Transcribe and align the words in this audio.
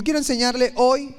Yo 0.00 0.04
quiero 0.04 0.18
enseñarle 0.18 0.72
hoy 0.76 1.14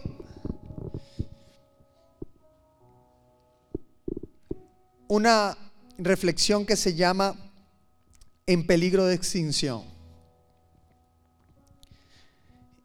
una 5.07 5.55
reflexión 5.99 6.65
que 6.65 6.75
se 6.75 6.95
llama 6.95 7.35
En 8.47 8.65
peligro 8.65 9.05
de 9.05 9.13
extinción. 9.13 9.83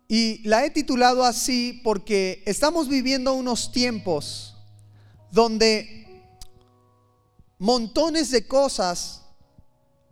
Y 0.07 0.47
la 0.47 0.67
he 0.67 0.71
titulado 0.71 1.25
así 1.25 1.81
porque 1.83 2.43
estamos 2.45 2.91
viviendo 2.91 3.33
unos 3.33 3.73
tiempos 3.73 4.55
donde 5.31 6.23
montones 7.59 8.31
de 8.31 8.47
cosas, 8.47 9.23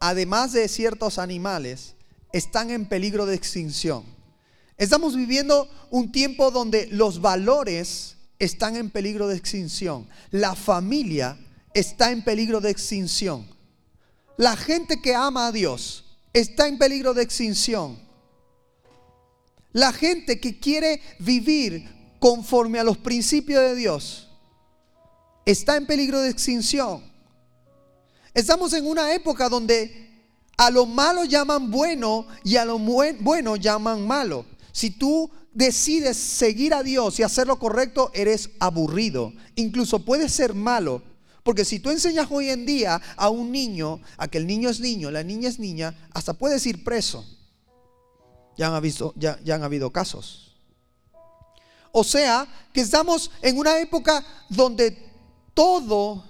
además 0.00 0.54
de 0.54 0.66
ciertos 0.66 1.18
animales, 1.18 1.94
están 2.32 2.70
en 2.70 2.86
peligro 2.86 3.26
de 3.26 3.34
extinción. 3.34 4.13
Estamos 4.76 5.14
viviendo 5.14 5.68
un 5.90 6.10
tiempo 6.10 6.50
donde 6.50 6.88
los 6.88 7.20
valores 7.20 8.16
están 8.38 8.76
en 8.76 8.90
peligro 8.90 9.28
de 9.28 9.36
extinción. 9.36 10.08
La 10.30 10.54
familia 10.54 11.38
está 11.72 12.10
en 12.10 12.24
peligro 12.24 12.60
de 12.60 12.70
extinción. 12.70 13.46
La 14.36 14.56
gente 14.56 15.00
que 15.00 15.14
ama 15.14 15.46
a 15.46 15.52
Dios 15.52 16.04
está 16.32 16.66
en 16.66 16.78
peligro 16.78 17.14
de 17.14 17.22
extinción. 17.22 17.98
La 19.72 19.92
gente 19.92 20.40
que 20.40 20.58
quiere 20.58 21.00
vivir 21.18 21.88
conforme 22.18 22.78
a 22.78 22.84
los 22.84 22.98
principios 22.98 23.60
de 23.60 23.74
Dios 23.74 24.28
está 25.44 25.76
en 25.76 25.86
peligro 25.86 26.20
de 26.20 26.30
extinción. 26.30 27.02
Estamos 28.32 28.72
en 28.72 28.86
una 28.86 29.14
época 29.14 29.48
donde 29.48 30.04
a 30.56 30.70
lo 30.70 30.86
malo 30.86 31.24
llaman 31.24 31.70
bueno 31.70 32.26
y 32.42 32.56
a 32.56 32.64
lo 32.64 32.78
bueno 32.78 33.56
llaman 33.56 34.06
malo. 34.06 34.46
Si 34.74 34.90
tú 34.90 35.30
decides 35.52 36.16
seguir 36.16 36.74
a 36.74 36.82
Dios 36.82 37.20
y 37.20 37.22
hacer 37.22 37.46
lo 37.46 37.60
correcto, 37.60 38.10
eres 38.12 38.50
aburrido. 38.58 39.32
Incluso 39.54 40.04
puedes 40.04 40.32
ser 40.32 40.52
malo. 40.52 41.00
Porque 41.44 41.64
si 41.64 41.78
tú 41.78 41.90
enseñas 41.90 42.26
hoy 42.28 42.50
en 42.50 42.66
día 42.66 43.00
a 43.16 43.28
un 43.28 43.52
niño 43.52 44.00
a 44.16 44.26
que 44.26 44.38
el 44.38 44.48
niño 44.48 44.68
es 44.68 44.80
niño, 44.80 45.12
la 45.12 45.22
niña 45.22 45.48
es 45.48 45.60
niña, 45.60 46.08
hasta 46.12 46.34
puedes 46.34 46.66
ir 46.66 46.82
preso. 46.82 47.24
Ya 48.56 48.76
han, 48.76 48.82
ya 49.14 49.54
han 49.54 49.62
habido 49.62 49.92
casos. 49.92 50.56
O 51.92 52.02
sea, 52.02 52.48
que 52.72 52.80
estamos 52.80 53.30
en 53.42 53.56
una 53.56 53.78
época 53.78 54.24
donde 54.48 54.98
todo 55.54 56.24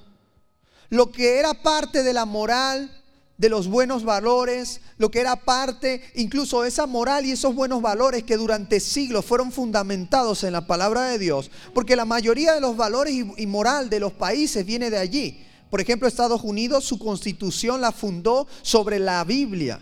lo 0.91 1.11
que 1.11 1.39
era 1.39 1.55
parte 1.55 2.03
de 2.03 2.13
la 2.13 2.27
moral, 2.27 3.04
de 3.37 3.49
los 3.49 3.67
buenos 3.67 4.05
valores, 4.05 4.81
lo 4.97 5.11
que 5.11 5.21
era 5.21 5.37
parte, 5.37 6.03
incluso 6.15 6.65
esa 6.65 6.87
moral 6.87 7.27
y 7.27 7.33
esos 7.33 7.55
buenos 7.55 7.83
valores 7.83 8.23
que 8.23 8.37
durante 8.37 8.79
siglos 8.79 9.25
fueron 9.25 9.51
fundamentados 9.51 10.45
en 10.45 10.53
la 10.53 10.67
palabra 10.67 11.09
de 11.09 11.19
Dios, 11.19 11.51
porque 11.73 11.97
la 11.97 12.05
mayoría 12.05 12.55
de 12.55 12.61
los 12.61 12.77
valores 12.77 13.15
y, 13.37 13.47
moral 13.47 13.91
de 13.91 14.01
los 14.01 14.13
países 14.13 14.65
viene 14.65 14.91
de 14.91 14.99
allí. 14.99 15.45
Por 15.69 15.81
ejemplo, 15.81 16.07
Estados 16.07 16.43
Unidos, 16.43 16.85
su 16.85 16.99
constitución 16.99 17.81
la 17.81 17.91
fundó 17.91 18.47
sobre 18.63 19.01
la 19.01 19.25
Biblia. 19.25 19.81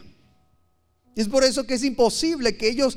Es 1.14 1.28
por 1.28 1.44
eso 1.44 1.64
que 1.64 1.75
es 1.75 1.84
imposible 1.84 2.56
que 2.56 2.70
ellos, 2.70 2.97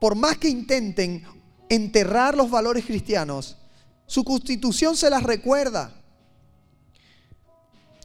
por 0.00 0.14
más 0.14 0.38
que 0.38 0.48
intenten 0.48 1.24
enterrar 1.68 2.36
los 2.36 2.48
valores 2.48 2.84
cristianos, 2.84 3.56
su 4.06 4.22
constitución 4.22 4.96
se 4.96 5.10
las 5.10 5.24
recuerda. 5.24 6.00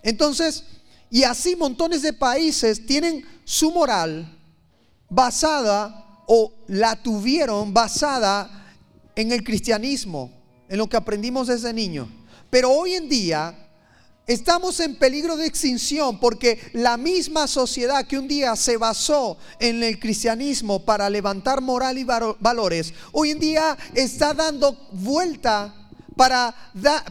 Entonces, 0.02 0.64
y 1.10 1.24
así 1.24 1.56
montones 1.56 2.02
de 2.02 2.14
países 2.14 2.86
tienen 2.86 3.26
su 3.44 3.72
moral 3.72 4.38
basada 5.10 6.24
o 6.28 6.54
la 6.68 6.96
tuvieron 7.02 7.74
basada 7.74 8.74
en 9.16 9.32
el 9.32 9.44
cristianismo, 9.44 10.32
en 10.68 10.78
lo 10.78 10.88
que 10.88 10.98
aprendimos 10.98 11.48
desde 11.48 11.74
niño. 11.74 12.10
Pero 12.50 12.72
hoy 12.72 12.94
en 12.94 13.08
día 13.08 13.56
estamos 14.28 14.80
en 14.80 14.96
peligro 14.96 15.38
de 15.38 15.46
extinción 15.46 16.20
porque 16.20 16.60
la 16.74 16.98
misma 16.98 17.48
sociedad 17.48 18.06
que 18.06 18.18
un 18.18 18.28
día 18.28 18.56
se 18.56 18.78
basó 18.78 19.38
en 19.60 19.84
el 19.84 20.00
cristianismo 20.00 20.84
para 20.84 21.10
levantar 21.10 21.62
moral 21.62 21.98
y 21.98 22.04
valores, 22.04 22.94
hoy 23.12 23.32
en 23.32 23.40
día 23.40 23.78
está 23.94 24.34
dando 24.34 24.74
vuelta 24.92 25.74
para, 26.16 26.56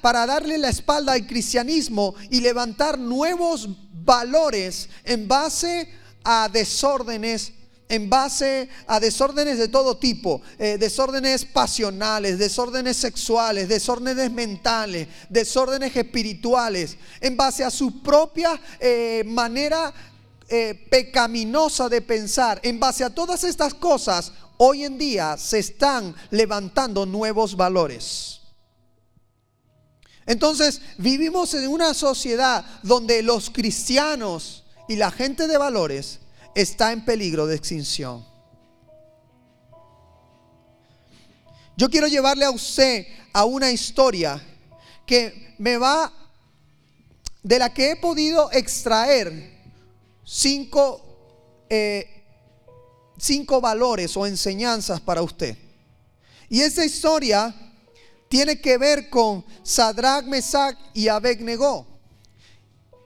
para 0.01 0.27
darle 0.27 0.59
la 0.59 0.71
espalda 0.71 1.13
al 1.13 1.27
cristianismo 1.27 2.15
y 2.31 2.41
levantar 2.41 2.99
nuevos 2.99 3.69
valores 4.05 4.89
en 5.05 5.27
base 5.27 5.89
a 6.25 6.49
desórdenes 6.49 7.53
en 7.89 8.09
base 8.09 8.69
a 8.87 8.99
desórdenes 8.99 9.59
de 9.59 9.69
todo 9.69 9.99
tipo, 9.99 10.41
eh, 10.59 10.79
desórdenes 10.79 11.45
pasionales, 11.45 12.39
desórdenes 12.39 12.97
sexuales, 12.97 13.69
desórdenes 13.69 14.31
mentales, 14.31 15.07
desórdenes 15.29 15.95
espirituales, 15.95 16.97
en 17.21 17.37
base 17.37 17.63
a 17.63 17.71
su 17.71 18.03
propia 18.03 18.59
eh, 18.81 19.23
manera 19.27 19.93
eh, 20.49 20.87
pecaminosa 20.91 21.89
de 21.89 22.01
pensar. 22.01 22.59
En 22.63 22.81
base 22.81 23.05
a 23.05 23.11
todas 23.11 23.45
estas 23.45 23.75
cosas, 23.75 24.33
hoy 24.57 24.85
en 24.85 24.99
día 24.99 25.37
se 25.37 25.59
están 25.59 26.15
levantando 26.31 27.05
nuevos 27.07 27.57
valores. 27.57 28.41
Entonces 30.27 30.81
vivimos 30.99 31.53
en 31.55 31.69
una 31.69 31.95
sociedad 31.95 32.65
donde 32.83 33.23
los 33.23 33.51
cristianos 33.51 34.65
y 34.89 34.97
la 34.97 35.11
gente 35.11 35.47
de 35.47 35.59
valores 35.59 36.21
está 36.55 36.93
en 36.93 37.05
peligro 37.05 37.47
de 37.47 37.57
extinción. 37.57 38.25
Yo 41.77 41.91
quiero 41.91 42.07
llevarle 42.07 42.45
a 42.45 42.51
usted 42.51 43.07
a 43.33 43.45
una 43.45 43.71
historia 43.71 44.41
que 45.05 45.55
me 45.59 45.77
va, 45.77 46.13
de 47.43 47.59
la 47.59 47.75
que 47.75 47.91
he 47.91 47.97
podido 47.97 48.51
extraer 48.53 49.53
cinco, 50.25 51.67
eh, 51.69 52.25
cinco 53.19 53.61
valores 53.61 54.17
o 54.17 54.27
enseñanzas 54.27 55.01
para 55.01 55.21
usted. 55.21 55.59
Y 56.49 56.61
esta 56.61 56.85
historia 56.85 57.55
tiene 58.35 58.61
que 58.61 58.79
ver 58.79 59.09
con 59.11 59.45
Sadrach, 59.63 60.25
Mesach 60.25 60.77
y 60.93 61.07
Abednego. 61.07 61.87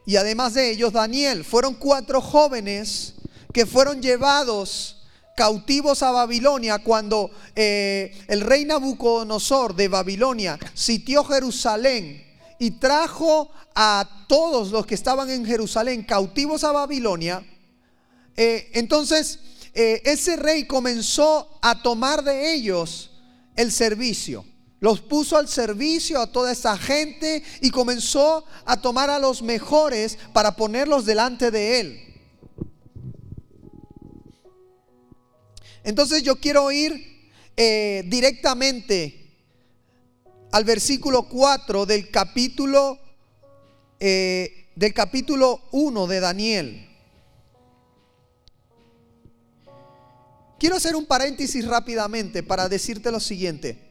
Y 0.06 0.16
además 0.16 0.54
de 0.54 0.70
ellos, 0.70 0.90
Daniel. 0.90 1.44
Fueron 1.44 1.74
cuatro 1.74 2.22
jóvenes 2.22 3.12
que 3.52 3.66
fueron 3.66 4.00
llevados 4.00 5.02
cautivos 5.36 6.02
a 6.02 6.12
Babilonia 6.12 6.78
cuando 6.78 7.30
eh, 7.54 8.18
el 8.26 8.40
rey 8.40 8.64
Nabucodonosor 8.64 9.76
de 9.76 9.88
Babilonia 9.88 10.58
sitió 10.72 11.22
Jerusalén 11.24 12.26
y 12.58 12.70
trajo 12.78 13.50
a 13.74 14.24
todos 14.28 14.70
los 14.70 14.86
que 14.86 14.94
estaban 14.94 15.28
en 15.28 15.44
Jerusalén 15.44 16.04
cautivos 16.04 16.64
a 16.64 16.72
Babilonia. 16.72 17.46
Eh, 18.34 18.70
entonces, 18.72 19.40
eh, 19.74 20.00
ese 20.06 20.36
rey 20.36 20.66
comenzó 20.66 21.58
a 21.60 21.82
tomar 21.82 22.24
de 22.24 22.54
ellos 22.54 23.10
el 23.56 23.70
servicio. 23.70 24.46
Los 24.80 25.00
puso 25.00 25.36
al 25.36 25.48
servicio 25.48 26.20
a 26.20 26.30
toda 26.30 26.52
esa 26.52 26.78
gente 26.78 27.42
y 27.60 27.70
comenzó 27.70 28.44
a 28.64 28.80
tomar 28.80 29.10
a 29.10 29.18
los 29.18 29.42
mejores 29.42 30.18
para 30.32 30.54
ponerlos 30.54 31.04
delante 31.04 31.50
de 31.50 31.80
él. 31.80 32.04
Entonces 35.82 36.22
yo 36.22 36.36
quiero 36.36 36.70
ir 36.70 37.32
eh, 37.56 38.04
directamente 38.06 39.34
al 40.52 40.64
versículo 40.64 41.24
4 41.28 41.86
del 41.86 42.10
capítulo, 42.10 42.98
eh, 43.98 44.70
del 44.76 44.94
capítulo 44.94 45.62
1 45.72 46.06
de 46.06 46.20
Daniel. 46.20 46.88
Quiero 50.58 50.76
hacer 50.76 50.94
un 50.94 51.06
paréntesis 51.06 51.66
rápidamente 51.66 52.42
para 52.42 52.68
decirte 52.68 53.10
lo 53.10 53.20
siguiente. 53.20 53.87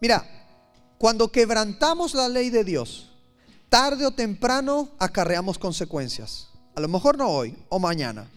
Mira, 0.00 0.26
cuando 0.98 1.30
quebrantamos 1.30 2.14
la 2.14 2.28
ley 2.28 2.50
de 2.50 2.64
Dios, 2.64 3.10
tarde 3.68 4.06
o 4.06 4.10
temprano 4.10 4.90
acarreamos 4.98 5.58
consecuencias. 5.58 6.48
A 6.74 6.80
lo 6.80 6.88
mejor 6.88 7.18
no 7.18 7.28
hoy 7.28 7.56
o 7.68 7.78
mañana, 7.78 8.30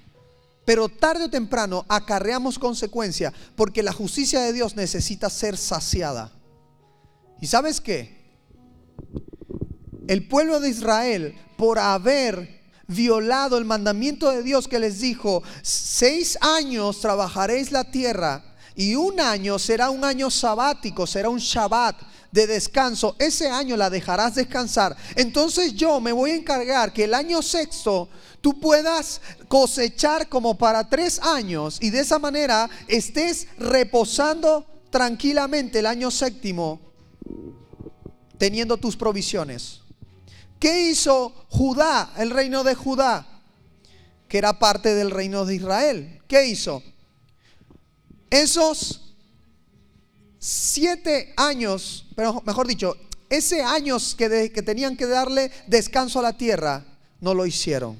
pero 0.66 0.90
tarde 0.90 1.26
o 1.26 1.30
temprano 1.30 1.86
acarreamos 1.88 2.60
consecuencias 2.60 3.34
porque 3.56 3.84
la 3.84 3.94
justicia 3.94 4.42
de 4.42 4.54
Dios 4.54 4.76
necesita 4.76 5.30
ser 5.30 5.58
saciada. 5.58 6.32
¿Y 7.42 7.48
sabes 7.48 7.80
qué? 7.80 8.22
El 10.08 10.28
pueblo 10.28 10.60
de 10.60 10.70
Israel, 10.70 11.36
por 11.58 11.80
haber 11.80 12.62
violado 12.88 13.58
el 13.58 13.66
mandamiento 13.66 14.30
de 14.30 14.44
Dios 14.44 14.68
que 14.68 14.80
les 14.80 15.00
dijo, 15.00 15.44
seis 15.62 16.38
años 16.42 17.00
trabajaréis 17.00 17.72
la 17.72 17.86
tierra 17.86 18.53
y 18.76 18.96
un 18.96 19.20
año 19.20 19.60
será 19.60 19.90
un 19.90 20.04
año 20.04 20.30
sabático, 20.30 21.06
será 21.06 21.30
un 21.30 21.40
Shabbat 21.40 21.96
de 22.32 22.48
descanso. 22.48 23.16
Ese 23.20 23.50
año 23.50 23.78
la 23.78 23.90
dejarás 23.90 24.36
descansar. 24.36 24.96
Entonces 25.16 25.74
yo 25.76 26.00
me 26.00 26.12
voy 26.12 26.32
a 26.32 26.36
encargar 26.36 26.92
que 26.92 27.04
el 27.04 27.14
año 27.14 27.42
sexto 27.42 28.10
tú 28.42 28.60
puedas 28.60 29.22
cosechar 29.48 30.28
como 30.28 30.58
para 30.58 30.90
tres 30.90 31.20
años 31.20 31.78
y 31.80 31.92
de 31.92 32.00
esa 32.00 32.18
manera 32.18 32.70
estés 32.88 33.48
reposando 33.58 34.66
tranquilamente 34.90 35.80
el 35.80 35.86
año 35.86 36.10
séptimo 36.10 36.80
teniendo 38.38 38.78
tus 38.78 38.98
provisiones. 38.98 39.82
¿Qué 40.60 40.90
hizo 40.90 41.46
Judá, 41.50 42.14
el 42.18 42.30
reino 42.30 42.64
de 42.64 42.74
Judá? 42.74 43.28
Que 44.28 44.38
era 44.38 44.60
parte 44.60 44.96
del 44.96 45.12
reino 45.12 45.46
de 45.46 45.56
Israel. 45.56 46.22
¿Qué 46.28 46.48
hizo? 46.48 46.82
Esos 48.34 49.00
siete 50.40 51.36
años, 51.38 52.08
pero 52.16 52.42
mejor 52.48 52.66
dicho, 52.66 52.98
ese 53.30 53.62
años 53.62 54.16
que, 54.18 54.52
que 54.52 54.64
tenían 54.64 54.98
que 54.98 55.06
darle 55.06 55.52
descanso 55.68 56.18
a 56.18 56.24
la 56.24 56.36
tierra, 56.36 56.84
no 57.22 57.36
lo 57.36 57.46
hicieron. 57.46 58.00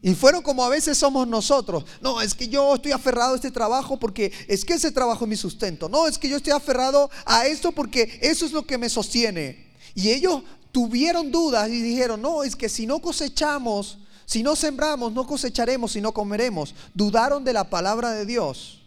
Y 0.00 0.14
fueron 0.14 0.40
como 0.40 0.64
a 0.64 0.70
veces 0.70 0.96
somos 0.96 1.28
nosotros. 1.28 1.84
No, 2.00 2.22
es 2.22 2.32
que 2.32 2.48
yo 2.48 2.74
estoy 2.74 2.92
aferrado 2.92 3.34
a 3.34 3.36
este 3.36 3.50
trabajo 3.50 3.98
porque 3.98 4.32
es 4.48 4.64
que 4.64 4.72
ese 4.72 4.90
trabajo 4.90 5.26
es 5.26 5.28
mi 5.28 5.36
sustento. 5.36 5.90
No, 5.90 6.08
es 6.08 6.16
que 6.16 6.30
yo 6.30 6.38
estoy 6.38 6.54
aferrado 6.54 7.10
a 7.26 7.46
esto 7.46 7.72
porque 7.72 8.20
eso 8.22 8.46
es 8.46 8.52
lo 8.52 8.64
que 8.64 8.78
me 8.78 8.88
sostiene. 8.88 9.70
Y 9.94 10.08
ellos 10.08 10.44
tuvieron 10.72 11.30
dudas 11.30 11.68
y 11.68 11.82
dijeron, 11.82 12.22
no, 12.22 12.42
es 12.42 12.56
que 12.56 12.70
si 12.70 12.86
no 12.86 13.00
cosechamos, 13.00 13.98
si 14.24 14.42
no 14.42 14.56
sembramos, 14.56 15.12
no 15.12 15.26
cosecharemos 15.26 15.96
y 15.96 16.00
no 16.00 16.12
comeremos. 16.12 16.74
Dudaron 16.94 17.44
de 17.44 17.52
la 17.52 17.68
palabra 17.68 18.12
de 18.12 18.26
Dios 18.26 18.82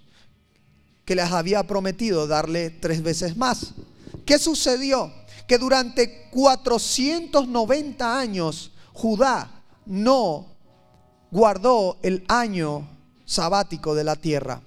que 1.06 1.16
les 1.16 1.32
había 1.32 1.64
prometido 1.64 2.28
darle 2.28 2.70
tres 2.72 3.04
veces 3.04 3.38
más. 3.38 3.74
¿Qué 4.26 4.40
sucedió? 4.40 5.14
Que 5.48 5.58
durante 5.58 6.30
490 6.32 8.20
años 8.20 8.72
Judá 8.94 9.62
no 9.86 10.48
guardó 11.30 11.98
el 12.02 12.26
año 12.28 12.88
sabático 13.26 13.94
de 13.94 14.04
la 14.04 14.16
tierra. 14.16 14.62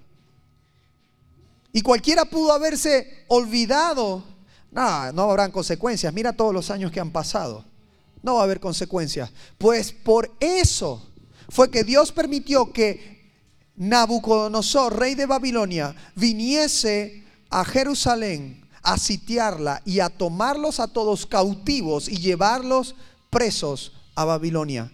Y 1.72 1.82
cualquiera 1.82 2.24
pudo 2.24 2.52
haberse 2.52 3.24
olvidado. 3.28 4.22
No, 4.70 5.12
no 5.12 5.30
habrán 5.30 5.50
consecuencias. 5.50 6.12
Mira 6.12 6.32
todos 6.32 6.54
los 6.54 6.70
años 6.70 6.92
que 6.92 7.00
han 7.00 7.10
pasado. 7.10 7.64
No 8.22 8.34
va 8.34 8.40
a 8.40 8.44
haber 8.44 8.60
consecuencias. 8.60 9.30
Pues 9.56 9.92
por 9.92 10.34
eso 10.40 11.10
fue 11.48 11.70
que 11.70 11.84
Dios 11.84 12.12
permitió 12.12 12.72
que 12.72 13.18
Nabucodonosor, 13.76 14.98
rey 14.98 15.14
de 15.14 15.26
Babilonia, 15.26 15.94
viniese 16.16 17.24
a 17.50 17.64
Jerusalén 17.64 18.68
a 18.82 18.96
sitiarla 18.96 19.82
y 19.84 20.00
a 20.00 20.08
tomarlos 20.08 20.80
a 20.80 20.88
todos 20.88 21.26
cautivos 21.26 22.08
y 22.08 22.16
llevarlos 22.16 22.94
presos 23.30 23.92
a 24.14 24.24
Babilonia. 24.24 24.92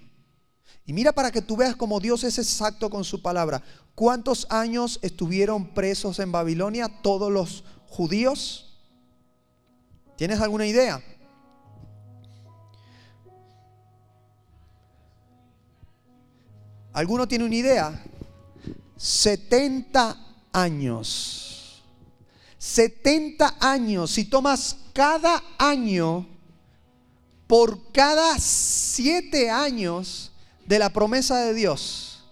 Y 0.85 0.93
mira 0.93 1.12
para 1.12 1.31
que 1.31 1.41
tú 1.41 1.56
veas 1.56 1.77
cómo 1.77 2.00
Dios 2.00 2.25
es 2.25 2.38
exacto 2.38 2.91
con 2.91 3.05
su 3.05 3.23
palabra. 3.23 3.62
¿Cuántos 3.94 4.47
años 4.50 4.99
estuvieron 5.03 5.73
presos 5.75 6.19
en 6.19 6.32
Babilonia 6.32 6.88
todos 7.03 7.31
los 7.31 7.65
judíos? 7.87 8.81
¿Tienes 10.17 10.41
alguna 10.41 10.67
idea? 10.67 11.03
¿Alguno 16.94 17.29
tiene 17.29 17.44
una 17.44 17.55
idea? 17.55 18.02
70 18.96 20.17
años. 20.52 21.82
70 22.56 23.56
años. 23.61 24.11
Si 24.11 24.25
tomas 24.25 24.76
cada 24.94 25.43
año 25.58 26.26
por 27.46 27.93
cada 27.93 28.38
7 28.38 29.50
años, 29.50 30.31
de 30.67 30.79
la 30.79 30.91
promesa 30.91 31.38
de 31.41 31.55
Dios, 31.55 32.25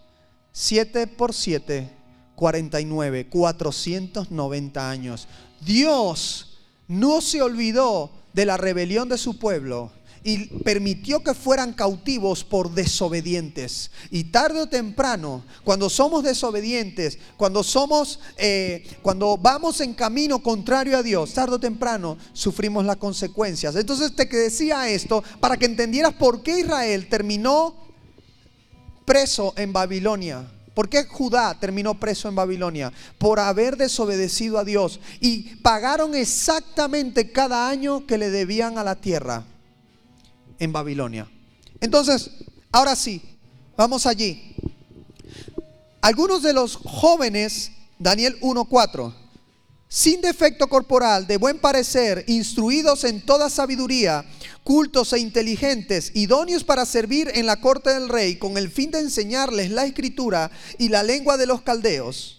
7 0.52 1.06
por 1.06 1.34
7, 1.34 1.90
49, 2.34 3.28
490 3.28 4.90
años. 4.90 5.28
Dios 5.60 6.58
no 6.88 7.20
se 7.20 7.42
olvidó 7.42 8.10
de 8.32 8.46
la 8.46 8.56
rebelión 8.56 9.08
de 9.08 9.18
su 9.18 9.38
pueblo 9.38 9.92
y 10.24 10.46
permitió 10.60 11.22
que 11.22 11.34
fueran 11.34 11.72
cautivos 11.72 12.44
por 12.44 12.70
desobedientes. 12.70 13.90
Y 14.10 14.24
tarde 14.24 14.60
o 14.60 14.68
temprano, 14.68 15.44
cuando 15.64 15.90
somos 15.90 16.22
desobedientes, 16.22 17.18
cuando 17.36 17.62
somos, 17.62 18.20
eh, 18.36 18.84
cuando 19.02 19.36
vamos 19.36 19.80
en 19.80 19.94
camino 19.94 20.42
contrario 20.42 20.96
a 20.96 21.02
Dios, 21.02 21.34
tarde 21.34 21.56
o 21.56 21.60
temprano 21.60 22.18
sufrimos 22.32 22.84
las 22.84 22.96
consecuencias. 22.96 23.74
Entonces 23.74 24.14
te 24.14 24.26
decía 24.26 24.88
esto 24.88 25.24
para 25.40 25.56
que 25.56 25.66
entendieras 25.66 26.14
por 26.14 26.42
qué 26.42 26.60
Israel 26.60 27.08
terminó 27.08 27.74
preso 29.04 29.54
en 29.56 29.72
Babilonia. 29.72 30.46
¿Por 30.72 30.88
qué 30.88 31.04
Judá 31.04 31.58
terminó 31.60 32.00
preso 32.00 32.28
en 32.28 32.34
Babilonia? 32.34 32.92
Por 33.18 33.40
haber 33.40 33.76
desobedecido 33.76 34.58
a 34.58 34.64
Dios. 34.64 35.00
Y 35.20 35.56
pagaron 35.56 36.14
exactamente 36.14 37.30
cada 37.30 37.68
año 37.68 38.06
que 38.06 38.16
le 38.16 38.30
debían 38.30 38.78
a 38.78 38.84
la 38.84 38.94
tierra 38.94 39.44
en 40.62 40.72
Babilonia. 40.72 41.28
Entonces, 41.80 42.30
ahora 42.70 42.94
sí, 42.94 43.20
vamos 43.76 44.06
allí. 44.06 44.54
Algunos 46.00 46.42
de 46.42 46.52
los 46.52 46.76
jóvenes, 46.76 47.72
Daniel 47.98 48.38
1.4, 48.40 49.12
sin 49.88 50.20
defecto 50.20 50.68
corporal, 50.68 51.26
de 51.26 51.36
buen 51.36 51.58
parecer, 51.58 52.24
instruidos 52.28 53.02
en 53.02 53.26
toda 53.26 53.50
sabiduría, 53.50 54.24
cultos 54.62 55.12
e 55.12 55.18
inteligentes, 55.18 56.12
idóneos 56.14 56.62
para 56.62 56.86
servir 56.86 57.30
en 57.34 57.46
la 57.46 57.60
corte 57.60 57.90
del 57.90 58.08
rey, 58.08 58.36
con 58.36 58.56
el 58.56 58.70
fin 58.70 58.92
de 58.92 59.00
enseñarles 59.00 59.70
la 59.70 59.84
escritura 59.84 60.50
y 60.78 60.90
la 60.90 61.02
lengua 61.02 61.36
de 61.36 61.46
los 61.46 61.62
caldeos. 61.62 62.38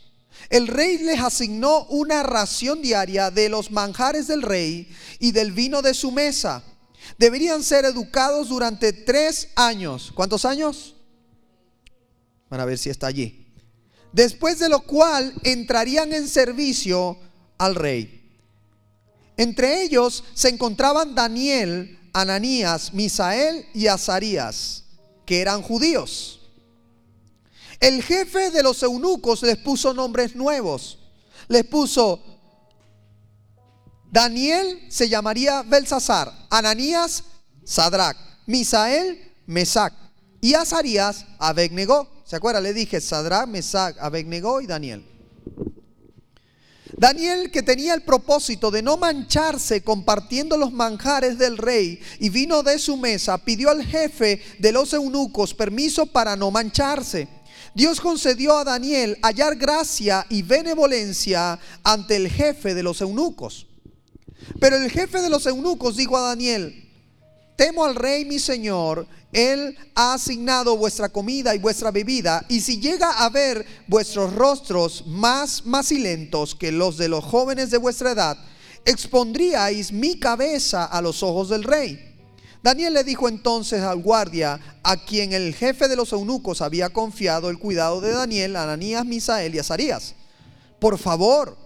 El 0.50 0.68
rey 0.68 0.98
les 1.00 1.20
asignó 1.20 1.86
una 1.86 2.24
ración 2.24 2.82
diaria 2.82 3.32
de 3.32 3.50
los 3.50 3.70
manjares 3.70 4.28
del 4.28 4.42
rey 4.42 4.88
y 5.20 5.32
del 5.32 5.52
vino 5.52 5.82
de 5.82 5.94
su 5.94 6.12
mesa. 6.12 6.64
Deberían 7.18 7.64
ser 7.64 7.86
educados 7.86 8.50
durante 8.50 8.94
tres 8.94 9.50
años. 9.56 10.12
¿Cuántos 10.14 10.46
años? 10.46 10.96
Van 12.50 12.60
a 12.60 12.66
ver 12.66 12.78
si 12.78 12.90
está 12.90 13.08
allí. 13.08 13.48
Después 14.12 14.60
de 14.60 14.70
lo 14.70 14.82
cual 14.82 15.34
entrarían 15.44 16.14
en 16.14 16.28
servicio 16.28 17.18
al 17.58 17.76
rey. 17.76 18.24
Entre 19.38 19.84
ellos 19.84 20.24
se 20.34 20.50
encontraban 20.50 21.16
Daniel, 21.16 22.00
Ananías, 22.14 22.94
Misael 22.94 23.66
y 23.74 23.88
Azarías, 23.88 24.84
que 25.26 25.42
eran 25.42 25.64
judíos. 25.64 26.42
El 27.80 28.04
jefe 28.04 28.52
de 28.52 28.64
los 28.64 28.82
eunucos 28.84 29.42
les 29.42 29.58
puso 29.58 29.94
nombres 29.94 30.36
nuevos. 30.36 31.00
Les 31.48 31.66
puso 31.66 32.33
Daniel 34.14 34.80
se 34.90 35.10
llamaría 35.10 35.64
Belsasar, 35.64 36.32
Ananías 36.52 37.24
Sadrach, 37.64 38.16
Misael 38.46 39.20
Mesac 39.48 39.92
y 40.40 40.54
Azarías 40.54 41.26
Abednego. 41.40 42.22
¿Se 42.24 42.36
acuerda? 42.36 42.62
Le 42.62 42.76
dije 42.76 43.02
Sadrach, 43.02 43.48
Mesac, 43.48 43.98
Abednego 44.00 44.62
y 44.62 44.68
Daniel. 44.68 45.04
Daniel, 46.96 47.50
que 47.50 47.64
tenía 47.64 47.96
el 47.96 48.04
propósito 48.04 48.70
de 48.70 48.84
no 48.84 48.98
mancharse 48.98 49.82
compartiendo 49.82 50.58
los 50.58 50.72
manjares 50.72 51.40
del 51.40 51.58
rey 51.58 52.00
y 52.20 52.30
vino 52.30 52.62
de 52.62 52.78
su 52.78 52.98
mesa, 52.98 53.40
pidió 53.40 53.72
al 53.72 53.84
jefe 53.84 54.40
de 54.60 54.72
los 54.72 54.94
eunucos 54.94 55.56
permiso 55.56 56.06
para 56.06 56.36
no 56.36 56.52
mancharse. 56.52 57.28
Dios 57.74 58.00
concedió 58.00 58.60
a 58.60 58.64
Daniel 58.64 59.18
hallar 59.24 59.56
gracia 59.56 60.24
y 60.30 60.44
benevolencia 60.44 61.58
ante 61.82 62.18
el 62.18 62.30
jefe 62.30 62.76
de 62.76 62.84
los 62.84 63.02
eunucos. 63.02 63.73
Pero 64.60 64.78
el 64.78 64.90
jefe 64.90 65.22
de 65.22 65.30
los 65.30 65.46
eunucos 65.46 65.98
dijo 65.98 66.18
a 66.18 66.22
Daniel, 66.22 66.90
temo 67.56 67.86
al 67.86 67.96
rey 67.96 68.26
mi 68.26 68.40
señor 68.40 69.08
él 69.34 69.76
ha 69.96 70.14
asignado 70.14 70.78
vuestra 70.78 71.10
comida 71.10 71.56
y 71.56 71.60
vuestra 71.60 71.90
bebida, 71.90 72.46
y 72.50 72.62
si 72.62 72.80
llega 72.80 73.10
a 73.10 73.30
ver 73.30 73.66
vuestros 73.88 74.34
rostros 74.34 75.06
más 75.08 75.66
macilentos 75.66 76.54
que 76.54 76.72
los 76.72 76.98
de 76.98 77.10
los 77.10 77.24
jóvenes 77.24 77.72
de 77.72 77.80
vuestra 77.80 78.12
edad, 78.12 78.38
expondríais 78.86 79.92
mi 79.92 80.20
cabeza 80.20 80.86
a 80.86 81.02
los 81.02 81.24
ojos 81.24 81.50
del 81.50 81.64
rey. 81.64 82.12
Daniel 82.62 82.94
le 82.94 83.04
dijo 83.04 83.28
entonces 83.28 83.82
al 83.82 84.02
guardia, 84.04 84.60
a 84.84 85.04
quien 85.04 85.34
el 85.34 85.56
jefe 85.56 85.88
de 85.88 85.96
los 85.96 86.14
eunucos 86.14 86.62
había 86.62 86.92
confiado 86.92 87.50
el 87.50 87.58
cuidado 87.58 88.02
de 88.02 88.12
Daniel, 88.12 88.56
Ananías, 88.56 89.04
Misael 89.04 89.56
y 89.56 89.60
Azarías, 89.60 90.14
por 90.80 91.00
favor, 91.00 91.58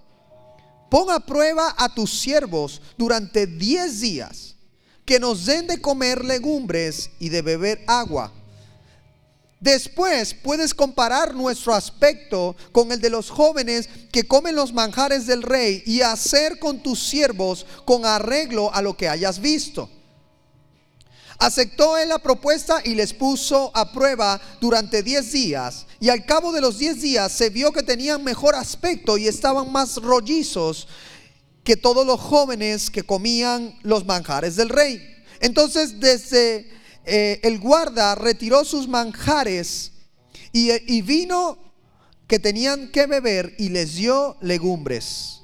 pon 0.90 1.10
a 1.10 1.20
prueba 1.20 1.76
a 1.78 1.94
tus 1.94 2.20
siervos 2.20 2.82
durante 2.98 3.48
diez 3.48 4.00
días 4.00 4.56
que 5.06 5.20
nos 5.20 5.46
den 5.46 5.68
de 5.68 5.80
comer 5.80 6.26
legumbres 6.26 7.12
y 7.20 7.30
de 7.30 7.42
beber 7.42 7.84
agua. 7.88 8.34
Después 9.60 10.36
puedes 10.36 10.74
comparar 10.74 11.34
nuestro 11.34 11.74
aspecto 11.74 12.56
con 12.72 12.92
el 12.92 13.02
de 13.02 13.10
los 13.10 13.30
jóvenes 13.30 13.90
que 14.12 14.28
comen 14.28 14.56
los 14.56 14.72
manjares 14.72 15.26
del 15.26 15.42
rey 15.42 15.82
y 15.86 16.02
hacer 16.02 16.60
con 16.60 16.84
tus 16.84 17.00
siervos 17.00 17.66
con 17.86 18.06
arreglo 18.06 18.72
a 18.74 18.82
lo 18.82 18.96
que 18.96 19.10
hayas 19.10 19.40
visto. 19.40 19.90
Aceptó 21.40 21.98
él 21.98 22.10
la 22.10 22.18
propuesta 22.18 22.82
y 22.84 22.96
les 22.96 23.14
puso 23.14 23.72
a 23.76 23.92
prueba 23.92 24.42
durante 24.60 25.04
10 25.04 25.32
días. 25.32 25.86
Y 26.00 26.10
al 26.10 26.26
cabo 26.26 26.52
de 26.52 26.62
los 26.62 26.80
10 26.80 27.02
días 27.02 27.32
se 27.32 27.50
vio 27.50 27.72
que 27.72 27.84
tenían 27.84 28.24
mejor 28.24 28.56
aspecto 28.56 29.18
y 29.18 29.28
estaban 29.28 29.72
más 29.72 29.98
rollizos 29.98 30.88
que 31.64 31.78
todos 31.78 32.08
los 32.08 32.20
jóvenes 32.20 32.90
que 32.90 33.04
comían 33.04 33.78
los 33.84 34.06
manjares 34.06 34.56
del 34.56 34.70
rey. 34.70 35.00
Entonces 35.40 36.00
desde 36.00 36.72
eh, 37.06 37.40
el 37.44 37.60
guarda 37.60 38.16
retiró 38.16 38.66
sus 38.66 38.88
manjares 38.88 39.92
y, 40.52 40.72
y 40.92 41.02
vino 41.02 41.60
que 42.26 42.40
tenían 42.40 42.92
que 42.92 43.06
beber 43.06 43.54
y 43.60 43.70
les 43.70 43.96
dio 43.96 44.38
legumbres. 44.42 45.37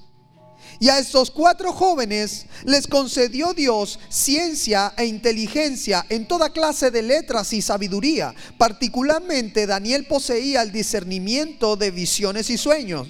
Y 0.84 0.90
a 0.90 1.00
estos 1.00 1.32
cuatro 1.32 1.72
jóvenes 1.72 2.46
les 2.66 2.88
concedió 2.88 3.54
Dios 3.54 4.02
ciencia 4.10 4.94
e 4.98 5.06
inteligencia 5.06 6.06
en 6.10 6.28
toda 6.28 6.52
clase 6.52 6.92
de 6.92 7.02
letras 7.02 7.54
y 7.54 7.62
sabiduría. 7.62 8.36
Particularmente 8.58 9.66
Daniel 9.66 10.06
poseía 10.06 10.62
el 10.62 10.74
discernimiento 10.74 11.78
de 11.78 11.90
visiones 11.90 12.50
y 12.50 12.58
sueños. 12.58 13.08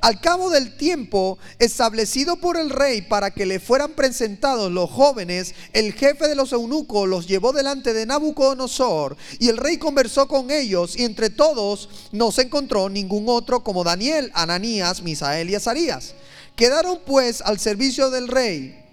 Al 0.00 0.20
cabo 0.20 0.48
del 0.48 0.76
tiempo 0.76 1.38
establecido 1.58 2.36
por 2.36 2.56
el 2.56 2.70
rey 2.70 3.02
para 3.02 3.32
que 3.32 3.46
le 3.46 3.58
fueran 3.58 3.94
presentados 3.94 4.70
los 4.70 4.88
jóvenes, 4.88 5.56
el 5.72 5.94
jefe 5.94 6.28
de 6.28 6.36
los 6.36 6.52
eunucos 6.52 7.08
los 7.08 7.26
llevó 7.26 7.52
delante 7.52 7.94
de 7.94 8.06
Nabucodonosor 8.06 9.16
y 9.40 9.48
el 9.48 9.56
rey 9.56 9.78
conversó 9.78 10.28
con 10.28 10.52
ellos 10.52 10.96
y 10.96 11.02
entre 11.02 11.30
todos 11.30 11.88
no 12.12 12.30
se 12.30 12.42
encontró 12.42 12.88
ningún 12.88 13.24
otro 13.26 13.64
como 13.64 13.82
Daniel, 13.82 14.30
Ananías, 14.34 15.02
Misael 15.02 15.50
y 15.50 15.56
Azarías. 15.56 16.14
Quedaron 16.58 16.98
pues 17.06 17.40
al 17.40 17.60
servicio 17.60 18.10
del 18.10 18.26
rey. 18.26 18.84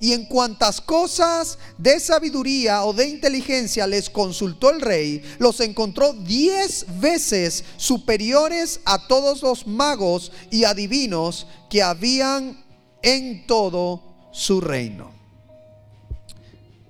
Y 0.00 0.12
en 0.12 0.26
cuantas 0.26 0.80
cosas 0.80 1.56
de 1.78 2.00
sabiduría 2.00 2.82
o 2.82 2.92
de 2.92 3.06
inteligencia 3.06 3.86
les 3.86 4.10
consultó 4.10 4.70
el 4.70 4.80
rey, 4.80 5.22
los 5.38 5.60
encontró 5.60 6.12
diez 6.14 6.84
veces 6.98 7.62
superiores 7.76 8.80
a 8.84 9.06
todos 9.06 9.40
los 9.42 9.68
magos 9.68 10.32
y 10.50 10.64
adivinos 10.64 11.46
que 11.70 11.80
habían 11.80 12.64
en 13.02 13.46
todo 13.46 14.02
su 14.32 14.60
reino. 14.60 15.12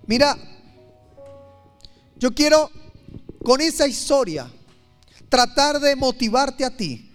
Mira, 0.06 0.38
yo 2.16 2.32
quiero 2.32 2.70
con 3.44 3.60
esa 3.60 3.86
historia 3.86 4.50
tratar 5.28 5.78
de 5.78 5.94
motivarte 5.94 6.64
a 6.64 6.74
ti 6.74 7.11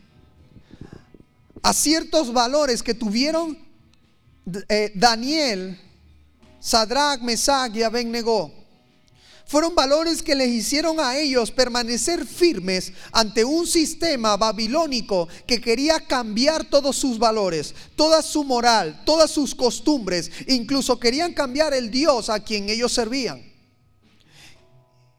a 1.67 1.73
ciertos 1.73 2.31
valores 2.31 2.81
que 2.81 2.93
tuvieron 2.93 3.57
eh, 4.69 4.89
Daniel, 4.95 5.77
Sadrach, 6.61 7.19
Mesach 7.19 7.75
y 7.75 7.83
Abednego. 7.83 8.53
Fueron 9.45 9.75
valores 9.75 10.23
que 10.23 10.33
les 10.33 10.47
hicieron 10.47 10.97
a 11.01 11.17
ellos 11.17 11.51
permanecer 11.51 12.25
firmes 12.25 12.93
ante 13.11 13.43
un 13.43 13.67
sistema 13.67 14.37
babilónico 14.37 15.27
que 15.45 15.59
quería 15.59 15.99
cambiar 15.99 16.63
todos 16.63 16.95
sus 16.95 17.19
valores, 17.19 17.75
toda 17.97 18.21
su 18.21 18.45
moral, 18.45 19.03
todas 19.05 19.29
sus 19.29 19.53
costumbres, 19.53 20.31
incluso 20.47 20.97
querían 20.97 21.33
cambiar 21.33 21.73
el 21.73 21.91
Dios 21.91 22.29
a 22.29 22.39
quien 22.39 22.69
ellos 22.69 22.93
servían. 22.93 23.43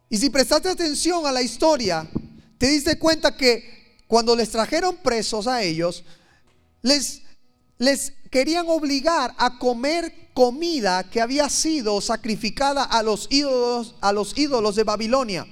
Y 0.09 0.17
si 0.17 0.31
prestaste 0.31 0.71
atención 0.71 1.27
a 1.27 1.33
la 1.33 1.43
historia, 1.43 2.09
te 2.57 2.69
diste 2.69 2.99
cuenta 2.99 3.37
que 3.37 3.99
cuando 4.07 4.35
les 4.35 4.49
trajeron 4.49 4.97
presos 4.97 5.47
a 5.47 5.63
ellos, 5.63 6.05
les, 6.89 8.13
querían 8.31 8.67
obligar 8.69 9.35
a 9.39 9.59
comer 9.59 10.31
comida 10.35 11.09
que 11.09 11.21
había 11.21 11.49
sido 11.49 12.01
sacrificada 12.01 12.85
a 12.85 13.03
los 13.03 13.27
ídolos, 13.31 13.95
a 14.01 14.13
los 14.13 14.37
ídolos 14.37 14.77
de 14.77 14.85
Babilonia. 14.85 15.47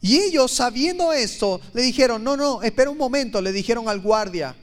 Y 0.00 0.18
ellos, 0.18 0.52
sabiendo 0.52 1.12
esto, 1.12 1.60
le 1.72 1.82
dijeron, 1.82 2.22
no, 2.22 2.36
no, 2.36 2.62
espera 2.62 2.90
un 2.90 2.98
momento, 2.98 3.40
le 3.40 3.52
dijeron 3.52 3.88
al 3.88 4.00
guardia, 4.00 4.54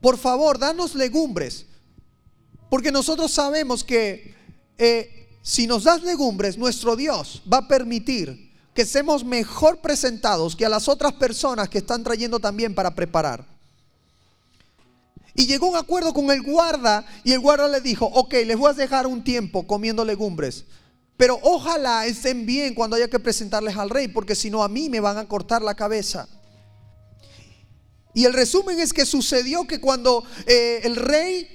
por 0.00 0.18
favor, 0.18 0.58
danos 0.58 0.94
legumbres, 0.94 1.66
porque 2.68 2.90
nosotros 2.90 3.30
sabemos 3.30 3.84
que 3.84 4.34
eh, 4.76 5.38
si 5.40 5.68
nos 5.68 5.84
das 5.84 6.02
legumbres, 6.02 6.58
nuestro 6.58 6.96
Dios 6.96 7.42
va 7.50 7.58
a 7.58 7.68
permitir 7.68 8.52
que 8.74 8.84
seamos 8.84 9.24
mejor 9.24 9.80
presentados 9.80 10.56
que 10.56 10.66
a 10.66 10.68
las 10.68 10.88
otras 10.88 11.12
personas 11.14 11.68
que 11.68 11.78
están 11.78 12.02
trayendo 12.02 12.40
también 12.40 12.74
para 12.74 12.94
preparar. 12.94 13.55
Y 15.36 15.46
llegó 15.46 15.68
un 15.68 15.76
acuerdo 15.76 16.14
con 16.14 16.30
el 16.30 16.42
guarda 16.42 17.04
y 17.22 17.32
el 17.32 17.40
guarda 17.40 17.68
le 17.68 17.82
dijo, 17.82 18.06
ok, 18.06 18.32
les 18.46 18.56
voy 18.56 18.70
a 18.70 18.74
dejar 18.74 19.06
un 19.06 19.22
tiempo 19.22 19.66
comiendo 19.66 20.02
legumbres, 20.02 20.64
pero 21.18 21.38
ojalá 21.42 22.06
estén 22.06 22.46
bien 22.46 22.74
cuando 22.74 22.96
haya 22.96 23.08
que 23.08 23.18
presentarles 23.18 23.76
al 23.76 23.90
rey, 23.90 24.08
porque 24.08 24.34
si 24.34 24.50
no 24.50 24.62
a 24.62 24.68
mí 24.68 24.88
me 24.88 25.00
van 25.00 25.18
a 25.18 25.28
cortar 25.28 25.60
la 25.60 25.74
cabeza. 25.74 26.26
Y 28.14 28.24
el 28.24 28.32
resumen 28.32 28.80
es 28.80 28.94
que 28.94 29.04
sucedió 29.04 29.66
que 29.66 29.78
cuando 29.78 30.24
eh, 30.46 30.80
el 30.84 30.96
rey 30.96 31.46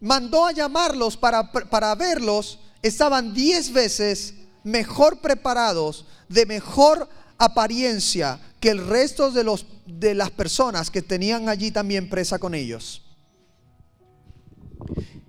mandó 0.00 0.44
a 0.44 0.52
llamarlos 0.52 1.16
para, 1.16 1.50
para 1.50 1.94
verlos, 1.94 2.58
estaban 2.82 3.32
diez 3.32 3.72
veces 3.72 4.34
mejor 4.62 5.22
preparados, 5.22 6.04
de 6.28 6.44
mejor 6.44 7.08
apariencia 7.44 8.40
que 8.60 8.70
el 8.70 8.86
resto 8.86 9.30
de, 9.30 9.44
los, 9.44 9.66
de 9.86 10.14
las 10.14 10.30
personas 10.30 10.90
que 10.90 11.02
tenían 11.02 11.48
allí 11.48 11.70
también 11.70 12.08
presa 12.08 12.38
con 12.38 12.54
ellos. 12.54 13.02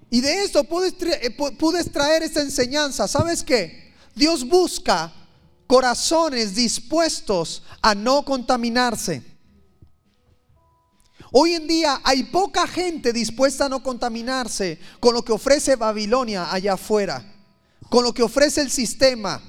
Y 0.09 0.21
de 0.21 0.43
esto 0.43 0.63
pude, 0.63 0.93
eh, 1.21 1.31
pude 1.31 1.81
extraer 1.81 2.23
esta 2.23 2.41
enseñanza. 2.41 3.07
¿Sabes 3.07 3.43
qué? 3.43 3.93
Dios 4.15 4.47
busca 4.47 5.13
corazones 5.67 6.55
dispuestos 6.55 7.63
a 7.81 7.93
no 7.93 8.23
contaminarse. 8.23 9.21
Hoy 11.31 11.53
en 11.53 11.67
día 11.67 11.99
hay 12.03 12.23
poca 12.23 12.65
gente 12.65 13.11
dispuesta 13.11 13.65
a 13.65 13.69
no 13.69 13.83
contaminarse 13.83 14.79
con 15.01 15.13
lo 15.13 15.25
que 15.25 15.33
ofrece 15.33 15.75
Babilonia 15.75 16.53
allá 16.53 16.73
afuera, 16.73 17.35
con 17.89 18.05
lo 18.05 18.13
que 18.13 18.23
ofrece 18.23 18.61
el 18.61 18.71
sistema 18.71 19.41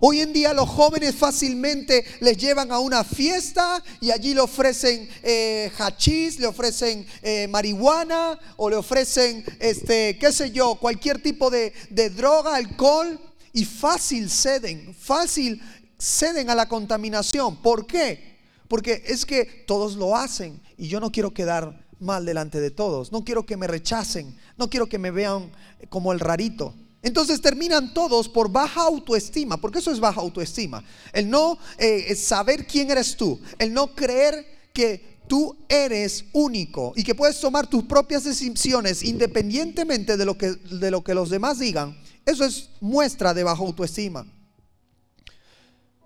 Hoy 0.00 0.20
en 0.20 0.32
día 0.32 0.52
los 0.54 0.68
jóvenes 0.68 1.16
fácilmente 1.16 2.04
les 2.20 2.36
llevan 2.36 2.70
a 2.70 2.78
una 2.78 3.02
fiesta 3.02 3.82
y 4.00 4.12
allí 4.12 4.32
le 4.32 4.40
ofrecen 4.40 5.08
eh, 5.24 5.72
hachís, 5.76 6.38
le 6.38 6.46
ofrecen 6.46 7.04
eh, 7.22 7.48
marihuana 7.48 8.38
o 8.56 8.70
le 8.70 8.76
ofrecen, 8.76 9.44
este, 9.58 10.16
qué 10.18 10.30
sé 10.30 10.52
yo, 10.52 10.76
cualquier 10.76 11.20
tipo 11.20 11.50
de, 11.50 11.72
de 11.90 12.10
droga, 12.10 12.54
alcohol 12.54 13.18
y 13.52 13.64
fácil 13.64 14.30
ceden, 14.30 14.94
fácil 14.94 15.60
ceden 15.98 16.48
a 16.48 16.54
la 16.54 16.68
contaminación. 16.68 17.60
¿Por 17.60 17.86
qué? 17.86 18.38
Porque 18.68 19.02
es 19.06 19.26
que 19.26 19.64
todos 19.66 19.96
lo 19.96 20.16
hacen 20.16 20.62
y 20.76 20.86
yo 20.86 21.00
no 21.00 21.10
quiero 21.10 21.34
quedar 21.34 21.88
mal 21.98 22.24
delante 22.24 22.60
de 22.60 22.70
todos, 22.70 23.10
no 23.10 23.24
quiero 23.24 23.44
que 23.44 23.56
me 23.56 23.66
rechacen, 23.66 24.36
no 24.56 24.70
quiero 24.70 24.88
que 24.88 24.98
me 24.98 25.10
vean 25.10 25.50
como 25.88 26.12
el 26.12 26.20
rarito. 26.20 26.74
Entonces 27.02 27.40
terminan 27.40 27.94
todos 27.94 28.28
por 28.28 28.50
baja 28.50 28.82
autoestima, 28.82 29.56
porque 29.56 29.78
eso 29.78 29.92
es 29.92 30.00
baja 30.00 30.20
autoestima. 30.20 30.82
El 31.12 31.30
no 31.30 31.58
eh, 31.78 32.14
saber 32.16 32.66
quién 32.66 32.90
eres 32.90 33.16
tú, 33.16 33.40
el 33.58 33.72
no 33.72 33.94
creer 33.94 34.70
que 34.72 35.18
tú 35.28 35.56
eres 35.68 36.24
único 36.32 36.92
y 36.96 37.04
que 37.04 37.14
puedes 37.14 37.38
tomar 37.40 37.68
tus 37.68 37.84
propias 37.84 38.24
decisiones 38.24 39.02
independientemente 39.02 40.16
de 40.16 40.24
lo 40.24 40.36
que, 40.36 40.52
de 40.52 40.90
lo 40.90 41.04
que 41.04 41.14
los 41.14 41.30
demás 41.30 41.58
digan, 41.58 41.96
eso 42.26 42.44
es 42.44 42.70
muestra 42.80 43.32
de 43.32 43.44
baja 43.44 43.62
autoestima. 43.62 44.26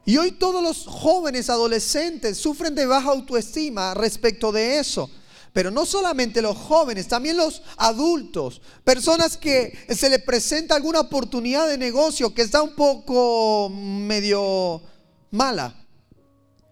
Y 0.05 0.17
hoy 0.17 0.33
todos 0.33 0.63
los 0.63 0.85
jóvenes 0.85 1.49
adolescentes 1.49 2.37
sufren 2.37 2.75
de 2.75 2.87
baja 2.87 3.11
autoestima 3.11 3.95
respecto 3.95 4.51
de 4.51 4.79
eso. 4.79 5.09
Pero 5.53 5.71
no 5.71 5.85
solamente 5.85 6.41
los 6.41 6.57
jóvenes, 6.57 7.09
también 7.09 7.37
los 7.37 7.63
adultos, 7.77 8.63
personas 8.85 9.37
que 9.37 9.77
se 9.95 10.09
les 10.09 10.23
presenta 10.23 10.75
alguna 10.75 11.01
oportunidad 11.01 11.69
de 11.69 11.77
negocio 11.77 12.33
que 12.35 12.43
está 12.43 12.63
un 12.63 12.75
poco 12.75 13.69
medio 13.71 14.83
mala, 15.31 15.75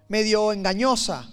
medio 0.08 0.52
engañosa. 0.52 1.28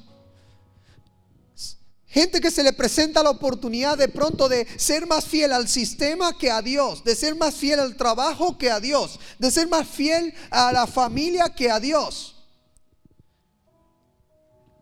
Gente 2.07 2.41
que 2.41 2.51
se 2.51 2.63
le 2.63 2.73
presenta 2.73 3.21
la 3.21 3.29
oportunidad 3.29 3.97
de 3.97 4.07
pronto 4.07 4.49
de 4.49 4.65
ser 4.77 5.05
más 5.05 5.25
fiel 5.25 5.53
al 5.53 5.67
sistema 5.67 6.37
que 6.37 6.49
a 6.49 6.61
Dios, 6.61 7.03
de 7.03 7.15
ser 7.15 7.35
más 7.35 7.53
fiel 7.53 7.79
al 7.79 7.95
trabajo 7.95 8.57
que 8.57 8.71
a 8.71 8.79
Dios, 8.79 9.19
de 9.39 9.51
ser 9.51 9.67
más 9.67 9.87
fiel 9.87 10.33
a 10.49 10.71
la 10.71 10.87
familia 10.87 11.53
que 11.53 11.69
a 11.69 11.79
Dios. 11.79 12.36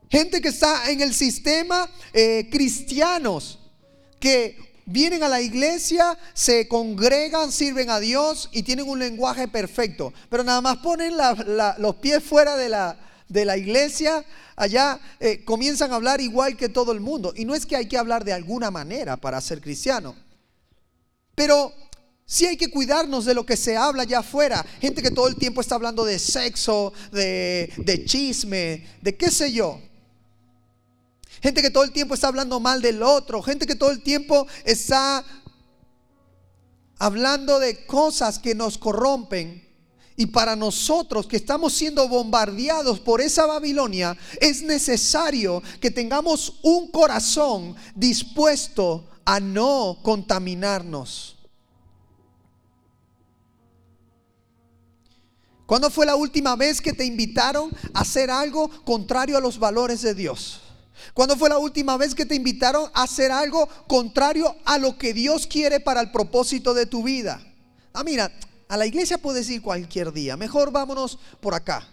Gente 0.10 0.42
que 0.42 0.50
está 0.50 0.90
en 0.90 1.02
el 1.02 1.14
sistema, 1.14 1.90
eh, 2.14 2.48
cristianos, 2.52 3.60
que 4.20 4.58
vienen 4.86 5.24
a 5.24 5.28
la 5.28 5.42
iglesia, 5.42 6.18
se 6.34 6.68
congregan, 6.68 7.52
sirven 7.52 7.90
a 7.90 8.00
Dios 8.00 8.50
y 8.52 8.64
tienen 8.64 8.88
un 8.88 9.00
lenguaje 9.00 9.48
perfecto. 9.48 10.14
Pero 10.30 10.44
nada 10.44 10.62
más 10.62 10.78
ponen 10.78 11.16
los 11.78 11.96
pies 11.96 12.24
fuera 12.24 12.56
de 12.56 12.70
la, 12.70 12.98
de 13.28 13.46
la 13.46 13.58
iglesia, 13.58 14.24
allá 14.56 15.00
eh, 15.20 15.44
comienzan 15.44 15.92
a 15.92 15.96
hablar 15.96 16.22
igual 16.22 16.56
que 16.56 16.70
todo 16.70 16.92
el 16.92 17.00
mundo. 17.00 17.34
Y 17.36 17.46
no 17.46 17.56
es 17.56 17.66
que 17.66 17.76
hay 17.76 17.88
que 17.88 17.98
hablar 17.98 18.24
de 18.24 18.34
alguna 18.34 18.72
manera 18.72 19.18
para 19.18 19.42
ser 19.42 19.62
cristiano. 19.62 20.16
Pero 21.34 21.74
Sí 22.28 22.48
hay 22.48 22.58
que 22.58 22.72
cuidarnos 22.72 23.26
de 23.26 23.36
lo 23.36 23.46
que 23.46 23.56
se 23.56 23.78
habla 23.78 24.02
allá 24.02 24.20
afuera. 24.20 24.66
Gente 24.82 25.04
que 25.04 25.12
todo 25.12 25.28
el 25.28 25.36
tiempo 25.36 25.62
está 25.62 25.76
hablando 25.76 26.04
de 26.04 26.18
sexo, 26.18 26.92
de, 27.12 27.72
de 27.78 28.04
chisme, 28.04 28.84
de 29.00 29.16
qué 29.16 29.30
sé 29.30 29.52
yo. 29.54 29.80
Gente 31.46 31.62
que 31.62 31.70
todo 31.70 31.84
el 31.84 31.92
tiempo 31.92 32.16
está 32.16 32.30
hablando 32.30 32.60
mal 32.60 32.82
del 32.82 33.04
otro. 33.04 33.40
Gente 33.44 33.68
que 33.68 33.76
todo 33.76 33.92
el 33.92 34.02
tiempo 34.02 34.48
está 34.64 35.24
hablando 36.98 37.60
de 37.60 37.86
cosas 37.86 38.40
que 38.40 38.56
nos 38.56 38.80
corrompen. 38.80 39.64
Y 40.18 40.26
para 40.26 40.56
nosotros 40.56 41.28
que 41.28 41.36
estamos 41.36 41.74
siendo 41.74 42.08
bombardeados 42.08 43.00
por 43.00 43.22
esa 43.22 43.46
Babilonia, 43.46 44.18
es 44.42 44.64
necesario 44.64 45.62
que 45.80 45.92
tengamos 45.92 46.56
un 46.64 46.90
corazón 46.90 47.76
dispuesto 47.94 49.08
a 49.24 49.40
no 49.40 50.00
contaminarnos. 50.02 51.38
¿Cuándo 55.68 55.92
fue 55.92 56.08
la 56.08 56.16
última 56.16 56.56
vez 56.56 56.82
que 56.82 56.94
te 56.94 57.06
invitaron 57.06 57.70
a 57.94 58.00
hacer 58.00 58.32
algo 58.32 58.68
contrario 58.84 59.38
a 59.38 59.42
los 59.42 59.60
valores 59.60 60.02
de 60.02 60.16
Dios? 60.16 60.65
¿Cuándo 61.14 61.36
fue 61.38 61.50
la 61.50 61.58
última 61.58 61.98
vez 61.98 62.16
que 62.16 62.26
te 62.26 62.36
invitaron 62.36 62.90
a 62.94 63.04
hacer 63.04 63.32
algo 63.32 63.68
contrario 63.88 64.56
a 64.66 64.78
lo 64.78 64.98
que 64.98 65.14
Dios 65.14 65.48
quiere 65.48 65.80
para 65.80 66.02
el 66.02 66.12
propósito 66.12 66.74
de 66.74 66.86
tu 66.86 67.04
vida? 67.04 67.42
Ah, 67.94 68.04
mira, 68.04 68.32
a 68.68 68.78
la 68.78 68.86
iglesia 68.86 69.18
puedes 69.18 69.50
ir 69.50 69.62
cualquier 69.62 70.12
día, 70.12 70.38
mejor 70.38 70.72
vámonos 70.72 71.20
por 71.40 71.54
acá. 71.54 71.88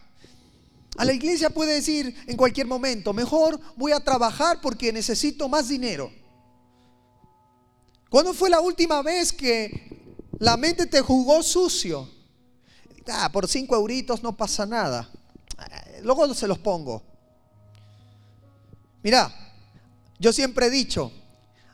A 0.97 1.05
la 1.05 1.13
iglesia 1.13 1.51
puedes 1.51 1.89
ir 1.89 2.15
en 2.27 2.37
cualquier 2.37 2.67
momento, 2.67 3.13
mejor 3.13 3.59
voy 3.77 3.93
a 3.93 4.01
trabajar 4.01 4.61
porque 4.61 4.93
necesito 4.93 5.49
más 5.49 5.69
dinero. 5.69 6.13
¿Cuándo 8.11 8.35
fue 8.35 8.51
la 8.51 8.61
última 8.61 9.01
vez 9.01 9.33
que 9.33 10.19
la 10.39 10.57
mente 10.59 10.87
te 10.87 11.01
jugó 11.01 11.43
sucio? 11.43 12.11
Ah, 13.11 13.31
por 13.33 13.49
cinco 13.49 13.75
euritos 13.75 14.23
no 14.23 14.37
pasa 14.37 14.67
nada. 14.67 15.11
Eh, 15.59 16.01
luego 16.03 16.33
se 16.35 16.47
los 16.47 16.59
pongo. 16.59 17.03
Mira, 19.03 19.33
yo 20.19 20.33
siempre 20.33 20.67
he 20.67 20.71
dicho, 20.71 21.13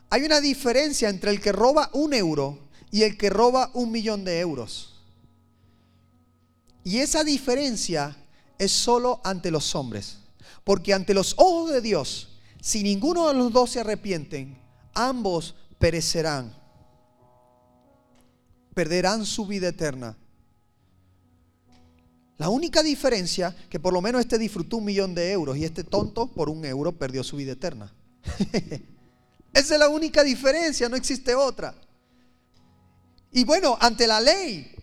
hay 0.09 0.23
una 0.23 0.41
diferencia 0.41 1.09
entre 1.09 1.31
el 1.31 1.39
que 1.39 1.51
roba 1.51 1.89
un 1.93 2.13
euro 2.13 2.69
y 2.91 3.03
el 3.03 3.17
que 3.17 3.29
roba 3.29 3.69
un 3.73 3.91
millón 3.91 4.23
de 4.23 4.39
euros. 4.39 4.95
Y 6.83 6.99
esa 6.99 7.23
diferencia 7.23 8.17
es 8.57 8.71
solo 8.71 9.21
ante 9.23 9.51
los 9.51 9.75
hombres. 9.75 10.17
Porque 10.63 10.93
ante 10.93 11.13
los 11.13 11.33
ojos 11.37 11.71
de 11.71 11.81
Dios, 11.81 12.29
si 12.61 12.83
ninguno 12.83 13.27
de 13.27 13.33
los 13.33 13.51
dos 13.51 13.71
se 13.71 13.79
arrepienten, 13.79 14.59
ambos 14.93 15.55
perecerán. 15.77 16.55
Perderán 18.73 19.25
su 19.25 19.45
vida 19.45 19.69
eterna. 19.69 20.17
La 22.39 22.47
única 22.47 22.81
diferencia, 22.81 23.53
que 23.69 23.81
por 23.81 23.91
lo 23.91 24.01
menos 24.01 24.21
este 24.21 24.37
disfrutó 24.37 24.77
un 24.77 24.85
millón 24.85 25.13
de 25.13 25.29
euros 25.33 25.57
y 25.57 25.65
este 25.65 25.83
tonto 25.83 26.27
por 26.27 26.49
un 26.49 26.63
euro 26.63 26.93
perdió 26.93 27.21
su 27.21 27.35
vida 27.35 27.51
eterna. 27.51 27.93
Esa 29.53 29.73
es 29.73 29.79
la 29.79 29.89
única 29.89 30.23
diferencia, 30.23 30.87
no 30.87 30.95
existe 30.95 31.35
otra. 31.35 31.75
Y 33.33 33.43
bueno, 33.43 33.77
ante 33.81 34.07
la 34.07 34.21
ley, 34.21 34.73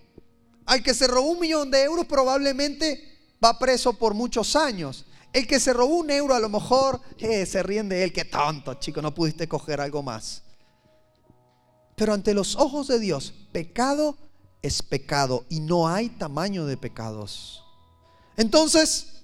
al 0.67 0.83
que 0.83 0.93
se 0.93 1.07
robó 1.07 1.31
un 1.31 1.41
millón 1.41 1.71
de 1.71 1.83
euros 1.83 2.05
probablemente 2.05 3.03
va 3.43 3.59
preso 3.59 3.95
por 3.95 4.13
muchos 4.13 4.55
años. 4.55 5.07
El 5.33 5.47
que 5.47 5.59
se 5.59 5.73
robó 5.73 5.97
un 5.97 6.11
euro 6.11 6.35
a 6.35 6.41
lo 6.41 6.51
mejor 6.51 7.01
eh, 7.17 7.47
se 7.47 7.63
ríen 7.63 7.89
de 7.89 8.05
él, 8.05 8.13
qué 8.13 8.27
tonto, 8.27 8.75
chico, 8.75 9.01
no 9.01 9.15
pudiste 9.15 9.49
coger 9.49 9.81
algo 9.81 10.03
más. 10.03 10.43
Pero 11.95 12.13
ante 12.13 12.35
los 12.35 12.55
ojos 12.57 12.87
de 12.89 13.01
Dios, 13.01 13.33
pecado 13.51 14.19
es 14.63 14.83
pecado 14.83 15.45
y 15.49 15.61
no 15.61 15.89
hay 15.89 16.09
tamaño 16.09 16.67
de 16.67 16.77
pecados. 16.77 17.63
Entonces, 18.37 19.23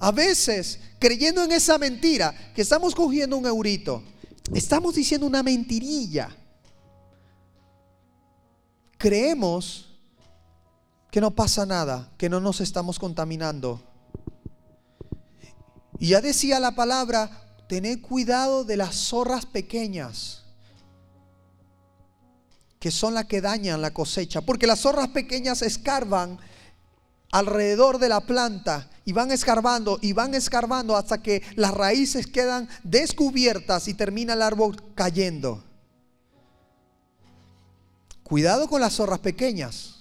a 0.00 0.10
veces, 0.12 0.80
creyendo 0.98 1.42
en 1.42 1.52
esa 1.52 1.78
mentira, 1.78 2.34
que 2.54 2.62
estamos 2.62 2.94
cogiendo 2.94 3.36
un 3.36 3.46
eurito, 3.46 4.02
estamos 4.54 4.94
diciendo 4.94 5.26
una 5.26 5.42
mentirilla. 5.42 6.34
Creemos 8.96 9.86
que 11.10 11.20
no 11.20 11.30
pasa 11.34 11.66
nada, 11.66 12.12
que 12.18 12.28
no 12.28 12.40
nos 12.40 12.60
estamos 12.60 12.98
contaminando. 12.98 13.82
Y 15.98 16.08
ya 16.08 16.20
decía 16.20 16.60
la 16.60 16.74
palabra, 16.74 17.56
tened 17.68 18.00
cuidado 18.00 18.64
de 18.64 18.76
las 18.76 18.94
zorras 18.94 19.46
pequeñas 19.46 20.44
que 22.78 22.90
son 22.90 23.14
las 23.14 23.26
que 23.26 23.40
dañan 23.40 23.82
la 23.82 23.92
cosecha, 23.92 24.40
porque 24.40 24.66
las 24.66 24.80
zorras 24.80 25.08
pequeñas 25.08 25.62
escarban 25.62 26.38
alrededor 27.30 27.98
de 27.98 28.08
la 28.08 28.20
planta 28.20 28.88
y 29.04 29.12
van 29.12 29.30
escarbando 29.30 29.98
y 30.00 30.12
van 30.12 30.34
escarbando 30.34 30.96
hasta 30.96 31.22
que 31.22 31.42
las 31.56 31.74
raíces 31.74 32.26
quedan 32.26 32.68
descubiertas 32.82 33.88
y 33.88 33.94
termina 33.94 34.34
el 34.34 34.42
árbol 34.42 34.76
cayendo. 34.94 35.64
Cuidado 38.22 38.68
con 38.68 38.80
las 38.80 38.94
zorras 38.94 39.20
pequeñas. 39.20 39.94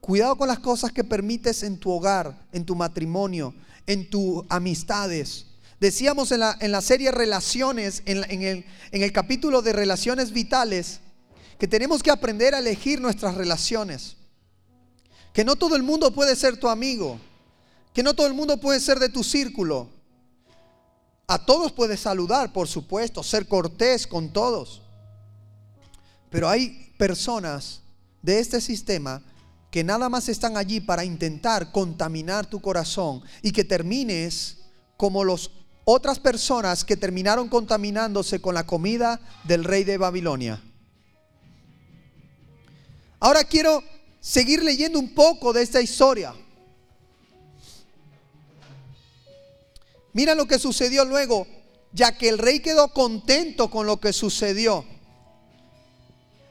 Cuidado 0.00 0.36
con 0.36 0.48
las 0.48 0.58
cosas 0.58 0.92
que 0.92 1.02
permites 1.02 1.62
en 1.62 1.78
tu 1.78 1.90
hogar, 1.90 2.46
en 2.52 2.66
tu 2.66 2.76
matrimonio, 2.76 3.54
en 3.86 4.10
tus 4.10 4.44
amistades. 4.50 5.46
Decíamos 5.80 6.30
en 6.30 6.40
la, 6.40 6.56
en 6.60 6.72
la 6.72 6.82
serie 6.82 7.10
Relaciones, 7.10 8.02
en, 8.04 8.22
en, 8.30 8.42
el, 8.42 8.66
en 8.90 9.02
el 9.02 9.12
capítulo 9.12 9.62
de 9.62 9.72
Relaciones 9.72 10.32
Vitales, 10.32 11.00
que 11.58 11.68
tenemos 11.68 12.02
que 12.02 12.10
aprender 12.10 12.54
a 12.54 12.58
elegir 12.58 13.00
nuestras 13.00 13.34
relaciones. 13.34 14.16
Que 15.32 15.44
no 15.44 15.56
todo 15.56 15.76
el 15.76 15.82
mundo 15.82 16.12
puede 16.12 16.36
ser 16.36 16.56
tu 16.56 16.68
amigo. 16.68 17.18
Que 17.92 18.02
no 18.02 18.14
todo 18.14 18.26
el 18.26 18.34
mundo 18.34 18.58
puede 18.60 18.80
ser 18.80 18.98
de 18.98 19.08
tu 19.08 19.24
círculo. 19.24 19.88
A 21.26 21.44
todos 21.44 21.72
puedes 21.72 22.00
saludar, 22.00 22.52
por 22.52 22.68
supuesto, 22.68 23.22
ser 23.22 23.48
cortés 23.48 24.06
con 24.06 24.32
todos. 24.32 24.82
Pero 26.30 26.48
hay 26.48 26.92
personas 26.98 27.80
de 28.22 28.38
este 28.38 28.60
sistema 28.60 29.22
que 29.70 29.82
nada 29.82 30.08
más 30.08 30.28
están 30.28 30.56
allí 30.56 30.80
para 30.80 31.04
intentar 31.04 31.72
contaminar 31.72 32.46
tu 32.46 32.60
corazón 32.60 33.22
y 33.42 33.50
que 33.52 33.64
termines 33.64 34.58
como 34.96 35.24
las 35.24 35.50
otras 35.84 36.18
personas 36.18 36.84
que 36.84 36.96
terminaron 36.96 37.48
contaminándose 37.48 38.40
con 38.40 38.54
la 38.54 38.66
comida 38.66 39.20
del 39.44 39.64
rey 39.64 39.84
de 39.84 39.98
Babilonia. 39.98 40.62
Ahora 43.24 43.42
quiero 43.42 43.82
seguir 44.20 44.62
leyendo 44.62 44.98
un 44.98 45.14
poco 45.14 45.54
de 45.54 45.62
esta 45.62 45.80
historia. 45.80 46.34
Mira 50.12 50.34
lo 50.34 50.44
que 50.44 50.58
sucedió 50.58 51.06
luego, 51.06 51.46
ya 51.90 52.18
que 52.18 52.28
el 52.28 52.36
rey 52.36 52.60
quedó 52.60 52.88
contento 52.88 53.70
con 53.70 53.86
lo 53.86 53.98
que 53.98 54.12
sucedió. 54.12 54.84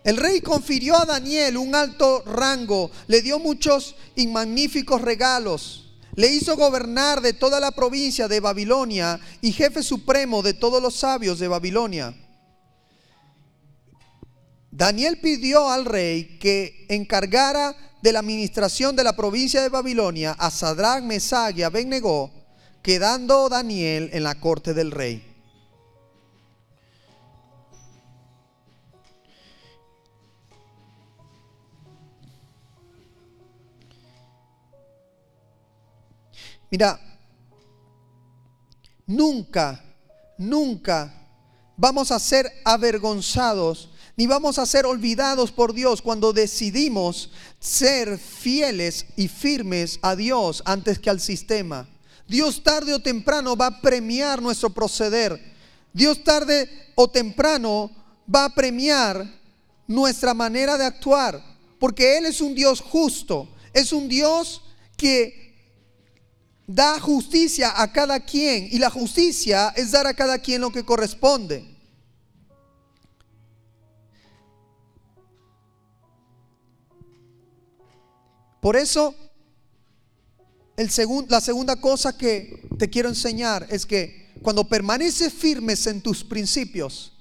El 0.03 0.17
rey 0.17 0.41
confirió 0.41 0.99
a 0.99 1.05
Daniel 1.05 1.57
un 1.57 1.75
alto 1.75 2.23
rango, 2.25 2.89
le 3.05 3.21
dio 3.21 3.37
muchos 3.37 3.95
y 4.15 4.25
magníficos 4.25 5.03
regalos, 5.03 5.93
le 6.15 6.33
hizo 6.33 6.57
gobernar 6.57 7.21
de 7.21 7.33
toda 7.33 7.59
la 7.59 7.69
provincia 7.69 8.27
de 8.27 8.39
Babilonia 8.39 9.19
y 9.41 9.51
jefe 9.51 9.83
supremo 9.83 10.41
de 10.41 10.55
todos 10.55 10.81
los 10.81 10.95
sabios 10.95 11.37
de 11.37 11.47
Babilonia. 11.47 12.22
Daniel 14.75 15.19
pidió 15.19 15.69
al 15.69 15.85
rey 15.85 16.39
que 16.39 16.87
encargara 16.89 17.75
de 18.01 18.11
la 18.11 18.19
administración 18.19 18.95
de 18.95 19.03
la 19.03 19.15
provincia 19.15 19.61
de 19.61 19.69
Babilonia 19.69 20.31
a 20.31 20.49
Sadrach, 20.49 21.03
Mesach 21.03 21.55
y 21.55 21.61
Abednego, 21.61 22.31
quedando 22.81 23.49
Daniel 23.49 24.09
en 24.13 24.23
la 24.23 24.33
corte 24.39 24.73
del 24.73 24.89
rey. 24.89 25.23
Mira, 36.71 36.99
nunca, 39.05 39.85
nunca 40.39 41.13
vamos 41.77 42.09
a 42.09 42.17
ser 42.17 42.51
avergonzados 42.65 43.92
ni 44.15 44.27
vamos 44.27 44.59
a 44.59 44.65
ser 44.65 44.85
olvidados 44.85 45.51
por 45.51 45.73
Dios 45.73 46.01
cuando 46.01 46.33
decidimos 46.33 47.31
ser 47.59 48.19
fieles 48.19 49.07
y 49.15 49.27
firmes 49.27 49.99
a 50.01 50.15
Dios 50.15 50.61
antes 50.65 50.99
que 50.99 51.09
al 51.09 51.19
sistema. 51.19 51.89
Dios 52.27 52.63
tarde 52.63 52.93
o 52.93 53.01
temprano 53.01 53.55
va 53.55 53.67
a 53.67 53.81
premiar 53.81 54.41
nuestro 54.41 54.69
proceder. 54.69 55.39
Dios 55.91 56.23
tarde 56.23 56.69
o 56.95 57.09
temprano 57.09 57.91
va 58.33 58.45
a 58.45 58.53
premiar 58.53 59.27
nuestra 59.87 60.33
manera 60.33 60.77
de 60.77 60.85
actuar, 60.85 61.43
porque 61.79 62.17
Él 62.17 62.25
es 62.25 62.39
un 62.39 62.55
Dios 62.55 62.81
justo, 62.81 63.49
es 63.73 63.91
un 63.91 64.07
Dios 64.07 64.61
que 64.95 65.43
da 66.67 66.99
justicia 66.99 67.81
a 67.81 67.91
cada 67.91 68.19
quien 68.19 68.69
y 68.71 68.77
la 68.77 68.89
justicia 68.89 69.73
es 69.75 69.91
dar 69.91 70.07
a 70.07 70.13
cada 70.13 70.37
quien 70.37 70.61
lo 70.61 70.71
que 70.71 70.85
corresponde. 70.85 71.72
Por 78.63 78.77
eso, 78.77 79.13
la 81.27 81.41
segunda 81.41 81.75
cosa 81.81 82.17
que 82.17 82.65
te 82.79 82.89
quiero 82.89 83.09
enseñar 83.09 83.67
es 83.69 83.85
que 83.85 84.31
cuando 84.41 84.63
permaneces 84.63 85.33
firmes 85.33 85.85
en 85.85 86.01
tus 86.01 86.23
principios, 86.23 87.11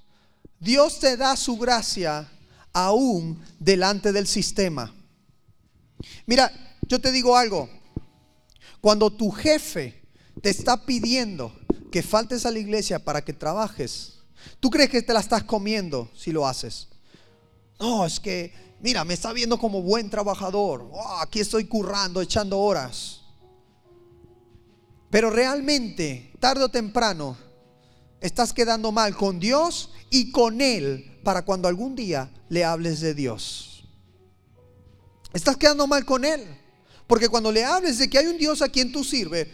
Dios 0.61 1.01
te 1.01 1.17
da 1.17 1.35
su 1.37 1.57
gracia 1.57 2.31
aún 2.73 3.45
delante 3.59 4.13
del 4.13 4.29
sistema. 4.29 4.95
Mira, 6.27 6.79
yo 6.83 7.01
te 7.01 7.11
digo 7.11 7.37
algo. 7.37 7.69
Cuando 8.81 9.11
tu 9.11 9.33
jefe 9.33 10.01
te 10.41 10.51
está 10.51 10.87
pidiendo 10.87 11.53
que 11.91 12.05
faltes 12.05 12.47
a 12.47 12.53
la 12.53 12.61
iglesia 12.61 13.01
para 13.01 13.25
que 13.25 13.33
trabajes, 13.33 14.21
¿tú 14.61 14.71
crees 14.71 14.91
que 14.91 15.03
te 15.03 15.13
la 15.13 15.19
estás 15.19 15.43
comiendo 15.43 16.09
si 16.17 16.31
lo 16.31 16.47
haces? 16.47 16.87
No, 17.81 18.07
es 18.07 18.21
que, 18.21 18.53
mira, 18.83 19.05
me 19.05 19.15
está 19.15 19.33
viendo 19.33 19.59
como 19.59 19.81
buen 19.81 20.11
trabajador. 20.11 20.89
Oh, 20.93 21.19
aquí 21.21 21.41
estoy 21.41 21.65
currando, 21.65 22.21
echando 22.21 22.59
horas. 22.59 23.23
Pero 25.11 25.31
realmente, 25.31 26.33
tarde 26.41 26.65
o 26.65 26.69
temprano, 26.69 27.37
estás 28.21 28.53
quedando 28.53 28.93
mal 28.93 29.17
con 29.17 29.39
Dios 29.39 29.91
y 30.11 30.31
con 30.31 30.61
Él 30.61 31.21
para 31.23 31.45
cuando 31.45 31.69
algún 31.69 31.95
día 31.95 32.31
le 32.49 32.65
hables 32.65 33.01
de 33.01 33.15
Dios. 33.15 33.85
Estás 35.33 35.57
quedando 35.57 35.87
mal 35.87 36.05
con 36.05 36.25
Él. 36.25 36.43
Porque 37.07 37.29
cuando 37.29 37.53
le 37.53 37.65
hables 37.65 37.99
de 37.99 38.09
que 38.09 38.19
hay 38.19 38.27
un 38.27 38.39
Dios 38.39 38.63
a 38.63 38.69
quien 38.69 38.91
tú 38.91 39.05
sirves, 39.05 39.47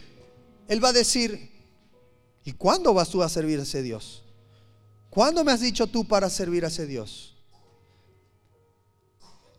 Él 0.67 0.83
va 0.83 0.89
a 0.89 0.93
decir, 0.93 1.51
¿y 2.45 2.53
cuándo 2.53 2.93
vas 2.93 3.09
tú 3.09 3.21
a 3.21 3.29
servir 3.29 3.59
a 3.59 3.63
ese 3.63 3.81
Dios? 3.81 4.23
¿Cuándo 5.09 5.43
me 5.43 5.51
has 5.51 5.59
dicho 5.59 5.87
tú 5.87 6.07
para 6.07 6.29
servir 6.29 6.63
a 6.63 6.69
ese 6.69 6.85
Dios? 6.85 7.35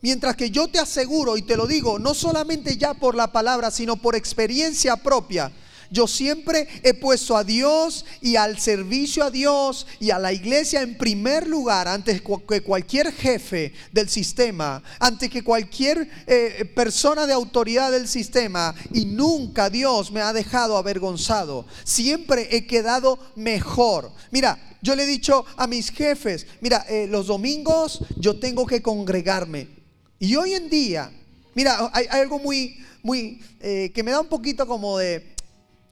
Mientras 0.02 0.36
que 0.36 0.50
yo 0.50 0.68
te 0.68 0.78
aseguro 0.78 1.36
y 1.36 1.42
te 1.42 1.56
lo 1.56 1.66
digo, 1.66 1.98
no 1.98 2.14
solamente 2.14 2.76
ya 2.76 2.94
por 2.94 3.14
la 3.14 3.32
palabra, 3.32 3.70
sino 3.70 3.96
por 3.96 4.16
experiencia 4.16 4.96
propia, 4.96 5.52
yo 5.92 6.06
siempre 6.06 6.68
he 6.84 6.94
puesto 6.94 7.36
a 7.36 7.42
Dios 7.42 8.04
y 8.20 8.36
al 8.36 8.60
servicio 8.60 9.24
a 9.24 9.30
Dios 9.30 9.88
y 9.98 10.10
a 10.10 10.20
la 10.20 10.32
iglesia 10.32 10.82
en 10.82 10.96
primer 10.96 11.48
lugar 11.48 11.88
antes 11.88 12.22
que 12.48 12.60
cualquier 12.62 13.12
jefe 13.12 13.72
del 13.90 14.08
sistema, 14.08 14.84
antes 15.00 15.28
que 15.28 15.42
cualquier 15.42 16.08
eh, 16.28 16.64
persona 16.76 17.26
de 17.26 17.32
autoridad 17.32 17.90
del 17.90 18.06
sistema. 18.06 18.72
Y 18.94 19.04
nunca 19.04 19.68
Dios 19.68 20.12
me 20.12 20.20
ha 20.20 20.32
dejado 20.32 20.76
avergonzado. 20.76 21.66
Siempre 21.82 22.56
he 22.56 22.68
quedado 22.68 23.18
mejor. 23.34 24.12
Mira, 24.30 24.76
yo 24.82 24.94
le 24.94 25.02
he 25.02 25.06
dicho 25.06 25.44
a 25.56 25.66
mis 25.66 25.90
jefes, 25.90 26.46
mira, 26.60 26.86
eh, 26.88 27.08
los 27.08 27.26
domingos 27.26 28.00
yo 28.16 28.38
tengo 28.38 28.64
que 28.64 28.80
congregarme. 28.80 29.79
Y 30.22 30.36
hoy 30.36 30.52
en 30.52 30.68
día, 30.68 31.10
mira, 31.54 31.90
hay, 31.94 32.04
algo 32.10 32.38
muy, 32.38 32.78
muy, 33.02 33.42
eh, 33.58 33.90
que 33.94 34.02
me 34.02 34.10
da 34.10 34.20
un 34.20 34.28
poquito 34.28 34.66
como 34.66 34.98
de, 34.98 35.34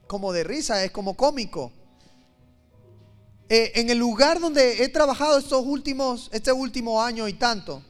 como 0.05 0.31
de 0.31 0.43
risa, 0.43 0.85
es 0.85 0.91
como 0.91 1.17
cómico. 1.17 1.71
Eh, 3.49 3.71
en 3.73 3.89
el 3.89 3.97
lugar 3.97 4.39
donde 4.39 4.83
he 4.83 4.89
trabajado 4.89 5.39
estos 5.39 5.65
últimos, 5.65 6.29
este 6.31 6.51
último 6.51 7.01
año 7.01 7.27
y 7.27 7.33
tanto, 7.33 7.83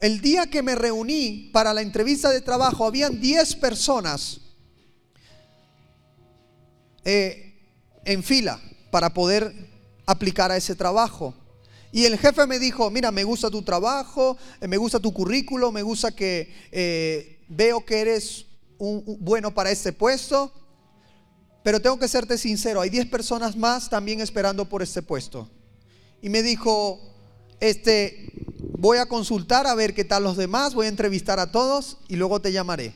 el 0.00 0.22
día 0.22 0.46
que 0.46 0.62
me 0.62 0.74
reuní 0.74 1.50
para 1.52 1.74
la 1.74 1.82
entrevista 1.82 2.30
de 2.30 2.40
trabajo, 2.40 2.86
habían 2.86 3.20
10 3.20 3.54
personas 3.56 4.40
eh, 7.04 7.54
en 8.06 8.22
fila 8.22 8.58
para 8.90 9.12
poder 9.12 9.54
aplicar 10.06 10.50
a 10.50 10.56
ese 10.56 10.74
trabajo. 10.74 11.34
Y 11.96 12.04
el 12.04 12.18
jefe 12.18 12.46
me 12.46 12.58
dijo, 12.58 12.90
mira, 12.90 13.10
me 13.10 13.24
gusta 13.24 13.48
tu 13.48 13.62
trabajo, 13.62 14.36
eh, 14.60 14.68
me 14.68 14.76
gusta 14.76 15.00
tu 15.00 15.14
currículo, 15.14 15.72
me 15.72 15.80
gusta 15.80 16.14
que 16.14 17.40
veo 17.48 17.86
que 17.86 18.00
eres 18.00 18.44
un, 18.76 19.02
bueno 19.20 19.54
para 19.54 19.70
este 19.70 19.94
puesto. 19.94 20.52
Pero 21.64 21.80
tengo 21.80 21.98
que 21.98 22.06
serte 22.06 22.36
sincero, 22.36 22.82
hay 22.82 22.90
10 22.90 23.06
personas 23.06 23.56
más 23.56 23.88
también 23.88 24.20
esperando 24.20 24.68
por 24.68 24.82
este 24.82 25.00
puesto. 25.00 25.48
Y 26.20 26.28
me 26.28 26.42
dijo, 26.42 27.00
este, 27.60 28.30
voy 28.76 28.98
a 28.98 29.06
consultar 29.06 29.66
a 29.66 29.74
ver 29.74 29.94
qué 29.94 30.04
tal 30.04 30.22
los 30.22 30.36
demás, 30.36 30.74
voy 30.74 30.84
a 30.84 30.90
entrevistar 30.90 31.40
a 31.40 31.50
todos 31.50 31.96
y 32.08 32.16
luego 32.16 32.42
te 32.42 32.52
llamaré. 32.52 32.92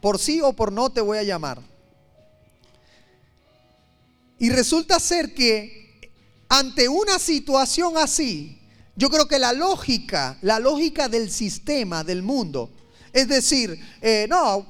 Por 0.00 0.20
sí 0.20 0.40
o 0.40 0.52
por 0.52 0.70
no 0.70 0.88
te 0.88 1.00
voy 1.00 1.18
a 1.18 1.24
llamar. 1.24 1.60
Y 4.38 4.50
resulta 4.50 5.00
ser 5.00 5.34
que 5.34 5.83
ante 6.48 6.88
una 6.88 7.18
situación 7.18 7.96
así, 7.96 8.60
yo 8.96 9.10
creo 9.10 9.26
que 9.26 9.38
la 9.38 9.52
lógica, 9.52 10.38
la 10.42 10.58
lógica 10.58 11.08
del 11.08 11.30
sistema, 11.30 12.04
del 12.04 12.22
mundo, 12.22 12.70
es 13.12 13.28
decir, 13.28 13.78
eh, 14.00 14.26
no, 14.28 14.66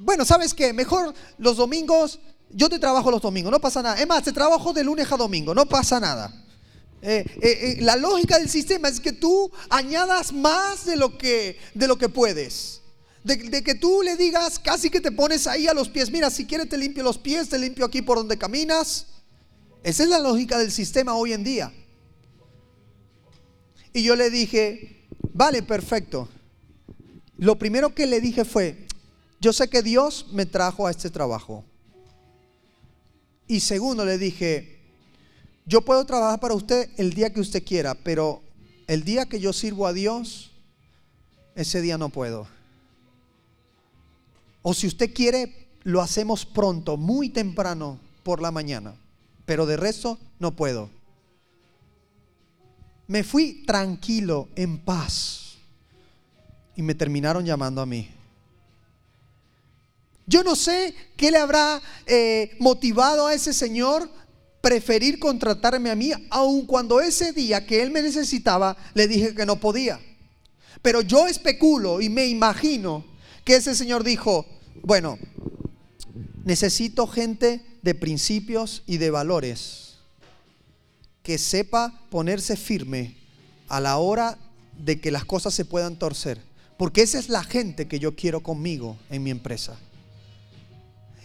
bueno, 0.00 0.24
¿sabes 0.24 0.54
qué? 0.54 0.72
Mejor 0.72 1.14
los 1.38 1.56
domingos 1.56 2.18
yo 2.54 2.68
te 2.68 2.78
trabajo 2.78 3.10
los 3.10 3.22
domingos, 3.22 3.50
no 3.50 3.60
pasa 3.60 3.82
nada. 3.82 4.00
Es 4.00 4.06
más, 4.06 4.22
te 4.22 4.32
trabajo 4.32 4.72
de 4.72 4.84
lunes 4.84 5.10
a 5.10 5.16
domingo, 5.16 5.54
no 5.54 5.66
pasa 5.66 5.98
nada. 5.98 6.32
Eh, 7.00 7.24
eh, 7.42 7.78
la 7.80 7.96
lógica 7.96 8.38
del 8.38 8.48
sistema 8.48 8.88
es 8.88 9.00
que 9.00 9.12
tú 9.12 9.50
añadas 9.70 10.32
más 10.32 10.84
de 10.84 10.96
lo 10.96 11.18
que, 11.18 11.58
de 11.74 11.88
lo 11.88 11.98
que 11.98 12.08
puedes. 12.08 12.80
De, 13.24 13.36
de, 13.36 13.62
que 13.62 13.74
tú 13.74 14.02
le 14.02 14.16
digas, 14.16 14.58
casi 14.58 14.90
que 14.90 15.00
te 15.00 15.12
pones 15.12 15.46
ahí 15.46 15.68
a 15.68 15.74
los 15.74 15.88
pies, 15.88 16.10
mira, 16.10 16.28
si 16.30 16.44
quieres 16.44 16.68
te 16.68 16.76
limpio 16.76 17.04
los 17.04 17.18
pies, 17.18 17.48
te 17.48 17.58
limpio 17.58 17.84
aquí 17.84 18.02
por 18.02 18.18
donde 18.18 18.36
caminas. 18.36 19.06
Esa 19.82 20.04
es 20.04 20.08
la 20.08 20.18
lógica 20.18 20.58
del 20.58 20.70
sistema 20.70 21.14
hoy 21.14 21.32
en 21.32 21.42
día. 21.42 21.72
Y 23.92 24.02
yo 24.04 24.16
le 24.16 24.30
dije, 24.30 25.06
vale, 25.32 25.62
perfecto. 25.62 26.28
Lo 27.36 27.58
primero 27.58 27.94
que 27.94 28.06
le 28.06 28.20
dije 28.20 28.44
fue, 28.44 28.86
yo 29.40 29.52
sé 29.52 29.68
que 29.68 29.82
Dios 29.82 30.28
me 30.32 30.46
trajo 30.46 30.86
a 30.86 30.90
este 30.90 31.10
trabajo. 31.10 31.64
Y 33.48 33.60
segundo, 33.60 34.04
le 34.04 34.18
dije, 34.18 34.78
yo 35.66 35.82
puedo 35.82 36.06
trabajar 36.06 36.38
para 36.38 36.54
usted 36.54 36.88
el 36.96 37.12
día 37.12 37.32
que 37.32 37.40
usted 37.40 37.64
quiera, 37.64 37.94
pero 37.94 38.40
el 38.86 39.04
día 39.04 39.26
que 39.26 39.40
yo 39.40 39.52
sirvo 39.52 39.86
a 39.86 39.92
Dios, 39.92 40.52
ese 41.56 41.80
día 41.80 41.98
no 41.98 42.08
puedo. 42.08 42.46
O 44.62 44.74
si 44.74 44.86
usted 44.86 45.12
quiere, 45.12 45.68
lo 45.82 46.00
hacemos 46.00 46.46
pronto, 46.46 46.96
muy 46.96 47.28
temprano 47.28 47.98
por 48.22 48.40
la 48.40 48.52
mañana, 48.52 48.94
pero 49.46 49.66
de 49.66 49.76
resto 49.76 50.18
no 50.38 50.54
puedo. 50.54 50.90
Me 53.06 53.24
fui 53.24 53.64
tranquilo, 53.66 54.48
en 54.56 54.78
paz, 54.78 55.56
y 56.76 56.82
me 56.82 56.94
terminaron 56.94 57.44
llamando 57.44 57.80
a 57.80 57.86
mí. 57.86 58.08
Yo 60.26 60.42
no 60.42 60.56
sé 60.56 60.94
qué 61.16 61.30
le 61.30 61.38
habrá 61.38 61.82
eh, 62.06 62.56
motivado 62.58 63.26
a 63.26 63.34
ese 63.34 63.52
señor 63.52 64.08
preferir 64.60 65.18
contratarme 65.18 65.90
a 65.90 65.96
mí, 65.96 66.12
aun 66.30 66.64
cuando 66.64 67.00
ese 67.00 67.32
día 67.32 67.66
que 67.66 67.82
él 67.82 67.90
me 67.90 68.00
necesitaba 68.00 68.76
le 68.94 69.08
dije 69.08 69.34
que 69.34 69.44
no 69.44 69.56
podía. 69.56 70.00
Pero 70.80 71.00
yo 71.00 71.26
especulo 71.26 72.00
y 72.00 72.08
me 72.08 72.26
imagino 72.26 73.04
que 73.44 73.56
ese 73.56 73.74
señor 73.74 74.04
dijo, 74.04 74.46
bueno, 74.82 75.18
necesito 76.44 77.06
gente 77.06 77.60
de 77.82 77.94
principios 77.94 78.82
y 78.86 78.96
de 78.98 79.10
valores 79.10 79.96
que 81.22 81.38
sepa 81.38 81.92
ponerse 82.10 82.56
firme 82.56 83.16
a 83.68 83.80
la 83.80 83.98
hora 83.98 84.38
de 84.78 85.00
que 85.00 85.10
las 85.10 85.24
cosas 85.24 85.54
se 85.54 85.64
puedan 85.64 85.96
torcer. 85.96 86.40
Porque 86.76 87.02
esa 87.02 87.18
es 87.18 87.28
la 87.28 87.44
gente 87.44 87.86
que 87.86 87.98
yo 87.98 88.16
quiero 88.16 88.42
conmigo 88.42 88.96
en 89.10 89.22
mi 89.22 89.30
empresa. 89.30 89.76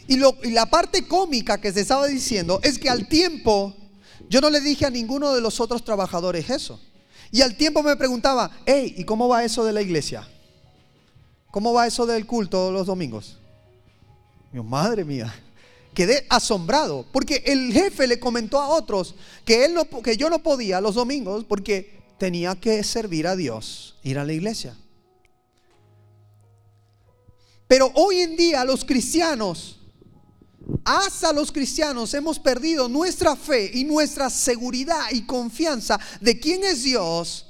Y, 0.07 0.17
la 0.51 0.65
parte 0.67 1.07
cómica 1.07 1.59
que 1.59 1.71
se 1.71 1.81
estaba 1.81 2.07
diciendo 2.07 2.59
es 2.63 2.79
que 2.79 2.89
al 2.89 3.07
tiempo 3.07 3.75
yo 4.29 4.39
no 4.39 4.49
le 4.49 4.61
dije 4.61 4.85
a 4.85 4.89
ninguno 4.89 5.33
de 5.33 5.41
los 5.41 5.59
otros 5.59 5.83
trabajadores 5.83 6.49
eso. 6.49 6.79
Y 7.31 7.41
al 7.41 7.57
tiempo 7.57 7.83
me 7.83 7.95
preguntaba, 7.97 8.51
hey, 8.65 8.95
¿y 8.97 9.03
cómo 9.03 9.27
va 9.27 9.43
eso 9.43 9.65
de 9.65 9.73
la 9.73 9.81
iglesia? 9.81 10.27
¿Cómo 11.51 11.73
va 11.73 11.87
eso 11.87 12.05
del 12.05 12.25
culto 12.25 12.71
los 12.71 12.87
domingos? 12.87 13.37
Mi 14.53 14.61
madre 14.61 15.03
mía, 15.03 15.33
quedé 15.97 16.27
asombrado 16.29 17.07
porque 17.11 17.41
el 17.47 17.73
jefe 17.73 18.05
le 18.05 18.19
comentó 18.19 18.61
a 18.61 18.69
otros 18.69 19.15
que, 19.43 19.65
él 19.65 19.73
no, 19.73 19.89
que 20.03 20.15
yo 20.15 20.29
no 20.29 20.43
podía 20.43 20.79
los 20.79 20.93
domingos 20.93 21.43
porque 21.43 21.97
tenía 22.19 22.53
que 22.53 22.83
servir 22.83 23.25
a 23.25 23.35
Dios, 23.35 23.97
ir 24.03 24.19
a 24.19 24.23
la 24.23 24.31
iglesia. 24.31 24.77
Pero 27.67 27.91
hoy 27.95 28.19
en 28.19 28.37
día 28.37 28.63
los 28.63 28.85
cristianos 28.85 29.79
hasta 30.85 31.33
los 31.33 31.51
cristianos 31.51 32.13
hemos 32.13 32.37
perdido 32.37 32.87
nuestra 32.87 33.35
fe 33.35 33.71
y 33.73 33.83
nuestra 33.83 34.29
seguridad 34.29 35.07
y 35.11 35.25
confianza 35.25 35.99
de 36.21 36.39
quién 36.39 36.63
es 36.63 36.83
Dios, 36.83 37.47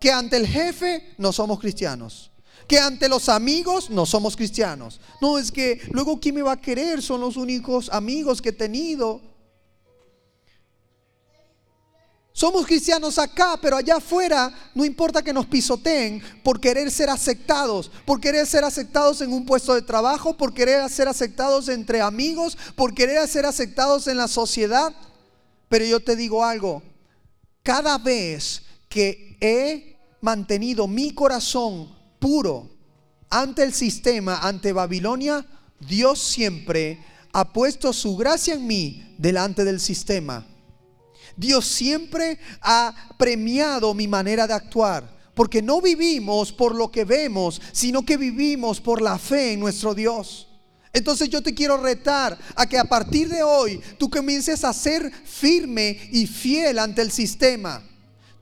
que 0.00 0.10
ante 0.10 0.38
el 0.38 0.48
jefe 0.48 1.14
no 1.18 1.32
somos 1.32 1.60
cristianos, 1.60 2.32
que 2.66 2.78
ante 2.78 3.08
los 3.08 3.28
amigos 3.28 3.90
no 3.90 4.06
somos 4.06 4.36
cristianos. 4.36 5.00
No, 5.20 5.38
es 5.38 5.52
que 5.52 5.80
luego 5.90 6.18
quién 6.18 6.34
me 6.34 6.42
va 6.42 6.52
a 6.52 6.60
querer, 6.60 7.02
son 7.02 7.20
los 7.20 7.36
únicos 7.36 7.88
amigos 7.90 8.40
que 8.40 8.50
he 8.50 8.52
tenido. 8.52 9.20
Somos 12.36 12.66
cristianos 12.66 13.16
acá, 13.18 13.56
pero 13.62 13.76
allá 13.76 13.96
afuera 13.96 14.52
no 14.74 14.84
importa 14.84 15.22
que 15.22 15.32
nos 15.32 15.46
pisoteen 15.46 16.20
por 16.42 16.60
querer 16.60 16.90
ser 16.90 17.08
aceptados, 17.08 17.92
por 18.04 18.20
querer 18.20 18.44
ser 18.44 18.64
aceptados 18.64 19.20
en 19.20 19.32
un 19.32 19.46
puesto 19.46 19.72
de 19.72 19.82
trabajo, 19.82 20.36
por 20.36 20.52
querer 20.52 20.90
ser 20.90 21.06
aceptados 21.06 21.68
entre 21.68 22.00
amigos, 22.00 22.58
por 22.74 22.92
querer 22.92 23.28
ser 23.28 23.46
aceptados 23.46 24.08
en 24.08 24.16
la 24.16 24.26
sociedad. 24.26 24.92
Pero 25.68 25.84
yo 25.84 26.00
te 26.00 26.16
digo 26.16 26.44
algo, 26.44 26.82
cada 27.62 27.98
vez 27.98 28.62
que 28.88 29.36
he 29.40 29.96
mantenido 30.20 30.88
mi 30.88 31.14
corazón 31.14 31.94
puro 32.24 32.70
ante 33.28 33.62
el 33.62 33.74
sistema, 33.74 34.38
ante 34.38 34.72
Babilonia, 34.72 35.46
Dios 35.78 36.18
siempre 36.18 37.04
ha 37.34 37.52
puesto 37.52 37.92
su 37.92 38.16
gracia 38.16 38.54
en 38.54 38.66
mí 38.66 39.14
delante 39.18 39.62
del 39.62 39.78
sistema. 39.78 40.46
Dios 41.36 41.66
siempre 41.66 42.38
ha 42.62 42.94
premiado 43.18 43.92
mi 43.92 44.08
manera 44.08 44.46
de 44.46 44.54
actuar. 44.54 45.12
Porque 45.34 45.60
no 45.60 45.82
vivimos 45.82 46.50
por 46.50 46.74
lo 46.74 46.90
que 46.90 47.04
vemos, 47.04 47.60
sino 47.72 48.06
que 48.06 48.16
vivimos 48.16 48.80
por 48.80 49.02
la 49.02 49.18
fe 49.18 49.52
en 49.52 49.60
nuestro 49.60 49.94
Dios. 49.94 50.48
Entonces 50.94 51.28
yo 51.28 51.42
te 51.42 51.54
quiero 51.54 51.76
retar 51.76 52.38
a 52.54 52.66
que 52.66 52.78
a 52.78 52.84
partir 52.84 53.28
de 53.28 53.42
hoy 53.42 53.82
tú 53.98 54.08
comiences 54.08 54.64
a 54.64 54.72
ser 54.72 55.12
firme 55.26 56.08
y 56.10 56.26
fiel 56.26 56.78
ante 56.78 57.02
el 57.02 57.10
sistema. 57.10 57.82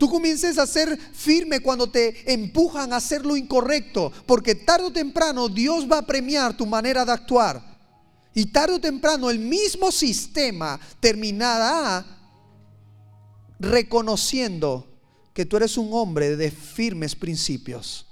Tú 0.02 0.10
comiences 0.10 0.58
a 0.58 0.66
ser 0.66 0.98
firme 0.98 1.60
cuando 1.60 1.88
te 1.88 2.32
empujan 2.32 2.92
a 2.92 2.96
hacer 2.96 3.24
lo 3.24 3.36
incorrecto, 3.36 4.10
porque 4.26 4.56
tarde 4.56 4.86
o 4.86 4.92
temprano 4.92 5.48
Dios 5.48 5.88
va 5.88 5.98
a 5.98 6.04
premiar 6.04 6.56
tu 6.56 6.66
manera 6.66 7.04
de 7.04 7.12
actuar. 7.12 7.62
Y 8.34 8.46
tarde 8.46 8.74
o 8.74 8.80
temprano 8.80 9.30
el 9.30 9.38
mismo 9.38 9.92
sistema 9.92 10.80
terminará 10.98 12.04
reconociendo 13.60 14.88
que 15.32 15.46
tú 15.46 15.56
eres 15.56 15.78
un 15.78 15.90
hombre 15.92 16.34
de 16.34 16.50
firmes 16.50 17.14
principios. 17.14 18.04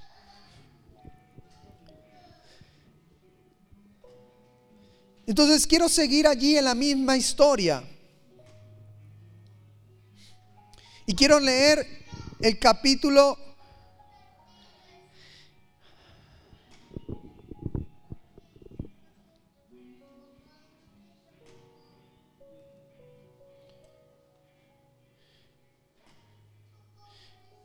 Entonces 5.27 5.67
quiero 5.67 5.89
seguir 5.89 6.29
allí 6.29 6.57
en 6.57 6.67
la 6.67 6.77
misma 6.77 7.17
historia. 7.17 7.83
Y 11.11 11.15
quiero 11.17 11.41
leer 11.41 11.85
el 12.39 12.57
capítulo 12.61 13.37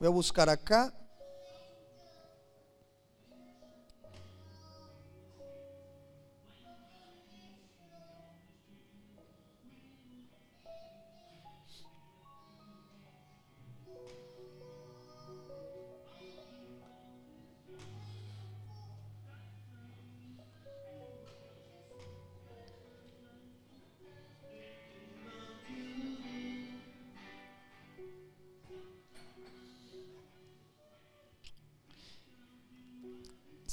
Voy 0.00 0.08
a 0.08 0.10
buscar 0.10 0.50
acá. 0.50 0.92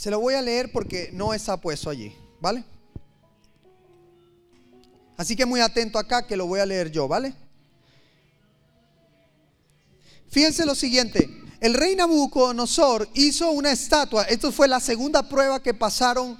Se 0.03 0.11
lo 0.11 0.19
voy 0.19 0.33
a 0.33 0.41
leer 0.41 0.69
porque 0.69 1.11
no 1.13 1.33
está 1.33 1.55
puesto 1.55 1.89
allí, 1.89 2.13
¿vale? 2.41 2.65
Así 5.15 5.33
que 5.33 5.45
muy 5.45 5.61
atento 5.61 5.97
acá 5.97 6.27
que 6.27 6.35
lo 6.35 6.45
voy 6.45 6.59
a 6.59 6.65
leer 6.65 6.91
yo, 6.91 7.07
¿vale? 7.07 7.33
Fíjense 10.29 10.65
lo 10.65 10.75
siguiente, 10.75 11.29
el 11.61 11.73
rey 11.73 11.95
Nabucodonosor 11.95 13.07
hizo 13.13 13.51
una 13.51 13.71
estatua, 13.71 14.23
esto 14.23 14.51
fue 14.51 14.67
la 14.67 14.81
segunda 14.81 15.23
prueba 15.29 15.63
que 15.63 15.73
pasaron 15.73 16.37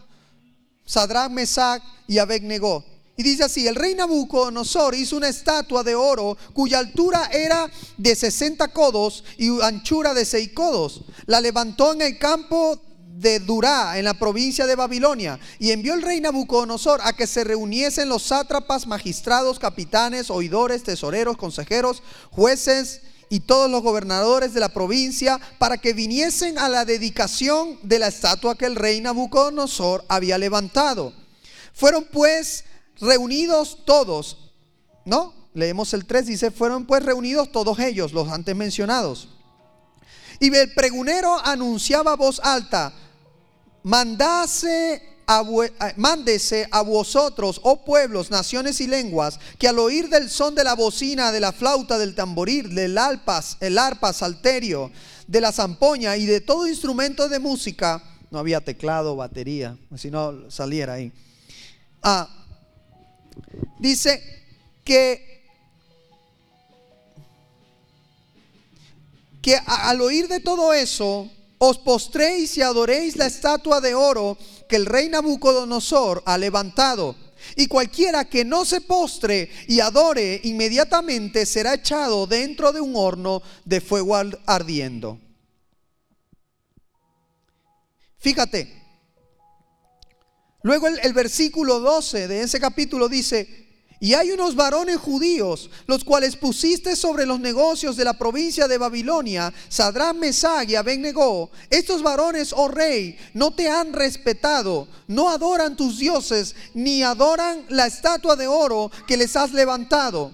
Sadrach, 0.85 1.31
Mesach 1.31 1.81
y 2.05 2.17
Abednego. 2.17 2.83
Y 3.15 3.23
dice 3.23 3.45
así, 3.45 3.65
el 3.65 3.75
rey 3.75 3.95
Nabucodonosor 3.95 4.93
hizo 4.93 5.15
una 5.15 5.29
estatua 5.29 5.83
de 5.83 5.95
oro 5.95 6.37
cuya 6.51 6.79
altura 6.79 7.29
era 7.31 7.71
de 7.95 8.13
60 8.13 8.67
codos 8.73 9.23
y 9.37 9.61
anchura 9.61 10.13
de 10.13 10.25
6 10.25 10.51
codos. 10.51 11.05
La 11.27 11.39
levantó 11.39 11.93
en 11.93 12.01
el 12.01 12.19
campo 12.19 12.81
de 13.19 13.39
Durá, 13.39 13.97
en 13.97 14.05
la 14.05 14.15
provincia 14.15 14.65
de 14.65 14.75
Babilonia, 14.75 15.39
y 15.59 15.71
envió 15.71 15.93
el 15.93 16.01
rey 16.01 16.19
Nabucodonosor 16.19 16.99
a 17.03 17.13
que 17.13 17.27
se 17.27 17.43
reuniesen 17.43 18.09
los 18.09 18.23
sátrapas, 18.23 18.87
magistrados, 18.87 19.59
capitanes, 19.59 20.29
oidores, 20.29 20.83
tesoreros, 20.83 21.37
consejeros, 21.37 22.01
jueces 22.31 23.01
y 23.29 23.41
todos 23.41 23.69
los 23.69 23.83
gobernadores 23.83 24.53
de 24.53 24.59
la 24.59 24.69
provincia 24.69 25.39
para 25.57 25.77
que 25.77 25.93
viniesen 25.93 26.57
a 26.57 26.69
la 26.69 26.85
dedicación 26.85 27.79
de 27.83 27.99
la 27.99 28.07
estatua 28.07 28.55
que 28.55 28.65
el 28.65 28.75
rey 28.75 28.99
Nabucodonosor 29.01 30.03
había 30.07 30.37
levantado. 30.37 31.13
Fueron 31.73 32.05
pues 32.11 32.65
reunidos 32.99 33.79
todos, 33.85 34.51
¿no? 35.05 35.33
Leemos 35.53 35.93
el 35.93 36.05
3, 36.05 36.25
dice, 36.25 36.51
fueron 36.51 36.85
pues 36.85 37.03
reunidos 37.03 37.51
todos 37.51 37.77
ellos, 37.79 38.11
los 38.11 38.29
antes 38.29 38.55
mencionados. 38.55 39.29
Y 40.39 40.53
el 40.53 40.73
pregunero 40.73 41.39
anunciaba 41.45 42.13
a 42.13 42.15
voz 42.15 42.39
alta, 42.43 42.93
mandase 43.83 45.01
a, 45.27 45.43
mándese 45.97 46.67
a 46.71 46.81
vosotros, 46.81 47.59
oh 47.63 47.83
pueblos, 47.85 48.31
naciones 48.31 48.81
y 48.81 48.87
lenguas, 48.87 49.39
que 49.57 49.67
al 49.67 49.79
oír 49.79 50.09
del 50.09 50.29
son 50.29 50.55
de 50.55 50.63
la 50.63 50.73
bocina, 50.73 51.31
de 51.31 51.39
la 51.39 51.51
flauta, 51.51 51.97
del 51.97 52.15
tamboril, 52.15 52.73
del 52.73 52.97
alpas, 52.97 53.57
el 53.59 53.77
arpa, 53.77 54.13
salterio, 54.13 54.91
de 55.27 55.41
la 55.41 55.51
zampoña 55.51 56.17
y 56.17 56.25
de 56.25 56.41
todo 56.41 56.67
instrumento 56.67 57.29
de 57.29 57.39
música, 57.39 58.03
no 58.31 58.39
había 58.39 58.61
teclado, 58.61 59.15
batería, 59.15 59.77
si 59.95 60.09
no 60.09 60.49
saliera 60.49 60.93
ahí. 60.93 61.11
Ah, 62.01 62.27
dice 63.79 64.21
que 64.83 65.33
que 69.43 69.57
al 69.57 69.99
oír 69.99 70.29
de 70.29 70.39
todo 70.39 70.73
eso, 70.73 71.29
os 71.65 71.79
postréis 71.79 72.57
y 72.57 72.61
adoréis 72.61 73.15
la 73.15 73.25
estatua 73.25 73.79
de 73.79 73.95
oro 73.95 74.37
que 74.67 74.75
el 74.75 74.85
rey 74.85 75.07
Nabucodonosor 75.07 76.21
ha 76.25 76.37
levantado. 76.37 77.15
Y 77.55 77.67
cualquiera 77.67 78.25
que 78.25 78.43
no 78.43 78.65
se 78.65 78.81
postre 78.81 79.49
y 79.69 79.79
adore 79.79 80.41
inmediatamente 80.43 81.45
será 81.45 81.75
echado 81.75 82.27
dentro 82.27 82.73
de 82.73 82.81
un 82.81 82.93
horno 82.97 83.41
de 83.63 83.79
fuego 83.79 84.13
ardiendo. 84.45 85.19
Fíjate. 88.17 88.81
Luego 90.63 90.87
el, 90.87 90.99
el 91.01 91.13
versículo 91.13 91.79
12 91.79 92.27
de 92.27 92.41
ese 92.41 92.59
capítulo 92.59 93.07
dice, 93.07 93.62
y 94.03 94.15
hay 94.15 94.31
unos 94.31 94.57
varones 94.57 94.97
judíos, 94.97 95.69
los 95.87 96.03
cuales 96.03 96.35
pusiste 96.35 96.97
sobre 96.97 97.25
los 97.25 97.39
negocios 97.39 97.95
de 97.95 98.03
la 98.03 98.17
provincia 98.17 98.67
de 98.67 98.77
Babilonia, 98.77 99.53
Sadrán, 99.69 100.19
Mesag 100.19 100.69
y 100.69 100.75
Abednego. 100.75 101.51
Estos 101.69 102.03
varones, 102.03 102.51
oh 102.51 102.67
rey, 102.67 103.17
no 103.33 103.55
te 103.55 103.69
han 103.69 103.93
respetado, 103.93 104.89
no 105.07 105.29
adoran 105.29 105.77
tus 105.77 105.99
dioses, 105.99 106.53
ni 106.73 107.01
adoran 107.01 107.65
la 107.69 107.87
estatua 107.87 108.35
de 108.35 108.45
oro 108.45 108.91
que 109.07 109.15
les 109.15 109.37
has 109.37 109.53
levantado. 109.53 110.33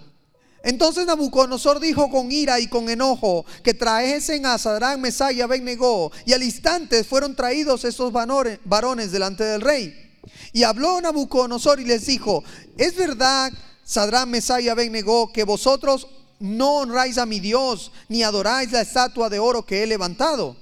Entonces 0.63 1.05
Nabucodonosor 1.05 1.79
dijo 1.79 2.10
con 2.10 2.32
ira 2.32 2.60
y 2.60 2.65
con 2.65 2.89
enojo 2.89 3.45
que 3.63 3.75
trajesen 3.75 4.47
a 4.47 4.58
Sadrán, 4.58 4.99
Mesag 4.99 5.34
y 5.34 5.41
Abednego, 5.41 6.12
y 6.25 6.34
al 6.34 6.41
instante 6.41 7.03
fueron 7.03 7.36
traídos 7.36 7.86
estos 7.86 8.12
varones 8.12 9.12
delante 9.12 9.43
del 9.43 9.62
rey. 9.62 10.09
Y 10.54 10.63
habló 10.63 11.00
Nabucodonosor 11.02 11.80
y 11.80 11.86
les 11.86 12.06
dijo, 12.06 12.44
es 12.78 12.96
verdad, 12.96 13.52
Sadrán, 13.84 14.30
Mesá 14.30 14.62
y 14.62 14.70
Abednego, 14.70 15.32
que 15.32 15.44
vosotros 15.44 16.08
no 16.39 16.78
honráis 16.78 17.18
a 17.18 17.26
mi 17.26 17.39
Dios, 17.39 17.92
ni 18.08 18.24
adoráis 18.24 18.72
la 18.72 18.82
estatua 18.82 19.30
de 19.30 19.39
oro 19.39 19.65
que 19.65 19.84
he 19.84 19.88
levantado. 19.88 20.56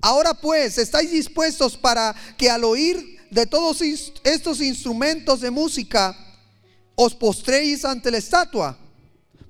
Ahora 0.00 0.34
pues, 0.34 0.78
¿estáis 0.78 1.10
dispuestos 1.10 1.76
para 1.76 2.14
que 2.36 2.50
al 2.50 2.64
oír 2.64 3.18
de 3.30 3.46
todos 3.46 3.80
estos 3.82 4.60
instrumentos 4.60 5.40
de 5.40 5.50
música, 5.50 6.16
os 6.94 7.14
postréis 7.14 7.84
ante 7.84 8.10
la 8.10 8.18
estatua? 8.18 8.78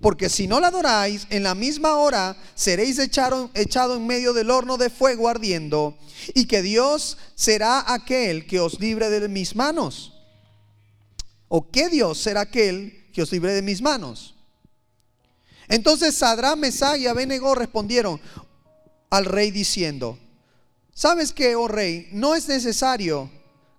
Porque 0.00 0.28
si 0.28 0.46
no 0.46 0.60
la 0.60 0.68
adoráis, 0.68 1.26
en 1.30 1.42
la 1.42 1.54
misma 1.54 1.96
hora 1.96 2.36
seréis 2.54 2.98
echado, 2.98 3.50
en 3.96 4.06
medio 4.06 4.32
del 4.32 4.50
horno 4.50 4.76
de 4.76 4.90
fuego 4.90 5.28
ardiendo, 5.28 5.96
y 6.34 6.46
que 6.46 6.62
Dios 6.62 7.16
será 7.34 7.92
aquel 7.92 8.46
que 8.46 8.60
os 8.60 8.78
libre 8.78 9.08
de 9.08 9.28
mis 9.28 9.56
manos. 9.56 10.12
¿O 11.48 11.70
qué 11.70 11.88
Dios 11.88 12.18
será 12.18 12.42
aquel 12.42 13.10
que 13.12 13.22
os 13.22 13.32
libre 13.32 13.54
de 13.54 13.62
mis 13.62 13.80
manos? 13.80 14.34
Entonces 15.68 16.14
Sadrán, 16.14 16.60
Mesá 16.60 16.96
y 16.96 17.06
Abednego 17.06 17.54
respondieron 17.54 18.20
al 19.10 19.24
rey 19.24 19.50
diciendo, 19.50 20.18
¿sabes 20.92 21.32
qué, 21.32 21.56
oh 21.56 21.68
rey? 21.68 22.08
No 22.12 22.34
es 22.34 22.48
necesario 22.48 23.30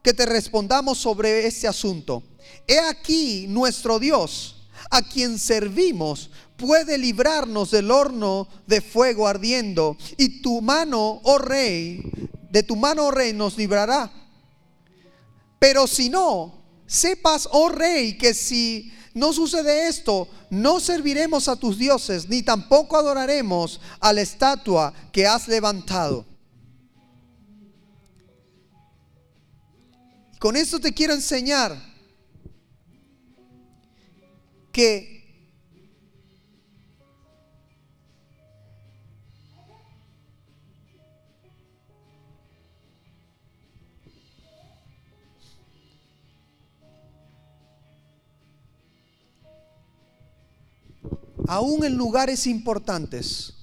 que 0.02 0.14
te 0.14 0.26
respondamos 0.26 0.98
sobre 0.98 1.46
este 1.46 1.68
asunto. 1.68 2.24
He 2.66 2.80
aquí 2.80 3.46
nuestro 3.48 4.00
Dios, 4.00 4.57
a 4.90 5.02
quien 5.02 5.40
servimos, 5.40 6.30
puede 6.58 6.98
librarnos 6.98 7.72
del 7.72 7.92
horno 7.92 8.48
de 8.66 8.82
fuego 8.82 9.28
ardiendo, 9.28 9.98
y 10.18 10.42
tu 10.42 10.62
mano, 10.62 11.22
oh 11.24 11.38
rey, 11.38 12.02
de 12.50 12.64
tu 12.64 12.76
mano, 12.76 13.08
oh 13.08 13.12
rey, 13.12 13.34
nos 13.34 13.58
librará. 13.58 14.12
Pero 15.60 15.88
si 15.88 16.10
no, 16.10 16.64
sepas, 16.86 17.48
oh 17.52 17.70
rey, 17.70 18.18
que 18.18 18.34
si 18.34 18.92
no 19.14 19.34
sucede 19.34 19.88
esto, 19.88 20.28
no 20.50 20.80
serviremos 20.80 21.48
a 21.48 21.56
tus 21.56 21.78
dioses, 21.78 22.30
ni 22.30 22.44
tampoco 22.44 22.98
adoraremos 22.98 23.82
a 24.00 24.14
la 24.14 24.22
estatua 24.22 24.94
que 25.12 25.26
has 25.26 25.48
levantado. 25.48 26.26
Con 30.40 30.56
esto 30.56 30.80
te 30.80 30.94
quiero 30.94 31.14
enseñar 31.14 31.76
que 34.78 35.18
aún 51.48 51.84
en 51.84 51.98
lugares 51.98 52.46
importantes, 52.46 53.56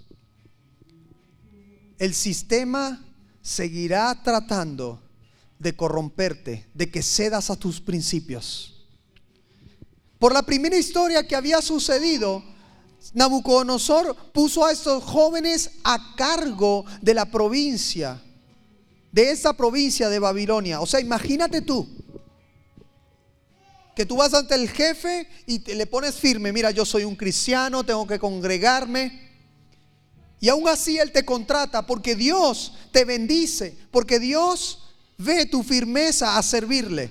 el 1.99 2.13
sistema 2.13 3.05
seguirá 3.41 4.21
tratando 4.25 5.01
de 5.61 5.77
corromperte, 5.77 6.67
de 6.75 6.91
que 6.91 7.05
cedas 7.05 7.51
a 7.51 7.57
tus 7.57 7.81
principios. 7.81 8.74
Por 10.19 10.33
la 10.33 10.43
primera 10.43 10.77
historia 10.77 11.27
que 11.27 11.37
había 11.37 11.61
sucedido, 11.61 12.43
Nabucodonosor 13.13 14.17
puso 14.33 14.65
a 14.65 14.73
estos 14.73 15.05
jóvenes 15.05 15.73
a 15.85 16.15
cargo 16.17 16.85
de 17.03 17.15
la 17.15 17.27
provincia, 17.27 18.23
de 19.13 19.31
esa 19.31 19.53
provincia 19.53 20.09
de 20.09 20.19
Babilonia. 20.19 20.81
O 20.81 20.87
sea, 20.87 21.01
imagínate 21.01 21.61
tú, 21.61 21.87
que 23.95 24.07
tú 24.07 24.17
vas 24.17 24.35
ante 24.35 24.55
el 24.55 24.69
jefe 24.69 25.29
y 25.47 25.61
te, 25.61 25.75
le 25.75 25.87
pones 25.87 26.15
firme, 26.15 26.53
mira, 26.53 26.71
yo 26.71 26.85
soy 26.85 27.05
un 27.05 27.15
cristiano, 27.15 27.85
tengo 27.85 28.07
que 28.07 28.19
congregarme. 28.19 29.23
Y 30.41 30.49
aún 30.49 30.69
así 30.69 30.99
Él 30.99 31.13
te 31.13 31.25
contrata 31.25 31.87
porque 31.87 32.15
Dios 32.15 32.73
te 32.91 33.05
bendice, 33.05 33.77
porque 33.91 34.19
Dios 34.19 34.95
ve 35.17 35.47
tu 35.47 35.63
firmeza 35.63 36.37
a 36.37 36.43
servirle. 36.43 37.11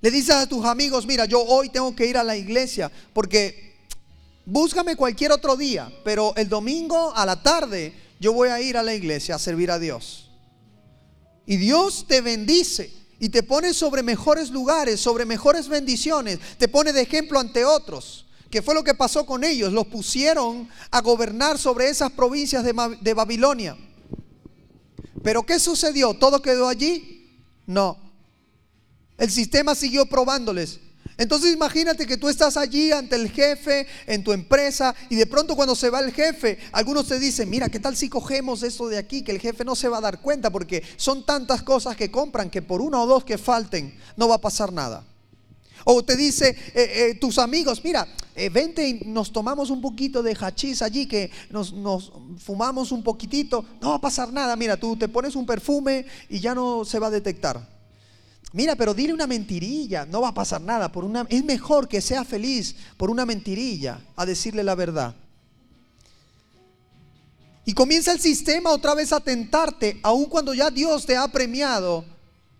Le 0.00 0.10
dices 0.10 0.34
a 0.34 0.46
tus 0.46 0.64
amigos, 0.64 1.06
mira, 1.06 1.26
yo 1.26 1.42
hoy 1.42 1.68
tengo 1.68 1.94
que 1.94 2.06
ir 2.06 2.16
a 2.16 2.24
la 2.24 2.36
iglesia 2.36 2.90
porque 3.12 3.76
búscame 4.46 4.96
cualquier 4.96 5.32
otro 5.32 5.56
día, 5.56 5.92
pero 6.04 6.34
el 6.36 6.48
domingo 6.48 7.14
a 7.14 7.26
la 7.26 7.42
tarde 7.42 7.92
yo 8.18 8.32
voy 8.32 8.48
a 8.48 8.60
ir 8.60 8.76
a 8.76 8.82
la 8.82 8.94
iglesia 8.94 9.34
a 9.34 9.38
servir 9.38 9.70
a 9.70 9.78
Dios. 9.78 10.30
Y 11.46 11.56
Dios 11.56 12.06
te 12.06 12.20
bendice 12.20 12.92
y 13.18 13.28
te 13.28 13.42
pone 13.42 13.74
sobre 13.74 14.02
mejores 14.02 14.50
lugares, 14.50 15.00
sobre 15.00 15.26
mejores 15.26 15.68
bendiciones, 15.68 16.38
te 16.58 16.68
pone 16.68 16.92
de 16.92 17.02
ejemplo 17.02 17.38
ante 17.38 17.64
otros. 17.64 18.26
¿Qué 18.50 18.62
fue 18.62 18.74
lo 18.74 18.82
que 18.82 18.94
pasó 18.94 19.26
con 19.26 19.44
ellos? 19.44 19.72
Los 19.72 19.86
pusieron 19.86 20.68
a 20.90 21.00
gobernar 21.02 21.58
sobre 21.58 21.88
esas 21.88 22.10
provincias 22.10 22.64
de 22.64 23.14
Babilonia. 23.14 23.76
Pero 25.22 25.44
¿qué 25.44 25.58
sucedió? 25.60 26.14
¿Todo 26.14 26.42
quedó 26.42 26.66
allí? 26.66 27.44
No. 27.66 28.09
El 29.20 29.30
sistema 29.30 29.74
siguió 29.74 30.06
probándoles. 30.06 30.80
Entonces 31.18 31.52
imagínate 31.52 32.06
que 32.06 32.16
tú 32.16 32.30
estás 32.30 32.56
allí 32.56 32.90
ante 32.90 33.16
el 33.16 33.30
jefe 33.30 33.86
en 34.06 34.24
tu 34.24 34.32
empresa 34.32 34.94
y 35.10 35.16
de 35.16 35.26
pronto 35.26 35.54
cuando 35.54 35.76
se 35.76 35.90
va 35.90 36.00
el 36.00 36.10
jefe, 36.10 36.58
algunos 36.72 37.06
te 37.06 37.18
dicen, 37.18 37.50
mira, 37.50 37.68
¿qué 37.68 37.78
tal 37.78 37.94
si 37.94 38.08
cogemos 38.08 38.62
esto 38.62 38.88
de 38.88 38.96
aquí? 38.96 39.22
Que 39.22 39.32
el 39.32 39.38
jefe 39.38 39.62
no 39.62 39.76
se 39.76 39.88
va 39.88 39.98
a 39.98 40.00
dar 40.00 40.22
cuenta 40.22 40.48
porque 40.48 40.82
son 40.96 41.26
tantas 41.26 41.62
cosas 41.62 41.96
que 41.96 42.10
compran 42.10 42.48
que 42.48 42.62
por 42.62 42.80
una 42.80 42.98
o 43.02 43.06
dos 43.06 43.22
que 43.22 43.36
falten 43.36 43.94
no 44.16 44.26
va 44.26 44.36
a 44.36 44.40
pasar 44.40 44.72
nada. 44.72 45.04
O 45.84 46.02
te 46.02 46.16
dice 46.16 46.56
eh, 46.74 47.10
eh, 47.10 47.14
tus 47.16 47.38
amigos, 47.38 47.84
mira, 47.84 48.08
eh, 48.34 48.48
vente 48.48 48.88
y 48.88 49.00
nos 49.04 49.32
tomamos 49.32 49.68
un 49.68 49.82
poquito 49.82 50.22
de 50.22 50.34
hachís 50.34 50.80
allí, 50.80 51.06
que 51.06 51.30
nos, 51.50 51.74
nos, 51.74 52.10
fumamos 52.38 52.90
un 52.90 53.02
poquitito, 53.02 53.66
no 53.82 53.90
va 53.90 53.96
a 53.96 54.00
pasar 54.00 54.32
nada, 54.32 54.56
mira, 54.56 54.78
tú 54.78 54.96
te 54.96 55.08
pones 55.08 55.36
un 55.36 55.44
perfume 55.44 56.06
y 56.30 56.40
ya 56.40 56.54
no 56.54 56.86
se 56.86 56.98
va 56.98 57.08
a 57.08 57.10
detectar. 57.10 57.79
Mira, 58.52 58.74
pero 58.74 58.94
dile 58.94 59.12
una 59.12 59.26
mentirilla, 59.26 60.04
no 60.06 60.22
va 60.22 60.28
a 60.28 60.34
pasar 60.34 60.60
nada. 60.60 60.90
Por 60.90 61.04
una, 61.04 61.26
es 61.28 61.44
mejor 61.44 61.88
que 61.88 62.00
sea 62.00 62.24
feliz 62.24 62.74
por 62.96 63.10
una 63.10 63.24
mentirilla 63.24 64.00
a 64.16 64.26
decirle 64.26 64.64
la 64.64 64.74
verdad. 64.74 65.14
Y 67.64 67.72
comienza 67.74 68.10
el 68.12 68.20
sistema 68.20 68.70
otra 68.70 68.94
vez 68.94 69.12
a 69.12 69.20
tentarte, 69.20 70.00
aun 70.02 70.24
cuando 70.26 70.52
ya 70.54 70.70
Dios 70.70 71.06
te 71.06 71.16
ha 71.16 71.28
premiado. 71.28 72.04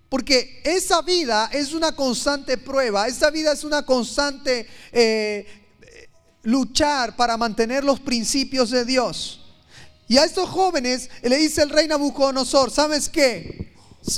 Porque 0.09 0.61
esa 0.65 1.03
vida 1.03 1.49
es 1.53 1.73
una 1.73 1.95
constante 1.95 2.57
prueba, 2.59 3.09
esa 3.09 3.31
vida 3.31 3.53
es 3.53 3.65
una 3.65 3.85
constante 3.85 4.69
eh, 4.93 5.47
luchar 6.43 7.17
para 7.17 7.37
mantener 7.37 7.85
los 7.85 8.01
principios 8.01 8.71
de 8.71 8.85
Dios. 8.85 9.41
Y 10.09 10.19
a 10.19 10.25
estos 10.25 10.49
jóvenes 10.49 11.09
le 11.23 11.37
dice 11.37 11.63
el 11.63 11.71
rey 11.71 11.87
Nabucodonosor, 11.87 12.71
¿sabes 12.71 13.09
qué? 13.09 13.73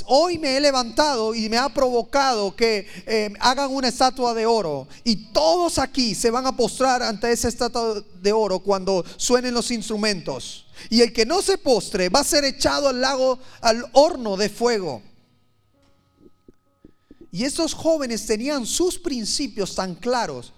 Hoy 0.05 0.37
me 0.37 0.55
he 0.55 0.61
levantado 0.61 1.35
y 1.35 1.49
me 1.49 1.57
ha 1.57 1.67
provocado 1.69 2.55
que 2.55 2.87
eh, 3.05 3.33
hagan 3.39 3.71
una 3.71 3.89
estatua 3.89 4.33
de 4.33 4.45
oro. 4.45 4.87
Y 5.03 5.31
todos 5.33 5.77
aquí 5.77 6.15
se 6.15 6.31
van 6.31 6.47
a 6.47 6.55
postrar 6.55 7.03
ante 7.03 7.31
esa 7.31 7.49
estatua 7.49 8.01
de 8.21 8.31
oro 8.31 8.59
cuando 8.59 9.03
suenen 9.17 9.53
los 9.53 9.71
instrumentos. 9.71 10.65
Y 10.89 11.01
el 11.01 11.11
que 11.11 11.25
no 11.25 11.41
se 11.41 11.57
postre 11.57 12.09
va 12.09 12.21
a 12.21 12.25
ser 12.25 12.45
echado 12.45 12.87
al 12.87 13.01
lago, 13.01 13.39
al 13.59 13.85
horno 13.91 14.37
de 14.37 14.49
fuego. 14.49 15.01
Y 17.31 17.43
estos 17.43 17.73
jóvenes 17.73 18.25
tenían 18.25 18.65
sus 18.65 18.97
principios 18.97 19.75
tan 19.75 19.95
claros. 19.95 20.53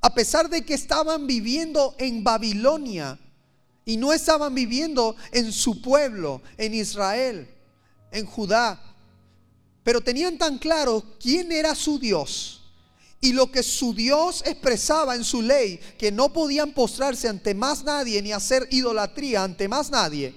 A 0.00 0.14
pesar 0.14 0.48
de 0.48 0.64
que 0.64 0.74
estaban 0.74 1.26
viviendo 1.26 1.94
en 1.98 2.22
Babilonia 2.22 3.18
y 3.84 3.96
no 3.96 4.12
estaban 4.12 4.54
viviendo 4.54 5.16
en 5.32 5.52
su 5.52 5.82
pueblo, 5.82 6.40
en 6.56 6.74
Israel 6.74 7.48
en 8.10 8.26
Judá, 8.26 8.80
pero 9.82 10.00
tenían 10.00 10.38
tan 10.38 10.58
claro 10.58 11.02
quién 11.20 11.52
era 11.52 11.74
su 11.74 11.98
Dios 11.98 12.60
y 13.20 13.32
lo 13.32 13.50
que 13.50 13.62
su 13.62 13.94
Dios 13.94 14.42
expresaba 14.46 15.14
en 15.14 15.24
su 15.24 15.42
ley, 15.42 15.78
que 15.98 16.10
no 16.10 16.32
podían 16.32 16.72
postrarse 16.72 17.28
ante 17.28 17.54
más 17.54 17.84
nadie 17.84 18.22
ni 18.22 18.32
hacer 18.32 18.66
idolatría 18.70 19.44
ante 19.44 19.68
más 19.68 19.90
nadie, 19.90 20.34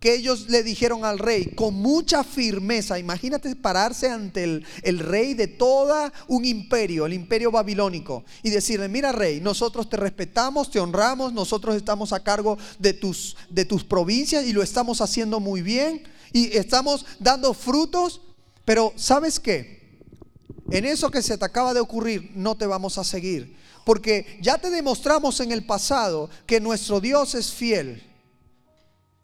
que 0.00 0.14
ellos 0.14 0.48
le 0.48 0.62
dijeron 0.62 1.04
al 1.04 1.18
rey 1.18 1.52
con 1.54 1.74
mucha 1.74 2.24
firmeza, 2.24 2.98
imagínate 2.98 3.54
pararse 3.56 4.08
ante 4.08 4.44
el, 4.44 4.98
rey 4.98 5.34
de 5.34 5.46
todo 5.46 6.10
un 6.28 6.44
imperio, 6.44 7.04
el 7.04 7.12
imperio 7.12 7.50
babilónico, 7.50 8.24
y 8.42 8.50
decirle, 8.50 8.88
mira 8.88 9.12
rey, 9.12 9.40
nosotros 9.40 9.88
te 9.88 9.96
respetamos, 9.96 10.70
te 10.70 10.80
honramos, 10.80 11.34
nosotros 11.34 11.76
estamos 11.76 12.12
a 12.12 12.22
cargo 12.22 12.56
de 12.78 12.94
tus, 12.94 13.36
de 13.50 13.64
tus 13.64 13.84
provincias 13.84 14.44
y 14.46 14.52
lo 14.52 14.62
estamos 14.62 15.02
haciendo 15.02 15.38
muy 15.38 15.60
bien 15.60 16.15
y 16.32 16.56
estamos 16.56 17.04
dando 17.18 17.54
frutos, 17.54 18.20
pero 18.64 18.92
¿sabes 18.96 19.40
qué? 19.40 20.00
En 20.70 20.84
eso 20.84 21.10
que 21.10 21.22
se 21.22 21.38
te 21.38 21.44
acaba 21.44 21.72
de 21.72 21.80
ocurrir 21.80 22.32
no 22.34 22.56
te 22.56 22.66
vamos 22.66 22.98
a 22.98 23.04
seguir, 23.04 23.56
porque 23.84 24.38
ya 24.40 24.58
te 24.58 24.70
demostramos 24.70 25.40
en 25.40 25.52
el 25.52 25.64
pasado 25.64 26.28
que 26.46 26.60
nuestro 26.60 27.00
Dios 27.00 27.34
es 27.34 27.52
fiel 27.52 28.02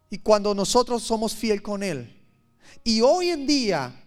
y 0.09 0.19
cuando 0.19 0.55
nosotros 0.55 1.03
somos 1.03 1.35
fiel 1.35 1.63
con 1.63 1.83
Él. 1.83 2.21
Y 2.85 3.01
hoy 3.01 3.31
en 3.31 3.47
día 3.47 3.99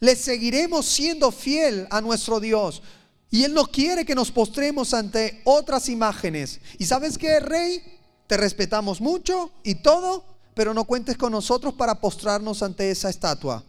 le 0.00 0.16
seguiremos 0.16 0.86
siendo 0.86 1.30
fiel 1.30 1.86
a 1.88 2.00
nuestro 2.00 2.40
Dios. 2.40 2.82
Y 3.30 3.44
Él 3.44 3.54
no 3.54 3.66
quiere 3.68 4.04
que 4.04 4.16
nos 4.16 4.32
postremos 4.32 4.92
ante 4.92 5.40
otras 5.44 5.88
imágenes. 5.88 6.60
¿Y 6.78 6.84
sabes 6.84 7.16
qué, 7.16 7.38
Rey? 7.38 7.80
Te 8.26 8.36
respetamos 8.36 9.00
mucho 9.00 9.52
y 9.62 9.76
todo, 9.76 10.24
pero 10.54 10.74
no 10.74 10.84
cuentes 10.84 11.16
con 11.16 11.32
nosotros 11.32 11.74
para 11.74 12.00
postrarnos 12.00 12.62
ante 12.62 12.90
esa 12.90 13.08
estatua. 13.08 13.64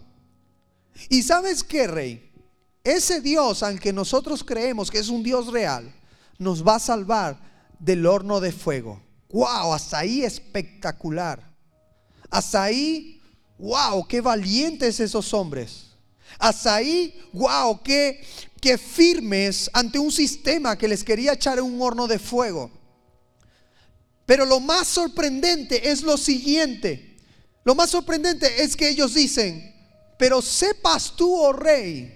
¿Y 1.09 1.23
sabes 1.23 1.63
qué, 1.63 1.88
rey? 1.88 2.31
Ese 2.84 3.21
Dios 3.21 3.63
al 3.63 3.79
que 3.79 3.93
nosotros 3.93 4.43
creemos 4.43 4.91
que 4.91 4.99
es 4.99 5.09
un 5.09 5.23
Dios 5.23 5.47
real, 5.47 5.93
nos 6.38 6.65
va 6.67 6.75
a 6.75 6.79
salvar 6.79 7.39
del 7.79 8.05
horno 8.05 8.39
de 8.41 8.51
fuego. 8.51 9.01
¡Wow! 9.29 9.73
Hasta 9.73 9.99
ahí 9.99 10.23
espectacular. 10.23 11.41
Hasta 12.29 12.63
ahí, 12.63 13.21
¡wow! 13.57 14.05
¡Qué 14.07 14.21
valientes 14.21 14.99
esos 14.99 15.34
hombres! 15.34 15.91
Hasta 16.38 16.75
ahí, 16.75 17.19
¡wow! 17.31 17.81
¡Qué, 17.81 18.23
qué 18.59 18.77
firmes 18.77 19.69
ante 19.73 19.99
un 19.99 20.11
sistema 20.11 20.77
que 20.77 20.88
les 20.88 21.03
quería 21.03 21.34
echar 21.34 21.59
en 21.59 21.65
un 21.65 21.81
horno 21.81 22.07
de 22.07 22.19
fuego! 22.19 22.69
Pero 24.26 24.45
lo 24.45 24.59
más 24.59 24.88
sorprendente 24.88 25.89
es 25.91 26.01
lo 26.03 26.17
siguiente. 26.17 27.17
Lo 27.63 27.76
más 27.76 27.89
sorprendente 27.89 28.63
es 28.63 28.76
que 28.76 28.89
ellos 28.89 29.13
dicen, 29.13 29.74
pero 30.17 30.41
sepas 30.41 31.13
tú, 31.15 31.36
oh 31.36 31.53
rey, 31.53 32.13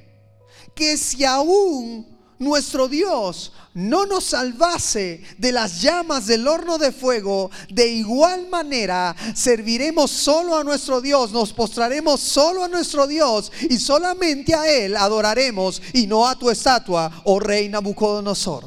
que 0.75 0.97
si 0.97 1.23
aún 1.25 2.17
nuestro 2.39 2.87
Dios 2.87 3.51
no 3.73 4.05
nos 4.05 4.25
salvase 4.25 5.21
de 5.37 5.51
las 5.51 5.81
llamas 5.81 6.27
del 6.27 6.47
horno 6.47 6.77
de 6.77 6.91
fuego, 6.91 7.49
de 7.69 7.87
igual 7.87 8.47
manera 8.49 9.15
serviremos 9.35 10.11
solo 10.11 10.57
a 10.57 10.63
nuestro 10.63 11.01
Dios, 11.01 11.31
nos 11.31 11.53
postraremos 11.53 12.19
solo 12.19 12.63
a 12.63 12.67
nuestro 12.67 13.07
Dios 13.07 13.51
y 13.69 13.77
solamente 13.77 14.53
a 14.53 14.67
Él 14.69 14.95
adoraremos 14.95 15.81
y 15.93 16.07
no 16.07 16.27
a 16.27 16.37
tu 16.37 16.49
estatua, 16.49 17.21
oh 17.25 17.39
rey 17.39 17.69
Nabucodonosor. 17.69 18.65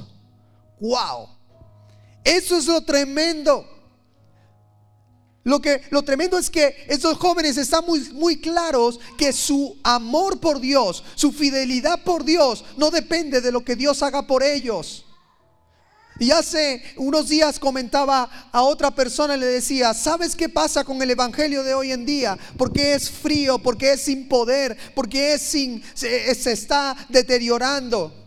¡Wow! 0.80 1.39
Eso 2.24 2.56
es 2.56 2.66
lo 2.66 2.82
tremendo. 2.82 3.66
Lo, 5.42 5.60
que, 5.60 5.80
lo 5.90 6.02
tremendo 6.02 6.38
es 6.38 6.50
que 6.50 6.84
estos 6.86 7.16
jóvenes 7.16 7.56
están 7.56 7.84
muy, 7.86 8.00
muy 8.12 8.40
claros 8.40 9.00
que 9.16 9.32
su 9.32 9.78
amor 9.82 10.38
por 10.38 10.60
Dios, 10.60 11.02
su 11.14 11.32
fidelidad 11.32 12.02
por 12.04 12.24
Dios, 12.24 12.64
no 12.76 12.90
depende 12.90 13.40
de 13.40 13.50
lo 13.50 13.64
que 13.64 13.74
Dios 13.74 14.02
haga 14.02 14.26
por 14.26 14.42
ellos. 14.42 15.06
Y 16.18 16.32
hace 16.32 16.82
unos 16.96 17.30
días 17.30 17.58
comentaba 17.58 18.50
a 18.52 18.60
otra 18.60 18.90
persona 18.90 19.38
le 19.38 19.46
decía, 19.46 19.94
¿sabes 19.94 20.36
qué 20.36 20.50
pasa 20.50 20.84
con 20.84 21.00
el 21.00 21.10
Evangelio 21.10 21.62
de 21.62 21.72
hoy 21.72 21.92
en 21.92 22.04
día? 22.04 22.38
Porque 22.58 22.92
es 22.92 23.10
frío, 23.10 23.58
porque 23.58 23.94
es 23.94 24.02
sin 24.02 24.28
poder, 24.28 24.76
porque 24.94 25.32
es 25.32 25.40
sin, 25.40 25.82
se 25.94 26.52
está 26.52 26.94
deteriorando. 27.08 28.19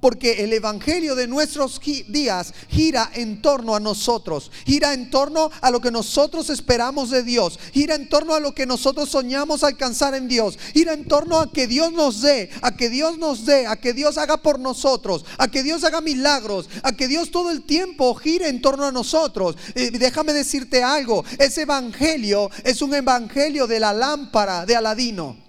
Porque 0.00 0.44
el 0.44 0.52
Evangelio 0.52 1.14
de 1.14 1.26
nuestros 1.26 1.80
días 2.08 2.52
gira 2.68 3.10
en 3.14 3.40
torno 3.42 3.74
a 3.74 3.80
nosotros, 3.80 4.50
gira 4.64 4.94
en 4.94 5.10
torno 5.10 5.50
a 5.60 5.70
lo 5.70 5.80
que 5.80 5.90
nosotros 5.90 6.50
esperamos 6.50 7.10
de 7.10 7.22
Dios, 7.22 7.58
gira 7.72 7.94
en 7.94 8.08
torno 8.08 8.34
a 8.34 8.40
lo 8.40 8.54
que 8.54 8.66
nosotros 8.66 9.08
soñamos 9.08 9.64
alcanzar 9.64 10.14
en 10.14 10.28
Dios, 10.28 10.58
gira 10.74 10.92
en 10.92 11.06
torno 11.06 11.38
a 11.38 11.52
que 11.52 11.66
Dios 11.66 11.92
nos 11.92 12.20
dé, 12.20 12.50
a 12.62 12.76
que 12.76 12.88
Dios 12.90 13.18
nos 13.18 13.46
dé, 13.46 13.66
a 13.66 13.76
que 13.76 13.92
Dios 13.92 14.18
haga 14.18 14.36
por 14.38 14.58
nosotros, 14.58 15.24
a 15.38 15.48
que 15.48 15.62
Dios 15.62 15.84
haga 15.84 16.00
milagros, 16.00 16.68
a 16.82 16.92
que 16.92 17.08
Dios 17.08 17.30
todo 17.30 17.50
el 17.50 17.62
tiempo 17.62 18.14
gire 18.14 18.48
en 18.48 18.60
torno 18.60 18.86
a 18.86 18.92
nosotros. 18.92 19.56
Déjame 19.74 20.32
decirte 20.32 20.82
algo, 20.82 21.24
ese 21.38 21.62
Evangelio 21.62 22.50
es 22.64 22.82
un 22.82 22.94
Evangelio 22.94 23.66
de 23.66 23.80
la 23.80 23.92
lámpara 23.92 24.66
de 24.66 24.76
Aladino. 24.76 25.45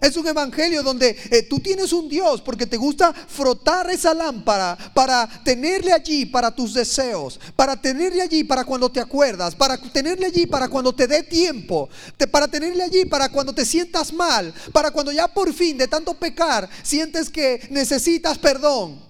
Es 0.00 0.16
un 0.16 0.26
evangelio 0.26 0.82
donde 0.82 1.16
eh, 1.30 1.42
tú 1.42 1.58
tienes 1.58 1.92
un 1.92 2.08
Dios 2.08 2.40
porque 2.40 2.66
te 2.66 2.76
gusta 2.76 3.12
frotar 3.12 3.90
esa 3.90 4.14
lámpara 4.14 4.76
para 4.94 5.26
tenerle 5.42 5.92
allí 5.92 6.24
para 6.26 6.54
tus 6.54 6.72
deseos, 6.74 7.40
para 7.56 7.80
tenerle 7.80 8.22
allí 8.22 8.44
para 8.44 8.64
cuando 8.64 8.88
te 8.90 9.00
acuerdas, 9.00 9.56
para 9.56 9.76
tenerle 9.76 10.26
allí 10.26 10.46
para 10.46 10.68
cuando 10.68 10.94
te 10.94 11.08
dé 11.08 11.24
tiempo, 11.24 11.88
para 12.30 12.46
tenerle 12.46 12.84
allí 12.84 13.04
para 13.06 13.28
cuando 13.28 13.52
te 13.52 13.64
sientas 13.64 14.12
mal, 14.12 14.54
para 14.72 14.90
cuando 14.90 15.10
ya 15.10 15.26
por 15.26 15.52
fin 15.52 15.76
de 15.76 15.88
tanto 15.88 16.14
pecar 16.14 16.68
sientes 16.82 17.28
que 17.28 17.66
necesitas 17.70 18.38
perdón. 18.38 19.00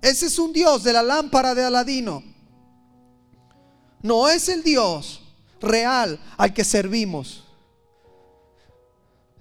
Ese 0.00 0.26
es 0.26 0.38
un 0.38 0.52
Dios 0.52 0.82
de 0.82 0.92
la 0.92 1.02
lámpara 1.02 1.54
de 1.54 1.62
Aladino. 1.62 2.24
No 4.02 4.28
es 4.28 4.48
el 4.48 4.62
Dios 4.64 5.22
real 5.60 6.18
al 6.36 6.52
que 6.52 6.64
servimos. 6.64 7.41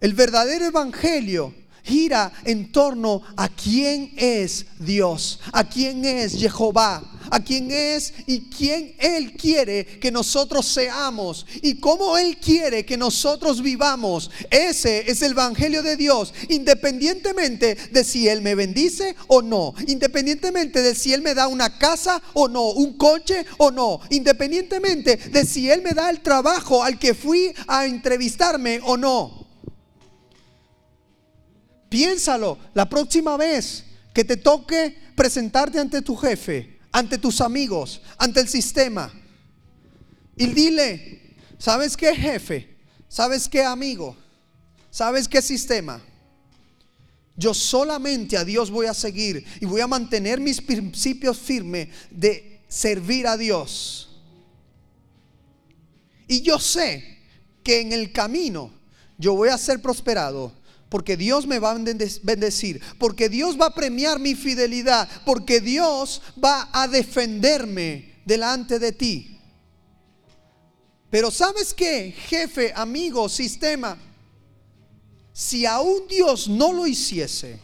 El 0.01 0.15
verdadero 0.15 0.65
evangelio 0.65 1.53
gira 1.83 2.33
en 2.43 2.71
torno 2.71 3.21
a 3.37 3.47
quién 3.49 4.11
es 4.17 4.65
Dios, 4.79 5.39
a 5.53 5.63
quién 5.63 6.03
es 6.05 6.33
Jehová, 6.33 7.03
a 7.29 7.39
quién 7.39 7.69
es 7.69 8.11
y 8.25 8.49
quién 8.49 8.95
Él 8.97 9.33
quiere 9.33 9.85
que 9.85 10.11
nosotros 10.11 10.65
seamos 10.65 11.45
y 11.61 11.75
cómo 11.75 12.17
Él 12.17 12.37
quiere 12.37 12.83
que 12.83 12.97
nosotros 12.97 13.61
vivamos. 13.61 14.31
Ese 14.49 15.09
es 15.09 15.21
el 15.21 15.33
Evangelio 15.33 15.83
de 15.83 15.97
Dios, 15.97 16.33
independientemente 16.49 17.75
de 17.91 18.03
si 18.03 18.27
Él 18.27 18.41
me 18.41 18.55
bendice 18.55 19.15
o 19.27 19.43
no, 19.43 19.75
independientemente 19.85 20.81
de 20.81 20.95
si 20.95 21.13
Él 21.13 21.21
me 21.21 21.35
da 21.35 21.47
una 21.47 21.77
casa 21.77 22.23
o 22.33 22.47
no, 22.47 22.71
un 22.71 22.97
coche 22.97 23.45
o 23.57 23.69
no, 23.69 24.01
independientemente 24.09 25.17
de 25.17 25.45
si 25.45 25.69
Él 25.69 25.83
me 25.83 25.91
da 25.91 26.09
el 26.09 26.21
trabajo 26.21 26.83
al 26.83 26.97
que 26.97 27.13
fui 27.13 27.53
a 27.67 27.85
entrevistarme 27.85 28.79
o 28.83 28.97
no. 28.97 29.50
Piénsalo, 31.91 32.57
la 32.73 32.87
próxima 32.87 33.35
vez 33.35 33.83
que 34.13 34.23
te 34.23 34.37
toque 34.37 34.97
presentarte 35.13 35.77
ante 35.77 36.01
tu 36.01 36.15
jefe, 36.15 36.79
ante 36.89 37.17
tus 37.17 37.41
amigos, 37.41 38.01
ante 38.17 38.39
el 38.39 38.47
sistema, 38.47 39.11
y 40.37 40.45
dile, 40.45 41.35
¿sabes 41.57 41.97
qué 41.97 42.15
jefe? 42.15 42.77
¿Sabes 43.09 43.49
qué 43.49 43.65
amigo? 43.65 44.15
¿Sabes 44.89 45.27
qué 45.27 45.41
sistema? 45.41 46.01
Yo 47.35 47.53
solamente 47.53 48.37
a 48.37 48.45
Dios 48.45 48.71
voy 48.71 48.85
a 48.85 48.93
seguir 48.93 49.45
y 49.59 49.65
voy 49.65 49.81
a 49.81 49.87
mantener 49.87 50.39
mis 50.39 50.61
principios 50.61 51.37
firmes 51.39 51.89
de 52.09 52.61
servir 52.69 53.27
a 53.27 53.35
Dios. 53.35 54.17
Y 56.29 56.41
yo 56.41 56.57
sé 56.57 57.19
que 57.65 57.81
en 57.81 57.91
el 57.91 58.13
camino 58.13 58.71
yo 59.17 59.35
voy 59.35 59.49
a 59.49 59.57
ser 59.57 59.81
prosperado 59.81 60.60
porque 60.91 61.15
Dios 61.15 61.47
me 61.47 61.57
va 61.57 61.71
a 61.71 61.77
bendecir, 62.21 62.81
porque 62.99 63.29
Dios 63.29 63.57
va 63.57 63.67
a 63.67 63.73
premiar 63.73 64.19
mi 64.19 64.35
fidelidad, 64.35 65.07
porque 65.25 65.61
Dios 65.61 66.21
va 66.43 66.69
a 66.73 66.85
defenderme 66.89 68.21
delante 68.25 68.77
de 68.77 68.91
ti. 68.91 69.39
Pero 71.09 71.31
¿sabes 71.31 71.73
qué, 71.73 72.13
jefe, 72.27 72.73
amigo, 72.75 73.29
sistema? 73.29 73.97
Si 75.31 75.65
aún 75.65 76.09
Dios 76.09 76.49
no 76.49 76.73
lo 76.73 76.85
hiciese, 76.85 77.57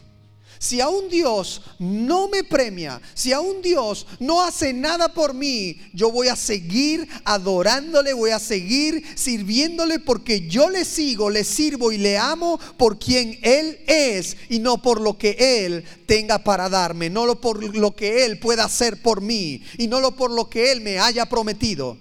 si 0.58 0.80
aún 0.80 1.08
Dios 1.08 1.62
no 1.78 2.28
me 2.28 2.44
premia, 2.44 3.00
si 3.14 3.32
aún 3.32 3.62
Dios 3.62 4.06
no 4.18 4.42
hace 4.42 4.72
nada 4.72 5.12
por 5.12 5.34
mí, 5.34 5.80
yo 5.92 6.10
voy 6.10 6.28
a 6.28 6.36
seguir 6.36 7.08
adorándole, 7.24 8.12
voy 8.12 8.30
a 8.30 8.38
seguir 8.38 9.04
sirviéndole 9.14 9.98
porque 10.00 10.48
yo 10.48 10.70
le 10.70 10.84
sigo, 10.84 11.30
le 11.30 11.44
sirvo 11.44 11.92
y 11.92 11.98
le 11.98 12.18
amo 12.18 12.58
por 12.76 12.98
quien 12.98 13.38
Él 13.42 13.78
es 13.86 14.36
y 14.48 14.58
no 14.58 14.82
por 14.82 15.00
lo 15.00 15.16
que 15.16 15.64
Él 15.64 15.84
tenga 16.06 16.42
para 16.42 16.68
darme, 16.68 17.10
no 17.10 17.40
por 17.40 17.62
lo 17.76 17.94
que 17.94 18.24
Él 18.24 18.38
pueda 18.38 18.64
hacer 18.64 19.00
por 19.02 19.20
mí 19.20 19.62
y 19.76 19.86
no 19.86 19.98
por 20.16 20.30
lo 20.30 20.48
que 20.48 20.72
Él 20.72 20.80
me 20.80 20.98
haya 20.98 21.26
prometido. 21.26 21.98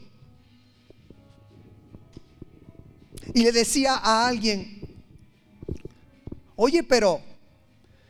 Y 3.33 3.43
le 3.43 3.51
decía 3.51 3.95
a 3.95 4.27
alguien, 4.27 4.81
oye, 6.55 6.83
pero 6.83 7.21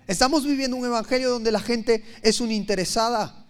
Estamos 0.07 0.45
viviendo 0.45 0.77
un 0.77 0.85
evangelio 0.85 1.29
donde 1.29 1.51
la 1.51 1.59
gente 1.59 2.03
es 2.21 2.39
una 2.39 2.53
interesada. 2.53 3.45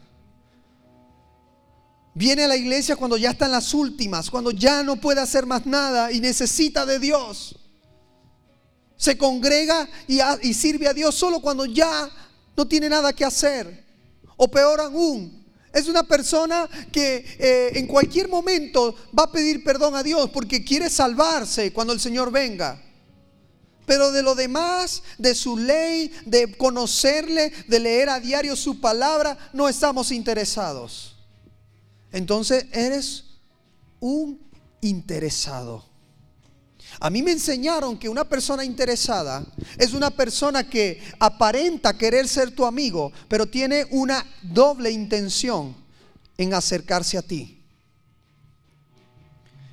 Viene 2.16 2.46
a 2.46 2.48
la 2.48 2.58
iglesia 2.58 2.96
cuando 2.96 3.16
ya 3.16 3.30
está 3.30 3.46
en 3.46 3.52
las 3.52 3.76
últimas, 3.76 4.32
cuando 4.32 4.50
ya 4.50 4.82
no 4.82 4.96
puede 4.96 5.22
hacer 5.22 5.46
más 5.46 5.68
nada 5.68 6.12
y 6.12 6.20
necesita 6.20 6.84
de 6.84 6.98
Dios. 6.98 7.56
Se 8.96 9.16
congrega 9.20 9.88
y, 10.08 10.54
sirve 10.56 10.88
a 10.88 10.96
Dios 10.96 11.14
solo 11.14 11.40
cuando 11.42 11.68
ya 11.68 12.10
no 12.56 12.68
tiene 12.68 12.90
nada 12.90 13.14
que 13.14 13.24
hacer. 13.24 13.86
O 14.36 14.50
peor 14.50 14.82
aún, 14.82 15.46
es 15.72 15.88
una 15.88 16.02
persona 16.02 16.68
que 16.92 17.24
eh, 17.38 17.72
en 17.76 17.86
cualquier 17.86 18.30
momento 18.30 18.96
va 19.18 19.26
a 19.26 19.32
pedir 19.32 19.64
perdón 19.64 19.96
a 19.96 20.02
Dios 20.02 20.32
porque 20.32 20.64
quiere 20.64 20.90
salvarse 20.90 21.72
cuando 21.72 21.94
el 21.94 22.00
Señor 22.00 22.32
venga. 22.32 22.82
Pero 23.88 24.12
de 24.12 24.22
lo 24.22 24.36
demás, 24.36 25.02
de 25.18 25.34
su 25.34 25.58
ley, 25.58 26.12
de 26.26 26.56
conocerle, 26.58 27.52
de 27.68 27.80
leer 27.80 28.10
a 28.10 28.20
diario 28.20 28.56
su 28.58 28.82
palabra, 28.82 29.38
no 29.54 29.70
estamos 29.70 30.12
interesados. 30.12 31.16
Entonces 32.12 32.66
eres 32.74 33.24
un 34.02 34.40
interesado. 34.82 35.86
A 37.00 37.10
mí 37.10 37.24
me 37.24 37.32
enseñaron 37.32 37.98
que 37.98 38.10
una 38.10 38.28
persona 38.28 38.66
interesada 38.66 39.46
es 39.78 39.94
una 39.94 40.12
persona 40.12 40.70
que 40.70 41.02
aparenta 41.20 41.98
querer 41.98 42.28
ser 42.28 42.52
tu 42.52 42.66
amigo, 42.66 43.14
pero 43.30 43.46
tiene 43.46 43.86
una 43.92 44.26
doble 44.42 44.92
intención 44.92 45.76
en 46.38 46.54
acercarse 46.54 47.18
a 47.18 47.22
ti. 47.22 47.57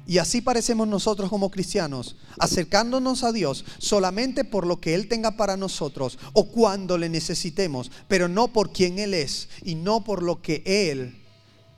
Y 0.06 0.18
así 0.18 0.42
parecemos 0.42 0.86
nosotros 0.86 1.30
como 1.30 1.50
cristianos, 1.50 2.16
acercándonos 2.38 3.24
a 3.24 3.32
Dios 3.32 3.64
solamente 3.78 4.44
por 4.44 4.66
lo 4.66 4.80
que 4.80 4.94
Él 4.94 5.08
tenga 5.08 5.36
para 5.36 5.56
nosotros 5.56 6.18
o 6.34 6.48
cuando 6.48 6.98
le 6.98 7.08
necesitemos, 7.08 7.90
pero 8.06 8.28
no 8.28 8.48
por 8.48 8.70
quien 8.72 8.98
Él 8.98 9.14
es 9.14 9.48
y 9.62 9.76
no 9.76 10.04
por 10.04 10.22
lo 10.22 10.42
que 10.42 10.62
Él 10.66 11.22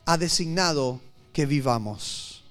ha 0.07 0.19
designado 0.19 1.01
que 1.33 1.47
vivamos. 1.47 2.43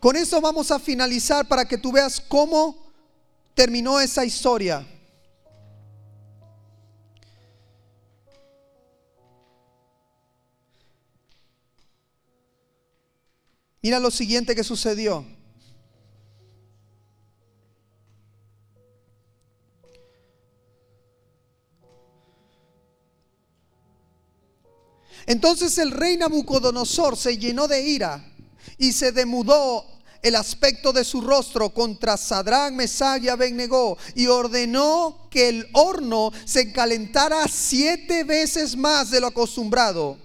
Con 0.00 0.16
eso 0.16 0.40
vamos 0.40 0.70
a 0.70 0.80
finalizar 0.80 1.46
para 1.46 1.66
que 1.66 1.76
tú 1.76 1.92
veas 1.92 2.20
cómo 2.20 2.90
terminó 3.54 4.00
esa 4.00 4.24
historia. 4.24 4.86
Mira 13.82 13.98
lo 13.98 14.10
siguiente 14.10 14.54
que 14.54 14.64
sucedió. 14.64 15.24
Entonces 25.26 25.78
el 25.78 25.92
rey 25.92 26.16
Nabucodonosor 26.16 27.16
se 27.16 27.38
llenó 27.38 27.68
de 27.68 27.82
ira 27.88 28.24
y 28.78 28.92
se 28.92 29.12
demudó 29.12 29.86
el 30.22 30.34
aspecto 30.34 30.92
de 30.92 31.04
su 31.04 31.20
rostro 31.20 31.70
contra 31.70 32.16
Sadrán, 32.16 32.76
Mesach 32.76 33.22
y 33.22 33.28
Abednego 33.28 33.96
y 34.14 34.26
ordenó 34.26 35.28
que 35.30 35.48
el 35.48 35.68
horno 35.72 36.32
se 36.44 36.72
calentara 36.72 37.46
siete 37.48 38.24
veces 38.24 38.76
más 38.76 39.10
de 39.10 39.20
lo 39.20 39.28
acostumbrado 39.28 40.18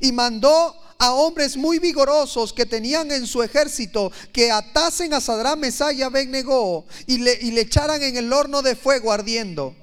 y 0.00 0.10
mandó 0.10 0.74
a 0.98 1.12
hombres 1.12 1.56
muy 1.56 1.78
vigorosos 1.78 2.52
que 2.52 2.66
tenían 2.66 3.10
en 3.10 3.26
su 3.26 3.42
ejército 3.42 4.12
que 4.32 4.50
atasen 4.50 5.14
a 5.14 5.20
Sadrán, 5.20 5.60
Mesach 5.60 5.94
y 5.94 6.02
Abednego 6.02 6.86
y 7.06 7.18
le, 7.18 7.38
y 7.40 7.50
le 7.50 7.62
echaran 7.62 8.02
en 8.02 8.16
el 8.16 8.32
horno 8.32 8.62
de 8.62 8.76
fuego 8.76 9.12
ardiendo. 9.12 9.74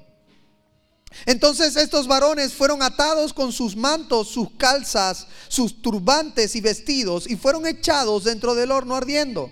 Entonces 1.26 1.76
estos 1.76 2.06
varones 2.06 2.52
fueron 2.52 2.82
atados 2.82 3.32
con 3.32 3.52
sus 3.52 3.76
mantos, 3.76 4.28
sus 4.28 4.50
calzas, 4.56 5.26
sus 5.48 5.82
turbantes 5.82 6.56
y 6.56 6.60
vestidos 6.60 7.28
y 7.28 7.36
fueron 7.36 7.66
echados 7.66 8.24
dentro 8.24 8.54
del 8.54 8.70
horno 8.70 8.96
ardiendo. 8.96 9.50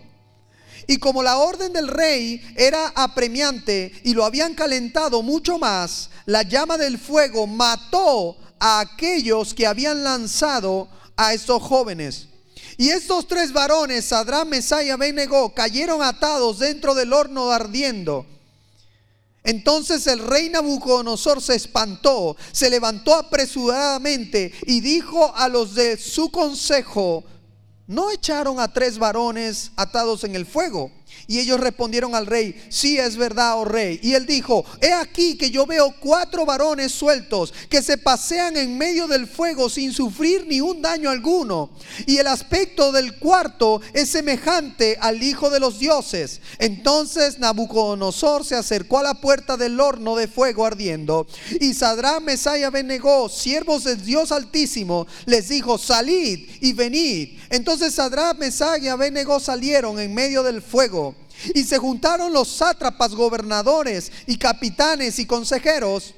Y 0.86 0.96
como 0.96 1.22
la 1.22 1.38
orden 1.38 1.72
del 1.72 1.88
rey 1.88 2.42
era 2.56 2.88
apremiante 2.96 3.92
y 4.02 4.14
lo 4.14 4.24
habían 4.24 4.54
calentado 4.54 5.22
mucho 5.22 5.58
más, 5.58 6.10
la 6.26 6.42
llama 6.42 6.78
del 6.78 6.98
fuego 6.98 7.46
mató 7.46 8.36
a 8.58 8.80
aquellos 8.80 9.54
que 9.54 9.66
habían 9.66 10.02
lanzado 10.02 10.88
a 11.20 11.34
estos 11.34 11.62
jóvenes. 11.62 12.28
Y 12.78 12.88
estos 12.88 13.28
tres 13.28 13.52
varones, 13.52 14.06
Sadrán, 14.06 14.48
Mesá 14.48 14.82
y 14.82 14.88
Abednego, 14.88 15.52
cayeron 15.54 16.02
atados 16.02 16.60
dentro 16.60 16.94
del 16.94 17.12
horno 17.12 17.50
ardiendo. 17.50 18.24
Entonces 19.44 20.06
el 20.06 20.18
rey 20.18 20.48
Nabucodonosor 20.48 21.42
se 21.42 21.56
espantó, 21.56 22.38
se 22.52 22.70
levantó 22.70 23.14
apresuradamente 23.14 24.52
y 24.66 24.80
dijo 24.80 25.34
a 25.36 25.48
los 25.48 25.74
de 25.74 25.98
su 25.98 26.30
consejo, 26.30 27.24
¿no 27.86 28.10
echaron 28.10 28.58
a 28.58 28.72
tres 28.72 28.98
varones 28.98 29.72
atados 29.76 30.24
en 30.24 30.34
el 30.34 30.46
fuego? 30.46 30.90
Y 31.26 31.38
ellos 31.38 31.60
respondieron 31.60 32.14
al 32.14 32.26
rey, 32.26 32.60
sí 32.68 32.98
es 32.98 33.16
verdad, 33.16 33.58
oh 33.58 33.64
rey. 33.64 34.00
Y 34.02 34.14
él 34.14 34.26
dijo, 34.26 34.64
he 34.80 34.92
aquí 34.92 35.36
que 35.36 35.50
yo 35.50 35.66
veo 35.66 35.94
cuatro 36.00 36.44
varones 36.44 36.92
sueltos 36.92 37.52
que 37.68 37.82
se 37.82 37.98
pasean 37.98 38.56
en 38.56 38.76
medio 38.76 39.06
del 39.06 39.26
fuego 39.26 39.68
sin 39.68 39.92
sufrir 39.92 40.46
ni 40.46 40.60
un 40.60 40.82
daño 40.82 41.10
alguno. 41.10 41.70
Y 42.06 42.18
el 42.18 42.26
aspecto 42.26 42.92
del 42.92 43.18
cuarto 43.18 43.80
es 43.92 44.10
semejante 44.10 44.98
al 45.00 45.22
hijo 45.22 45.50
de 45.50 45.60
los 45.60 45.78
dioses. 45.78 46.40
Entonces 46.58 47.38
Nabucodonosor 47.38 48.44
se 48.44 48.56
acercó 48.56 48.98
a 48.98 49.02
la 49.02 49.14
puerta 49.14 49.56
del 49.56 49.78
horno 49.78 50.16
de 50.16 50.28
fuego 50.28 50.66
ardiendo. 50.66 51.26
Y 51.60 51.74
Sadrán, 51.74 52.24
Mesaya 52.24 52.70
Benegó, 52.70 53.28
siervos 53.28 53.84
del 53.84 54.04
Dios 54.04 54.32
Altísimo, 54.32 55.06
les 55.26 55.48
dijo, 55.48 55.78
salid 55.78 56.48
y 56.60 56.72
venid. 56.72 57.38
Entonces 57.50 57.94
Sadrán, 57.94 58.38
Mesaya 58.38 58.80
y 58.80 58.88
Abednego 58.88 59.40
salieron 59.40 59.98
en 60.00 60.14
medio 60.14 60.42
del 60.42 60.62
fuego 60.62 61.09
y 61.54 61.64
se 61.64 61.78
juntaron 61.78 62.32
los 62.32 62.48
sátrapas, 62.48 63.14
gobernadores 63.14 64.10
y 64.26 64.36
capitanes 64.36 65.18
y 65.18 65.26
consejeros 65.26 66.14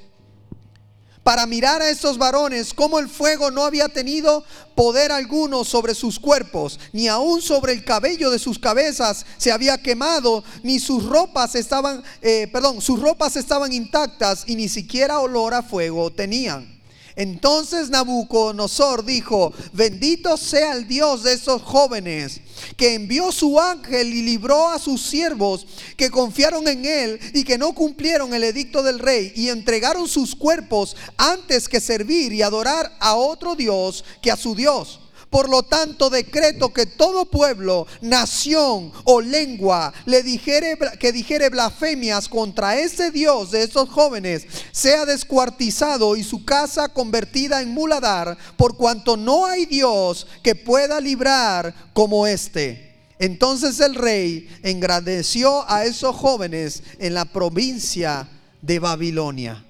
para 1.22 1.46
mirar 1.46 1.80
a 1.82 1.88
estos 1.88 2.18
varones 2.18 2.74
como 2.74 2.98
el 2.98 3.08
fuego 3.08 3.50
no 3.50 3.64
había 3.64 3.88
tenido 3.88 4.44
poder 4.74 5.12
alguno 5.12 5.64
sobre 5.64 5.94
sus 5.94 6.18
cuerpos, 6.18 6.80
ni 6.92 7.08
aún 7.08 7.40
sobre 7.40 7.72
el 7.72 7.84
cabello 7.84 8.30
de 8.30 8.38
sus 8.38 8.58
cabezas 8.58 9.24
se 9.36 9.52
había 9.52 9.78
quemado, 9.78 10.42
ni 10.62 10.80
sus 10.80 11.04
ropas 11.04 11.54
estaban, 11.54 12.02
eh, 12.20 12.48
perdón, 12.52 12.80
sus 12.80 13.00
ropas 13.00 13.36
estaban 13.36 13.72
intactas 13.72 14.44
y 14.46 14.56
ni 14.56 14.68
siquiera 14.68 15.20
olor 15.20 15.54
a 15.54 15.62
fuego 15.62 16.10
tenían. 16.10 16.81
Entonces 17.16 17.90
Nabucodonosor 17.90 19.04
dijo, 19.04 19.52
bendito 19.72 20.36
sea 20.36 20.72
el 20.72 20.88
Dios 20.88 21.22
de 21.22 21.34
esos 21.34 21.62
jóvenes, 21.62 22.40
que 22.76 22.94
envió 22.94 23.30
su 23.32 23.60
ángel 23.60 24.14
y 24.14 24.22
libró 24.22 24.68
a 24.68 24.78
sus 24.78 25.02
siervos 25.02 25.66
que 25.96 26.10
confiaron 26.10 26.66
en 26.68 26.84
él 26.84 27.20
y 27.34 27.44
que 27.44 27.58
no 27.58 27.74
cumplieron 27.74 28.32
el 28.32 28.44
edicto 28.44 28.82
del 28.82 28.98
rey 28.98 29.32
y 29.34 29.48
entregaron 29.48 30.08
sus 30.08 30.34
cuerpos 30.34 30.96
antes 31.16 31.68
que 31.68 31.80
servir 31.80 32.32
y 32.32 32.42
adorar 32.42 32.96
a 32.98 33.14
otro 33.14 33.54
Dios 33.54 34.04
que 34.22 34.30
a 34.30 34.36
su 34.36 34.54
Dios. 34.54 35.01
Por 35.32 35.48
lo 35.48 35.62
tanto, 35.62 36.10
decreto 36.10 36.74
que 36.74 36.84
todo 36.84 37.24
pueblo, 37.24 37.86
nación 38.02 38.92
o 39.04 39.22
lengua 39.22 39.90
le 40.04 40.22
dijere, 40.22 40.76
que 41.00 41.10
dijere 41.10 41.48
blasfemias 41.48 42.28
contra 42.28 42.78
ese 42.78 43.10
Dios 43.10 43.50
de 43.50 43.62
esos 43.62 43.88
jóvenes 43.88 44.46
sea 44.72 45.06
descuartizado 45.06 46.16
y 46.16 46.22
su 46.22 46.44
casa 46.44 46.90
convertida 46.90 47.62
en 47.62 47.70
muladar, 47.70 48.36
por 48.58 48.76
cuanto 48.76 49.16
no 49.16 49.46
hay 49.46 49.64
Dios 49.64 50.26
que 50.42 50.54
pueda 50.54 51.00
librar 51.00 51.74
como 51.94 52.26
este. 52.26 52.92
Entonces 53.18 53.80
el 53.80 53.94
rey 53.94 54.50
engrandeció 54.62 55.64
a 55.66 55.86
esos 55.86 56.14
jóvenes 56.14 56.82
en 56.98 57.14
la 57.14 57.24
provincia 57.24 58.28
de 58.60 58.78
Babilonia. 58.78 59.64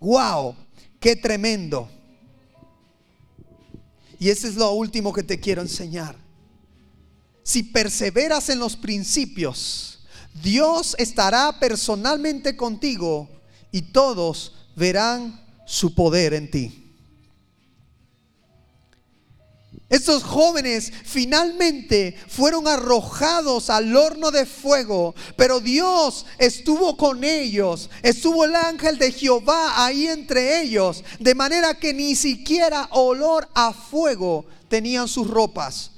¡Wow! 0.00 0.56
¡Qué 0.98 1.14
tremendo! 1.14 1.88
Y 4.18 4.28
ese 4.28 4.48
es 4.48 4.56
lo 4.56 4.72
último 4.72 5.12
que 5.12 5.22
te 5.22 5.40
quiero 5.40 5.62
enseñar. 5.62 6.16
Si 7.42 7.62
perseveras 7.62 8.48
en 8.48 8.58
los 8.58 8.76
principios, 8.76 10.00
Dios 10.42 10.96
estará 10.98 11.58
personalmente 11.60 12.56
contigo 12.56 13.28
y 13.70 13.82
todos 13.82 14.54
verán 14.76 15.40
su 15.66 15.94
poder 15.94 16.34
en 16.34 16.50
ti. 16.50 16.83
Estos 19.94 20.24
jóvenes 20.24 20.92
finalmente 21.04 22.16
fueron 22.26 22.66
arrojados 22.66 23.70
al 23.70 23.94
horno 23.96 24.32
de 24.32 24.44
fuego, 24.44 25.14
pero 25.36 25.60
Dios 25.60 26.26
estuvo 26.38 26.96
con 26.96 27.22
ellos, 27.22 27.88
estuvo 28.02 28.44
el 28.44 28.56
ángel 28.56 28.98
de 28.98 29.12
Jehová 29.12 29.84
ahí 29.84 30.08
entre 30.08 30.62
ellos, 30.62 31.04
de 31.20 31.36
manera 31.36 31.78
que 31.78 31.94
ni 31.94 32.16
siquiera 32.16 32.88
olor 32.90 33.48
a 33.54 33.72
fuego 33.72 34.46
tenían 34.68 35.06
sus 35.06 35.30
ropas. 35.30 35.92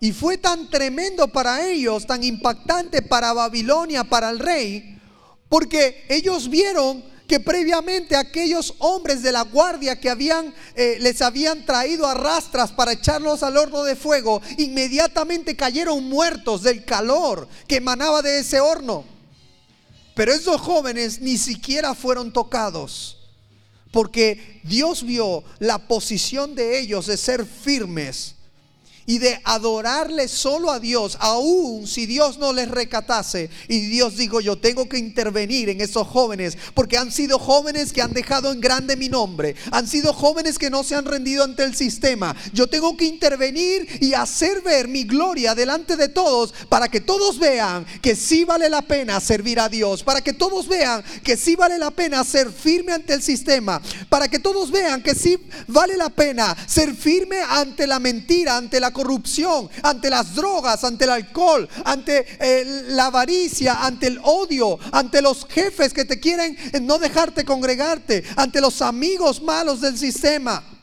Y 0.00 0.10
fue 0.10 0.36
tan 0.36 0.68
tremendo 0.68 1.28
para 1.28 1.68
ellos, 1.68 2.04
tan 2.04 2.24
impactante 2.24 3.00
para 3.00 3.32
Babilonia, 3.32 4.02
para 4.02 4.28
el 4.28 4.40
rey, 4.40 5.00
porque 5.48 6.04
ellos 6.08 6.50
vieron 6.50 7.04
que 7.26 7.40
previamente 7.40 8.14
aquellos 8.14 8.74
hombres 8.78 9.22
de 9.22 9.32
la 9.32 9.42
guardia 9.42 9.98
que 9.98 10.08
habían, 10.08 10.54
eh, 10.74 10.98
les 11.00 11.20
habían 11.22 11.66
traído 11.66 12.06
a 12.06 12.14
rastras 12.14 12.70
para 12.70 12.92
echarlos 12.92 13.42
al 13.42 13.56
horno 13.56 13.82
de 13.82 13.96
fuego, 13.96 14.40
inmediatamente 14.58 15.56
cayeron 15.56 16.04
muertos 16.04 16.62
del 16.62 16.84
calor 16.84 17.48
que 17.66 17.76
emanaba 17.76 18.22
de 18.22 18.38
ese 18.38 18.60
horno. 18.60 19.04
Pero 20.14 20.32
esos 20.32 20.60
jóvenes 20.60 21.20
ni 21.20 21.36
siquiera 21.36 21.94
fueron 21.94 22.32
tocados, 22.32 23.18
porque 23.90 24.60
Dios 24.62 25.02
vio 25.02 25.42
la 25.58 25.88
posición 25.88 26.54
de 26.54 26.78
ellos 26.78 27.06
de 27.06 27.16
ser 27.16 27.44
firmes 27.44 28.35
y 29.06 29.18
de 29.18 29.40
adorarle 29.44 30.28
solo 30.28 30.70
a 30.70 30.80
Dios, 30.80 31.16
aun 31.20 31.86
si 31.86 32.06
Dios 32.06 32.38
no 32.38 32.52
les 32.52 32.68
recatase. 32.68 33.48
Y 33.68 33.80
Dios 33.86 34.16
dijo, 34.16 34.40
yo 34.40 34.56
tengo 34.56 34.88
que 34.88 34.98
intervenir 34.98 35.68
en 35.68 35.80
esos 35.80 36.06
jóvenes, 36.06 36.58
porque 36.74 36.98
han 36.98 37.12
sido 37.12 37.38
jóvenes 37.38 37.92
que 37.92 38.02
han 38.02 38.12
dejado 38.12 38.52
en 38.52 38.60
grande 38.60 38.96
mi 38.96 39.08
nombre, 39.08 39.54
han 39.70 39.86
sido 39.86 40.12
jóvenes 40.12 40.58
que 40.58 40.70
no 40.70 40.82
se 40.82 40.94
han 40.96 41.04
rendido 41.04 41.44
ante 41.44 41.64
el 41.64 41.74
sistema. 41.74 42.34
Yo 42.52 42.66
tengo 42.66 42.96
que 42.96 43.04
intervenir 43.04 43.86
y 44.00 44.14
hacer 44.14 44.62
ver 44.62 44.88
mi 44.88 45.04
gloria 45.04 45.54
delante 45.54 45.96
de 45.96 46.08
todos, 46.08 46.52
para 46.68 46.88
que 46.88 47.00
todos 47.00 47.38
vean 47.38 47.86
que 48.02 48.16
sí 48.16 48.44
vale 48.44 48.68
la 48.68 48.82
pena 48.82 49.20
servir 49.20 49.60
a 49.60 49.68
Dios, 49.68 50.02
para 50.02 50.20
que 50.20 50.32
todos 50.32 50.66
vean 50.68 51.04
que 51.22 51.36
sí 51.36 51.54
vale 51.54 51.78
la 51.78 51.90
pena 51.90 52.24
ser 52.24 52.50
firme 52.50 52.92
ante 52.92 53.14
el 53.14 53.22
sistema, 53.22 53.80
para 54.08 54.28
que 54.28 54.38
todos 54.38 54.70
vean 54.70 55.02
que 55.02 55.14
sí 55.14 55.38
vale 55.68 55.96
la 55.96 56.10
pena 56.10 56.56
ser 56.66 56.94
firme 56.94 57.38
ante 57.48 57.86
la 57.86 57.98
mentira, 57.98 58.56
ante 58.56 58.80
la 58.80 58.90
corrupción, 58.96 59.68
ante 59.82 60.08
las 60.08 60.34
drogas, 60.34 60.82
ante 60.82 61.04
el 61.04 61.10
alcohol, 61.10 61.68
ante 61.84 62.26
eh, 62.40 62.84
la 62.88 63.06
avaricia, 63.06 63.84
ante 63.84 64.06
el 64.06 64.18
odio, 64.22 64.78
ante 64.90 65.20
los 65.20 65.46
jefes 65.50 65.92
que 65.92 66.06
te 66.06 66.18
quieren 66.18 66.56
no 66.80 66.96
dejarte 66.98 67.44
congregarte, 67.44 68.24
ante 68.36 68.58
los 68.62 68.80
amigos 68.80 69.42
malos 69.42 69.82
del 69.82 69.98
sistema. 69.98 70.75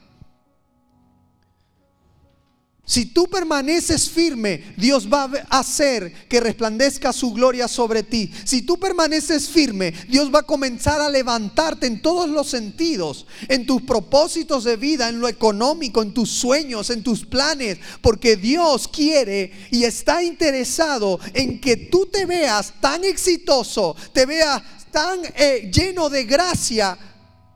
Si 2.86 3.06
tú 3.06 3.28
permaneces 3.28 4.10
firme, 4.10 4.62
Dios 4.76 5.08
va 5.08 5.32
a 5.50 5.60
hacer 5.60 6.28
que 6.28 6.42
resplandezca 6.42 7.14
su 7.14 7.32
gloria 7.32 7.70
sobre 7.70 8.04
ti. 8.04 8.30
Si 8.44 8.64
tú 8.64 8.78
permaneces 8.78 9.48
firme, 9.48 9.94
Dios 10.10 10.30
va 10.36 10.40
a 10.40 10.46
comenzar 10.46 11.00
a 11.00 11.10
levantarte 11.10 11.88
en 11.88 12.02
todos 12.02 12.30
los 12.30 12.50
sentidos, 12.50 13.26
en 13.48 13.66
tus 13.66 13.84
propósitos 13.84 14.66
de 14.66 14.76
vida, 14.76 15.08
en 15.08 15.22
lo 15.22 15.30
económico, 15.30 16.02
en 16.02 16.14
tus 16.14 16.30
sueños, 16.30 16.90
en 16.90 17.04
tus 17.04 17.26
planes, 17.26 17.80
porque 18.02 18.36
Dios 18.36 18.90
quiere 18.90 19.54
y 19.72 19.86
está 19.86 20.22
interesado 20.22 21.22
en 21.34 21.62
que 21.62 21.78
tú 21.78 22.08
te 22.08 22.26
veas 22.26 22.74
tan 22.82 23.06
exitoso, 23.06 23.96
te 24.12 24.26
veas 24.26 24.62
tan 24.92 25.22
eh, 25.38 25.72
lleno 25.74 26.10
de 26.10 26.26
gracia, 26.26 26.98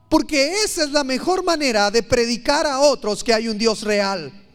porque 0.07 0.63
esa 0.63 0.85
es 0.85 0.91
la 0.91 1.03
mejor 1.03 1.43
manera 1.43 1.91
de 1.91 2.01
predicar 2.01 2.65
a 2.65 2.79
otros 2.79 3.25
que 3.25 3.33
hay 3.33 3.49
un 3.49 3.57
Dios 3.57 3.81
real. 3.81 4.46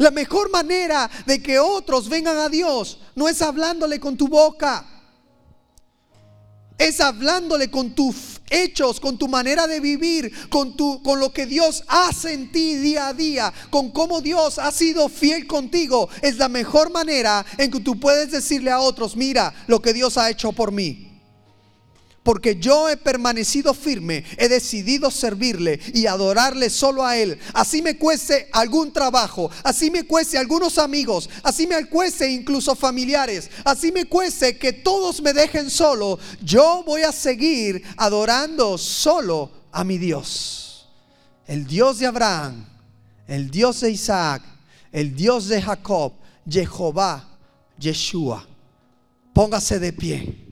La 0.00 0.10
mejor 0.10 0.50
manera 0.50 1.10
de 1.26 1.42
que 1.42 1.58
otros 1.58 2.08
vengan 2.08 2.38
a 2.38 2.48
Dios 2.48 2.98
no 3.14 3.28
es 3.28 3.42
hablándole 3.42 4.00
con 4.00 4.16
tu 4.16 4.28
boca, 4.28 4.86
es 6.78 7.02
hablándole 7.02 7.70
con 7.70 7.94
tus 7.94 8.40
hechos, 8.48 8.98
con 8.98 9.18
tu 9.18 9.28
manera 9.28 9.66
de 9.66 9.78
vivir, 9.78 10.48
con, 10.48 10.74
tu, 10.74 11.02
con 11.02 11.20
lo 11.20 11.34
que 11.34 11.44
Dios 11.44 11.84
hace 11.86 12.32
en 12.32 12.50
ti 12.50 12.76
día 12.76 13.08
a 13.08 13.12
día, 13.12 13.52
con 13.68 13.90
cómo 13.90 14.22
Dios 14.22 14.58
ha 14.58 14.72
sido 14.72 15.10
fiel 15.10 15.46
contigo. 15.46 16.08
Es 16.22 16.38
la 16.38 16.48
mejor 16.48 16.90
manera 16.90 17.44
en 17.58 17.70
que 17.70 17.80
tú 17.80 18.00
puedes 18.00 18.30
decirle 18.30 18.70
a 18.70 18.80
otros, 18.80 19.16
mira 19.16 19.52
lo 19.66 19.82
que 19.82 19.92
Dios 19.92 20.16
ha 20.16 20.30
hecho 20.30 20.52
por 20.52 20.72
mí 20.72 21.09
porque 22.22 22.56
yo 22.56 22.88
he 22.88 22.96
permanecido 22.96 23.72
firme, 23.72 24.24
he 24.36 24.48
decidido 24.48 25.10
servirle 25.10 25.80
y 25.94 26.06
adorarle 26.06 26.68
solo 26.68 27.04
a 27.04 27.16
Él. 27.16 27.38
Así 27.54 27.80
me 27.80 27.96
cueste 27.96 28.48
algún 28.52 28.92
trabajo, 28.92 29.50
así 29.64 29.90
me 29.90 30.04
cueste 30.04 30.36
algunos 30.36 30.78
amigos, 30.78 31.30
así 31.42 31.66
me 31.66 31.86
cueste 31.86 32.30
incluso 32.30 32.74
familiares, 32.74 33.50
así 33.64 33.90
me 33.90 34.04
cueste 34.04 34.58
que 34.58 34.72
todos 34.72 35.22
me 35.22 35.32
dejen 35.32 35.70
solo, 35.70 36.18
yo 36.42 36.82
voy 36.86 37.02
a 37.02 37.12
seguir 37.12 37.82
adorando 37.96 38.76
solo 38.76 39.50
a 39.72 39.82
mi 39.84 39.98
Dios. 39.98 40.88
El 41.46 41.66
Dios 41.66 41.98
de 41.98 42.06
Abraham, 42.06 42.66
el 43.26 43.50
Dios 43.50 43.80
de 43.80 43.90
Isaac, 43.90 44.42
el 44.92 45.16
Dios 45.16 45.48
de 45.48 45.62
Jacob, 45.62 46.12
Jehová, 46.48 47.38
Yeshua. 47.78 48.46
Póngase 49.32 49.78
de 49.78 49.92
pie. 49.92 50.46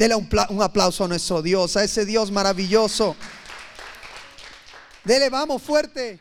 Dele 0.00 0.14
un, 0.14 0.62
aplauso 0.62 1.04
a 1.04 1.08
nuestro 1.08 1.42
Dios, 1.42 1.76
a 1.76 1.84
ese 1.84 2.06
Dios 2.06 2.30
maravilloso. 2.30 3.14
Dele, 5.04 5.28
vamos 5.28 5.60
fuerte. 5.60 6.18